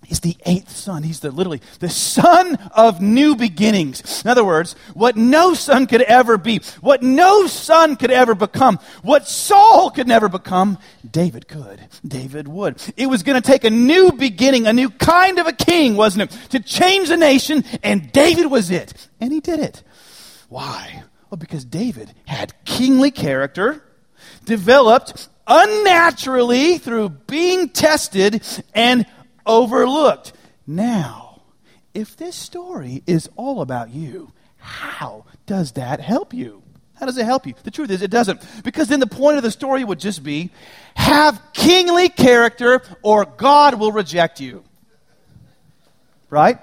is 0.08 0.20
the 0.20 0.36
eighth 0.44 0.70
son. 0.70 1.02
He's 1.02 1.20
the 1.20 1.30
literally 1.30 1.60
the 1.80 1.88
son 1.88 2.56
of 2.74 3.00
new 3.00 3.36
beginnings. 3.36 4.22
In 4.22 4.30
other 4.30 4.44
words, 4.44 4.74
what 4.92 5.16
no 5.16 5.54
son 5.54 5.86
could 5.86 6.02
ever 6.02 6.36
be, 6.36 6.60
what 6.80 7.02
no 7.02 7.46
son 7.46 7.96
could 7.96 8.10
ever 8.10 8.34
become, 8.34 8.78
what 9.02 9.26
Saul 9.26 9.90
could 9.90 10.06
never 10.06 10.28
become, 10.28 10.78
David 11.08 11.48
could. 11.48 11.80
David 12.06 12.48
would. 12.48 12.82
It 12.96 13.06
was 13.06 13.22
going 13.22 13.40
to 13.40 13.46
take 13.46 13.64
a 13.64 13.70
new 13.70 14.12
beginning, 14.12 14.66
a 14.66 14.72
new 14.72 14.90
kind 14.90 15.38
of 15.38 15.46
a 15.46 15.52
king, 15.52 15.96
wasn't 15.96 16.30
it, 16.30 16.50
to 16.50 16.60
change 16.60 17.08
the 17.08 17.16
nation, 17.16 17.64
and 17.82 18.12
David 18.12 18.50
was 18.50 18.70
it. 18.70 18.92
And 19.20 19.32
he 19.32 19.40
did 19.40 19.60
it. 19.60 19.82
Why? 20.48 21.04
Well, 21.34 21.40
because 21.40 21.64
David 21.64 22.14
had 22.26 22.54
kingly 22.64 23.10
character, 23.10 23.82
developed 24.44 25.26
unnaturally 25.48 26.78
through 26.78 27.08
being 27.08 27.70
tested 27.70 28.40
and 28.72 29.04
overlooked. 29.44 30.32
Now, 30.64 31.42
if 31.92 32.16
this 32.16 32.36
story 32.36 33.02
is 33.08 33.28
all 33.34 33.62
about 33.62 33.90
you, 33.90 34.30
how 34.58 35.24
does 35.44 35.72
that 35.72 35.98
help 35.98 36.32
you? 36.32 36.62
How 37.00 37.06
does 37.06 37.18
it 37.18 37.24
help 37.24 37.48
you? 37.48 37.54
The 37.64 37.72
truth 37.72 37.90
is, 37.90 38.00
it 38.00 38.12
doesn't. 38.12 38.40
Because 38.62 38.86
then 38.86 39.00
the 39.00 39.08
point 39.08 39.36
of 39.36 39.42
the 39.42 39.50
story 39.50 39.82
would 39.82 39.98
just 39.98 40.22
be 40.22 40.50
have 40.94 41.42
kingly 41.52 42.10
character 42.10 42.80
or 43.02 43.24
God 43.24 43.80
will 43.80 43.90
reject 43.90 44.38
you. 44.38 44.62
Right? 46.30 46.60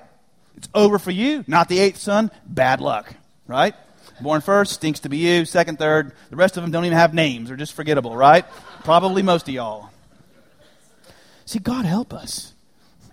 It's 0.55 0.69
over 0.73 0.97
for 0.97 1.11
you, 1.11 1.43
not 1.45 1.67
the 1.67 1.79
eighth 1.79 1.97
son. 1.97 2.31
Bad 2.45 2.79
luck. 2.79 3.13
Right? 3.47 3.75
Born 4.19 4.41
first, 4.41 4.73
stinks 4.73 4.99
to 5.01 5.09
be 5.09 5.17
you. 5.17 5.45
Second, 5.45 5.79
third. 5.79 6.11
The 6.29 6.35
rest 6.35 6.57
of 6.57 6.63
them 6.63 6.71
don't 6.71 6.85
even 6.85 6.97
have 6.97 7.13
names. 7.13 7.47
They're 7.47 7.57
just 7.57 7.73
forgettable, 7.73 8.15
right? 8.15 8.45
Probably 8.83 9.21
most 9.21 9.47
of 9.47 9.53
y'all. 9.53 9.89
See, 11.45 11.59
God 11.59 11.85
help 11.85 12.13
us 12.13 12.53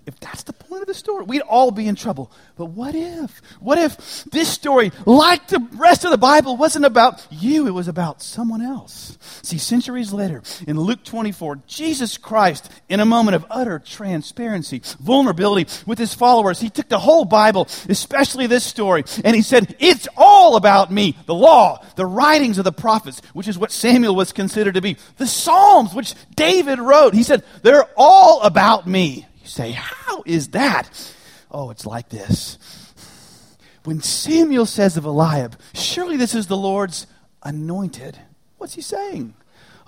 if 0.09 0.19
that's 0.19 0.41
the 0.41 0.53
point 0.53 0.81
of 0.81 0.87
the 0.87 0.95
story, 0.95 1.23
we'd 1.23 1.43
all 1.43 1.69
be 1.69 1.87
in 1.87 1.93
trouble. 1.93 2.31
But 2.55 2.65
what 2.65 2.95
if? 2.95 3.41
What 3.59 3.77
if 3.77 4.25
this 4.25 4.49
story, 4.49 4.91
like 5.05 5.47
the 5.47 5.65
rest 5.73 6.03
of 6.03 6.09
the 6.09 6.17
Bible, 6.17 6.57
wasn't 6.57 6.85
about 6.85 7.25
you, 7.29 7.67
it 7.67 7.75
was 7.75 7.87
about 7.87 8.23
someone 8.23 8.63
else? 8.63 9.19
See, 9.43 9.59
centuries 9.59 10.11
later, 10.11 10.41
in 10.67 10.79
Luke 10.79 11.03
24, 11.03 11.59
Jesus 11.67 12.17
Christ, 12.17 12.71
in 12.89 12.99
a 12.99 13.05
moment 13.05 13.35
of 13.35 13.45
utter 13.51 13.77
transparency, 13.77 14.81
vulnerability 14.99 15.71
with 15.85 15.99
his 15.99 16.15
followers, 16.15 16.59
he 16.59 16.71
took 16.71 16.89
the 16.89 16.97
whole 16.97 17.25
Bible, 17.25 17.67
especially 17.87 18.47
this 18.47 18.63
story, 18.63 19.03
and 19.23 19.35
he 19.35 19.43
said, 19.43 19.75
It's 19.77 20.07
all 20.17 20.55
about 20.55 20.91
me. 20.91 21.15
The 21.27 21.35
law, 21.35 21.85
the 21.97 22.07
writings 22.07 22.57
of 22.57 22.63
the 22.63 22.71
prophets, 22.71 23.21
which 23.33 23.47
is 23.47 23.59
what 23.59 23.71
Samuel 23.71 24.15
was 24.15 24.33
considered 24.33 24.73
to 24.73 24.81
be, 24.81 24.97
the 25.17 25.27
Psalms, 25.27 25.93
which 25.93 26.15
David 26.35 26.79
wrote. 26.79 27.13
He 27.13 27.21
said, 27.21 27.43
They're 27.61 27.87
all 27.95 28.41
about 28.41 28.87
me. 28.87 29.27
Say, 29.49 29.71
How 29.71 30.23
is 30.25 30.49
that? 30.49 31.13
Oh, 31.51 31.71
it's 31.71 31.85
like 31.85 32.09
this. 32.09 32.57
When 33.83 34.01
Samuel 34.01 34.65
says 34.65 34.97
of 34.97 35.05
Eliab, 35.05 35.59
Surely 35.73 36.17
this 36.17 36.35
is 36.35 36.47
the 36.47 36.57
Lord's 36.57 37.07
anointed. 37.43 38.19
What's 38.57 38.75
he 38.75 38.81
saying? 38.81 39.33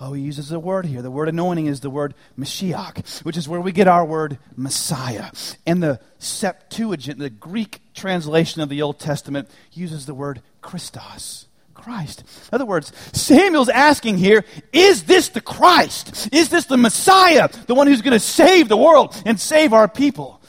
Oh, 0.00 0.14
he 0.14 0.22
uses 0.22 0.50
a 0.50 0.58
word 0.58 0.86
here. 0.86 1.00
The 1.00 1.12
word 1.12 1.28
anointing 1.28 1.66
is 1.66 1.78
the 1.78 1.90
word 1.90 2.14
Mashiach, 2.36 3.22
which 3.22 3.36
is 3.36 3.48
where 3.48 3.60
we 3.60 3.70
get 3.70 3.86
our 3.86 4.04
word 4.04 4.38
Messiah. 4.56 5.30
And 5.64 5.80
the 5.80 6.00
Septuagint, 6.18 7.20
the 7.20 7.30
Greek 7.30 7.82
translation 7.94 8.62
of 8.62 8.68
the 8.68 8.82
Old 8.82 8.98
Testament, 8.98 9.48
uses 9.72 10.06
the 10.06 10.14
word 10.14 10.42
Christos. 10.60 11.46
Christ. 11.82 12.20
In 12.20 12.54
other 12.54 12.64
words, 12.64 12.92
Samuel's 13.12 13.68
asking 13.68 14.18
here, 14.18 14.44
is 14.72 15.04
this 15.04 15.28
the 15.28 15.40
Christ? 15.40 16.28
Is 16.32 16.48
this 16.48 16.66
the 16.66 16.76
Messiah, 16.76 17.48
the 17.66 17.74
one 17.74 17.88
who's 17.88 18.02
going 18.02 18.12
to 18.12 18.20
save 18.20 18.68
the 18.68 18.76
world 18.76 19.20
and 19.26 19.38
save 19.38 19.72
our 19.72 19.88
people? 19.88 20.40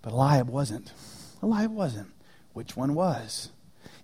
But 0.00 0.14
Eliab 0.14 0.48
wasn't. 0.48 0.92
Eliab 1.42 1.72
wasn't. 1.72 2.08
Which 2.54 2.76
one 2.76 2.94
was? 2.94 3.50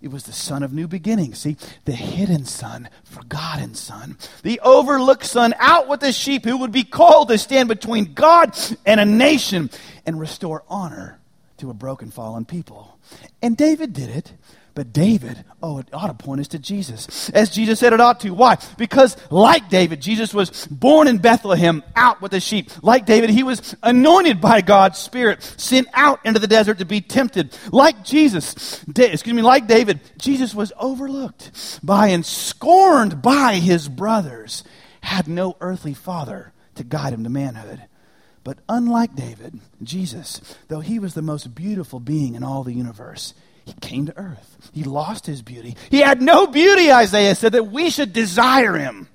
It 0.01 0.11
was 0.11 0.23
the 0.23 0.31
son 0.31 0.63
of 0.63 0.71
new 0.71 0.87
beginnings. 0.87 1.39
See, 1.39 1.57
the 1.85 1.91
hidden 1.91 2.45
son, 2.45 2.89
forgotten 3.03 3.75
son, 3.75 4.17
the 4.43 4.59
overlooked 4.61 5.25
son, 5.25 5.53
out 5.57 5.89
with 5.89 5.99
the 5.99 6.13
sheep 6.13 6.45
who 6.45 6.57
would 6.57 6.71
be 6.71 6.83
called 6.83 7.27
to 7.29 7.37
stand 7.37 7.67
between 7.67 8.13
God 8.13 8.57
and 8.85 8.99
a 8.99 9.05
nation 9.05 9.69
and 10.05 10.19
restore 10.19 10.63
honor 10.69 11.19
to 11.57 11.69
a 11.69 11.73
broken, 11.73 12.11
fallen 12.11 12.45
people. 12.45 12.97
And 13.41 13.57
David 13.57 13.91
did 13.91 14.09
it 14.09 14.33
but 14.75 14.93
David, 14.93 15.43
oh, 15.61 15.79
it 15.79 15.87
ought 15.93 16.07
to 16.07 16.13
point 16.13 16.41
us 16.41 16.47
to 16.49 16.59
Jesus. 16.59 17.29
As 17.31 17.49
Jesus 17.49 17.79
said 17.79 17.93
it 17.93 17.99
ought 17.99 18.19
to. 18.21 18.31
Why? 18.31 18.57
Because, 18.77 19.17
like 19.29 19.69
David, 19.69 20.01
Jesus 20.01 20.33
was 20.33 20.67
born 20.67 21.07
in 21.07 21.17
Bethlehem, 21.17 21.83
out 21.95 22.21
with 22.21 22.31
the 22.31 22.39
sheep. 22.39 22.69
Like 22.83 23.05
David, 23.05 23.29
he 23.29 23.43
was 23.43 23.75
anointed 23.83 24.39
by 24.39 24.61
God's 24.61 24.97
Spirit, 24.97 25.43
sent 25.57 25.87
out 25.93 26.19
into 26.25 26.39
the 26.39 26.47
desert 26.47 26.77
to 26.79 26.85
be 26.85 27.01
tempted. 27.01 27.57
Like 27.71 28.03
Jesus, 28.03 28.83
da- 28.85 29.11
excuse 29.11 29.35
me, 29.35 29.41
like 29.41 29.67
David, 29.67 29.99
Jesus 30.17 30.53
was 30.53 30.71
overlooked 30.77 31.79
by 31.83 32.07
and 32.07 32.25
scorned 32.25 33.21
by 33.21 33.55
his 33.55 33.89
brothers, 33.89 34.63
had 35.01 35.27
no 35.27 35.57
earthly 35.59 35.93
father 35.93 36.53
to 36.75 36.83
guide 36.83 37.13
him 37.13 37.23
to 37.23 37.29
manhood. 37.29 37.81
But 38.43 38.59
unlike 38.69 39.15
David, 39.15 39.59
Jesus, 39.83 40.41
though 40.69 40.79
he 40.79 40.99
was 40.99 41.13
the 41.13 41.21
most 41.21 41.53
beautiful 41.53 41.99
being 41.99 42.35
in 42.35 42.43
all 42.43 42.63
the 42.63 42.73
universe, 42.73 43.33
he 43.69 43.79
came 43.81 44.07
to 44.07 44.17
earth. 44.17 44.71
He 44.73 44.83
lost 44.83 45.25
his 45.25 45.41
beauty. 45.41 45.75
He 45.91 45.99
had 45.99 46.21
no 46.21 46.47
beauty, 46.47 46.91
Isaiah 46.91 47.35
said, 47.35 47.51
that 47.51 47.71
we 47.71 47.89
should 47.89 48.13
desire 48.13 48.77
him. 48.77 49.07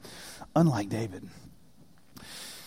Unlike 0.55 0.89
David. 0.89 1.29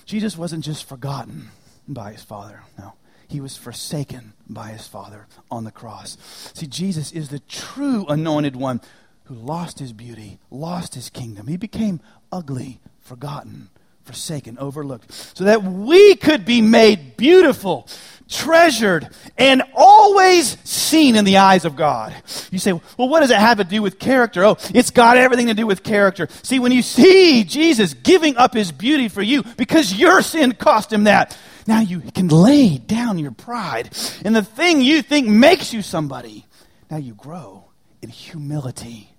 Jesus 0.06 0.38
wasn't 0.38 0.64
just 0.64 0.88
forgotten 0.88 1.50
by 1.88 2.12
his 2.12 2.24
Father. 2.24 2.64
No. 2.78 2.94
He 3.28 3.42
was 3.42 3.58
forsaken 3.58 4.34
by 4.48 4.70
his 4.70 4.88
Father 4.88 5.28
on 5.50 5.64
the 5.64 5.72
cross. 5.72 6.18
See, 6.54 6.68
Jesus 6.68 7.12
is 7.12 7.30
the 7.30 7.40
true 7.40 8.06
anointed 8.08 8.56
one 8.56 8.82
who 9.26 9.36
lost 9.36 9.80
his 9.80 9.94
beauty, 9.94 10.40
lost 10.50 10.96
his 10.96 11.10
kingdom. 11.10 11.48
He 11.48 11.58
became 11.58 12.00
ugly, 12.32 12.80
forgotten, 13.00 13.70
forsaken, 14.08 14.58
overlooked, 14.58 15.12
so 15.38 15.44
that 15.44 15.64
we 15.64 16.16
could 16.16 16.46
be 16.46 16.62
made 16.62 17.18
beautiful 17.18 17.88
treasured, 18.30 19.08
and 19.38 19.64
always 19.74 20.58
seen 20.64 21.16
in 21.16 21.26
the 21.26 21.38
eyes 21.38 21.66
of 21.66 21.76
God. 21.76 22.14
You 22.52 22.60
say, 22.60 22.74
well, 22.74 23.10
what 23.10 23.22
does 23.22 23.32
it 23.32 23.38
have 23.38 23.58
to 23.58 23.64
do 23.64 23.82
with 23.82 24.00
character? 24.00 24.44
Oh, 24.44 24.58
it's 24.74 24.92
got 24.92 25.18
everything 25.18 25.48
to 25.48 25.54
do 25.54 25.66
with 25.66 25.84
character. 25.84 26.28
See, 26.44 26.60
when 26.60 26.72
you 26.72 26.82
see 26.82 27.44
Jesus 27.44 27.94
giving 27.94 28.38
up 28.38 28.54
his 28.54 28.72
beauty 28.72 29.08
for 29.08 29.22
you 29.22 29.44
because 29.56 29.94
your 29.94 30.22
sin 30.22 30.54
cost 30.54 30.92
him 30.92 31.06
that, 31.06 31.38
now 31.68 31.82
you 31.82 32.02
can 32.02 32.28
lay 32.28 32.78
down 32.78 33.18
your 33.20 33.32
pride. 33.32 33.90
And 34.24 34.36
the 34.36 34.44
thing 34.44 34.82
you 34.82 35.02
think 35.02 35.28
makes 35.28 35.74
you 35.74 35.82
somebody, 35.82 36.46
now 36.90 36.98
you 36.98 37.14
grow 37.14 37.66
in 38.02 38.10
humility 38.10 39.10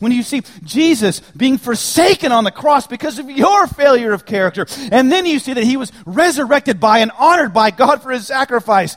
when 0.00 0.12
you 0.12 0.22
see 0.22 0.42
Jesus 0.64 1.20
being 1.36 1.58
forsaken 1.58 2.32
on 2.32 2.44
the 2.44 2.50
cross 2.50 2.86
because 2.86 3.18
of 3.18 3.30
your 3.30 3.66
failure 3.66 4.12
of 4.12 4.26
character, 4.26 4.66
and 4.90 5.10
then 5.10 5.26
you 5.26 5.38
see 5.38 5.52
that 5.52 5.64
he 5.64 5.76
was 5.76 5.92
resurrected 6.06 6.80
by 6.80 6.98
and 6.98 7.12
honored 7.18 7.52
by 7.52 7.70
God 7.70 8.02
for 8.02 8.10
his 8.10 8.26
sacrifice, 8.26 8.96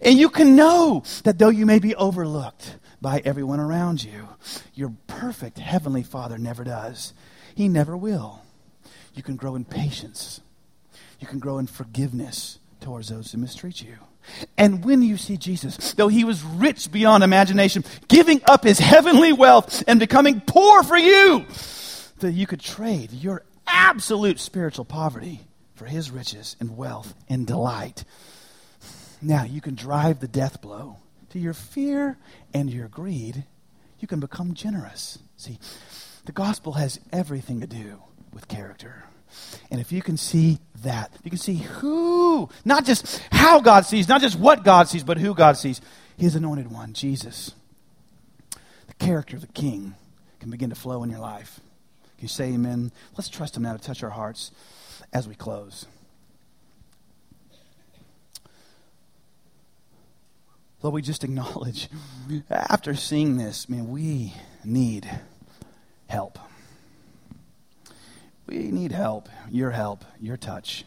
and 0.00 0.18
you 0.18 0.30
can 0.30 0.56
know 0.56 1.02
that 1.24 1.38
though 1.38 1.48
you 1.48 1.66
may 1.66 1.78
be 1.78 1.94
overlooked 1.94 2.78
by 3.00 3.20
everyone 3.24 3.60
around 3.60 4.02
you, 4.02 4.28
your 4.74 4.92
perfect 5.06 5.58
heavenly 5.58 6.02
Father 6.02 6.38
never 6.38 6.64
does. 6.64 7.12
He 7.54 7.68
never 7.68 7.96
will. 7.96 8.42
You 9.14 9.22
can 9.22 9.36
grow 9.36 9.54
in 9.54 9.64
patience. 9.64 10.40
You 11.20 11.26
can 11.26 11.38
grow 11.38 11.58
in 11.58 11.66
forgiveness 11.66 12.58
towards 12.80 13.08
those 13.08 13.32
who 13.32 13.38
mistreat 13.38 13.82
you. 13.82 13.96
And 14.56 14.84
when 14.84 15.02
you 15.02 15.16
see 15.16 15.36
Jesus, 15.36 15.94
though 15.94 16.08
he 16.08 16.24
was 16.24 16.42
rich 16.42 16.90
beyond 16.90 17.24
imagination, 17.24 17.84
giving 18.08 18.40
up 18.46 18.64
his 18.64 18.78
heavenly 18.78 19.32
wealth 19.32 19.82
and 19.86 20.00
becoming 20.00 20.40
poor 20.40 20.82
for 20.82 20.96
you, 20.96 21.46
that 22.18 22.32
you 22.32 22.46
could 22.46 22.60
trade 22.60 23.12
your 23.12 23.44
absolute 23.66 24.38
spiritual 24.40 24.84
poverty 24.84 25.40
for 25.74 25.86
his 25.86 26.10
riches 26.10 26.56
and 26.60 26.76
wealth 26.76 27.14
and 27.28 27.46
delight. 27.46 28.04
Now 29.20 29.44
you 29.44 29.60
can 29.60 29.74
drive 29.74 30.20
the 30.20 30.28
death 30.28 30.60
blow 30.60 30.98
to 31.30 31.38
your 31.38 31.54
fear 31.54 32.16
and 32.52 32.70
your 32.70 32.88
greed. 32.88 33.44
You 33.98 34.06
can 34.06 34.20
become 34.20 34.54
generous. 34.54 35.18
See, 35.36 35.58
the 36.24 36.32
gospel 36.32 36.74
has 36.74 37.00
everything 37.12 37.60
to 37.60 37.66
do 37.66 38.02
with 38.32 38.48
character. 38.48 39.04
And 39.70 39.80
if 39.80 39.90
you 39.90 40.02
can 40.02 40.16
see 40.16 40.58
that, 40.82 41.12
you 41.24 41.30
can 41.30 41.38
see 41.38 41.56
who, 41.56 42.48
not 42.64 42.84
just 42.84 43.20
how 43.32 43.60
God 43.60 43.84
sees, 43.86 44.08
not 44.08 44.20
just 44.20 44.38
what 44.38 44.64
God 44.64 44.88
sees, 44.88 45.02
but 45.02 45.18
who 45.18 45.34
God 45.34 45.56
sees. 45.56 45.80
His 46.16 46.36
anointed 46.36 46.70
one, 46.70 46.92
Jesus. 46.92 47.54
The 48.86 48.94
character 48.94 49.36
of 49.36 49.42
the 49.42 49.48
King 49.48 49.94
can 50.40 50.50
begin 50.50 50.70
to 50.70 50.76
flow 50.76 51.02
in 51.02 51.10
your 51.10 51.20
life. 51.20 51.60
Can 52.18 52.24
you 52.24 52.28
say 52.28 52.52
amen? 52.52 52.92
Let's 53.16 53.28
trust 53.28 53.56
Him 53.56 53.64
now 53.64 53.72
to 53.72 53.78
touch 53.78 54.02
our 54.02 54.10
hearts 54.10 54.52
as 55.12 55.26
we 55.26 55.34
close. 55.34 55.86
Lord, 60.82 60.94
we 60.94 61.02
just 61.02 61.24
acknowledge, 61.24 61.88
after 62.50 62.94
seeing 62.94 63.38
this, 63.38 63.70
man, 63.70 63.88
we 63.88 64.34
need 64.64 65.08
help. 66.08 66.38
We 68.46 68.70
need 68.70 68.92
help, 68.92 69.28
your 69.50 69.70
help, 69.70 70.04
your 70.20 70.36
touch. 70.36 70.84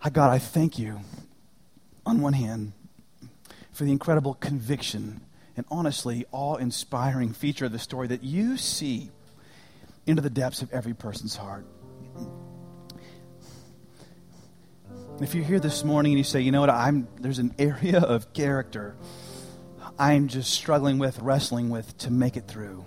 I 0.00 0.10
God, 0.10 0.30
I 0.30 0.38
thank 0.38 0.78
you, 0.78 1.00
on 2.04 2.20
one 2.20 2.32
hand, 2.32 2.72
for 3.72 3.84
the 3.84 3.90
incredible 3.90 4.34
conviction 4.34 5.20
and 5.56 5.66
honestly 5.70 6.26
awe 6.30 6.56
inspiring 6.56 7.32
feature 7.32 7.64
of 7.64 7.72
the 7.72 7.78
story 7.78 8.06
that 8.08 8.22
you 8.22 8.56
see 8.56 9.10
into 10.06 10.22
the 10.22 10.30
depths 10.30 10.62
of 10.62 10.72
every 10.72 10.94
person's 10.94 11.34
heart. 11.34 11.66
If 15.20 15.34
you're 15.34 15.44
here 15.44 15.58
this 15.58 15.82
morning 15.82 16.12
and 16.12 16.18
you 16.18 16.24
say, 16.24 16.42
you 16.42 16.52
know 16.52 16.60
what, 16.60 16.70
I'm, 16.70 17.08
there's 17.20 17.38
an 17.38 17.54
area 17.58 18.00
of 18.00 18.32
character 18.32 18.94
I'm 19.98 20.28
just 20.28 20.52
struggling 20.52 20.98
with, 20.98 21.18
wrestling 21.20 21.70
with 21.70 21.96
to 21.98 22.10
make 22.10 22.36
it 22.36 22.46
through. 22.46 22.84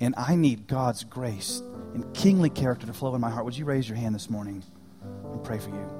And 0.00 0.14
I 0.16 0.34
need 0.34 0.66
God's 0.66 1.04
grace 1.04 1.62
and 1.94 2.12
kingly 2.14 2.50
character 2.50 2.86
to 2.86 2.92
flow 2.92 3.14
in 3.14 3.20
my 3.20 3.30
heart. 3.30 3.44
Would 3.44 3.56
you 3.56 3.64
raise 3.64 3.88
your 3.88 3.96
hand 3.96 4.14
this 4.14 4.28
morning 4.28 4.62
and 5.02 5.44
pray 5.44 5.58
for 5.58 5.70
you? 5.70 5.90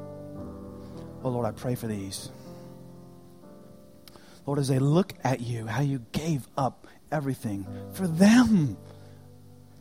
Oh, 1.22 1.28
Lord, 1.28 1.46
I 1.46 1.52
pray 1.52 1.76
for 1.76 1.86
these. 1.86 2.30
Lord, 4.46 4.58
as 4.58 4.68
they 4.68 4.78
look 4.78 5.14
at 5.22 5.40
you, 5.40 5.66
how 5.66 5.82
you 5.82 6.04
gave 6.12 6.46
up 6.58 6.86
everything 7.12 7.66
for 7.92 8.06
them, 8.06 8.76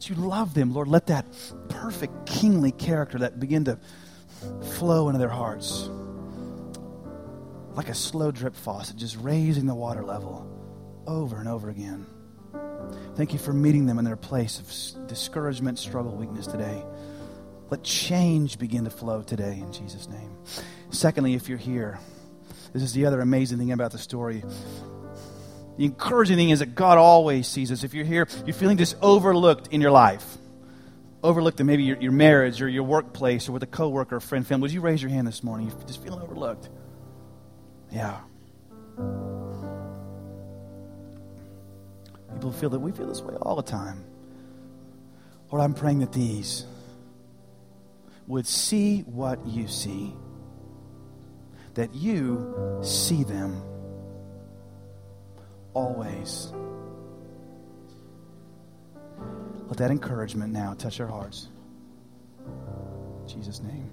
you 0.02 0.16
love 0.16 0.54
them, 0.54 0.74
Lord, 0.74 0.88
let 0.90 1.08
that 1.08 1.26
perfect 1.70 2.26
kingly 2.26 2.72
character 2.72 3.20
that 3.20 3.40
begin 3.40 3.66
to 3.66 3.80
flow 4.74 5.08
into 5.08 5.18
their 5.18 5.30
hearts 5.30 5.90
like 7.76 7.90
a 7.90 7.96
slow 7.96 8.32
drip 8.32 8.56
faucet, 8.56 8.98
just 8.98 9.18
raising 9.18 9.66
the 9.66 9.76
water 9.76 10.04
level 10.04 10.48
over 11.08 11.38
and 11.38 11.48
over 11.48 11.70
again. 11.70 12.06
Thank 13.16 13.34
you 13.34 13.40
for 13.40 13.54
meeting 13.54 13.86
them 13.86 14.00
in 14.00 14.06
their 14.06 14.16
place 14.16 14.60
of 14.60 15.08
discouragement, 15.08 15.80
struggle, 15.80 16.16
weakness 16.16 16.48
today. 16.48 16.84
Let 17.70 17.84
change 17.84 18.60
begin 18.60 18.84
to 18.84 18.90
flow 18.90 19.22
today 19.22 19.60
in 19.60 19.72
Jesus' 19.72 20.08
name. 20.08 20.38
Secondly, 20.92 21.34
if 21.34 21.50
you're 21.50 21.58
here, 21.58 22.00
this 22.74 22.84
is 22.84 22.94
the 22.94 23.06
other 23.06 23.22
amazing 23.22 23.58
thing 23.58 23.72
about 23.72 23.92
the 23.92 23.98
story. 23.98 24.44
The 25.78 25.86
encouraging 25.86 26.38
thing 26.38 26.52
is 26.52 26.60
that 26.60 26.76
God 26.76 26.98
always 27.00 27.48
sees 27.48 27.72
us. 27.72 27.84
If 27.84 27.96
you're 27.96 28.06
here, 28.06 28.28
you're 28.46 28.54
feeling 28.54 28.78
just 28.78 28.96
overlooked 29.02 29.70
in 29.70 29.82
your 29.82 29.92
life, 29.92 30.38
overlooked 31.24 31.60
in 31.60 31.66
maybe 31.66 31.84
your, 31.84 31.98
your 31.98 32.12
marriage 32.12 32.62
or 32.62 32.70
your 32.70 32.84
workplace 32.84 33.50
or 33.50 33.54
with 33.54 33.64
a 33.64 33.68
coworker, 33.68 34.18
or 34.18 34.20
friend, 34.20 34.46
family, 34.46 34.64
would 34.64 34.72
you 34.72 34.82
raise 34.82 35.02
your 35.02 35.10
hand 35.10 35.26
this 35.28 35.44
morning? 35.44 35.68
You're 35.68 35.88
just 35.88 36.04
feeling 36.04 36.22
overlooked. 36.22 36.70
Yeah. 37.94 38.18
People 42.34 42.52
feel 42.52 42.70
that 42.72 42.80
we 42.80 42.92
feel 42.92 43.08
this 43.08 43.22
way 43.22 43.36
all 43.36 43.56
the 43.56 43.62
time. 43.62 44.04
Lord, 45.52 45.64
I'm 45.64 45.76
praying 45.76 46.00
that 46.00 46.12
these 46.12 46.66
would 48.26 48.48
see 48.48 49.02
what 49.02 49.46
you 49.46 49.68
see, 49.68 50.14
that 51.76 51.94
you 51.94 52.80
see 52.82 53.24
them 53.24 53.62
always. 55.74 56.52
Let 59.68 59.78
that 59.78 59.92
encouragement 59.92 60.52
now 60.52 60.74
touch 60.74 61.00
our 61.00 61.08
hearts. 61.08 61.50
In 63.22 63.28
Jesus' 63.28 63.62
name. 63.62 63.92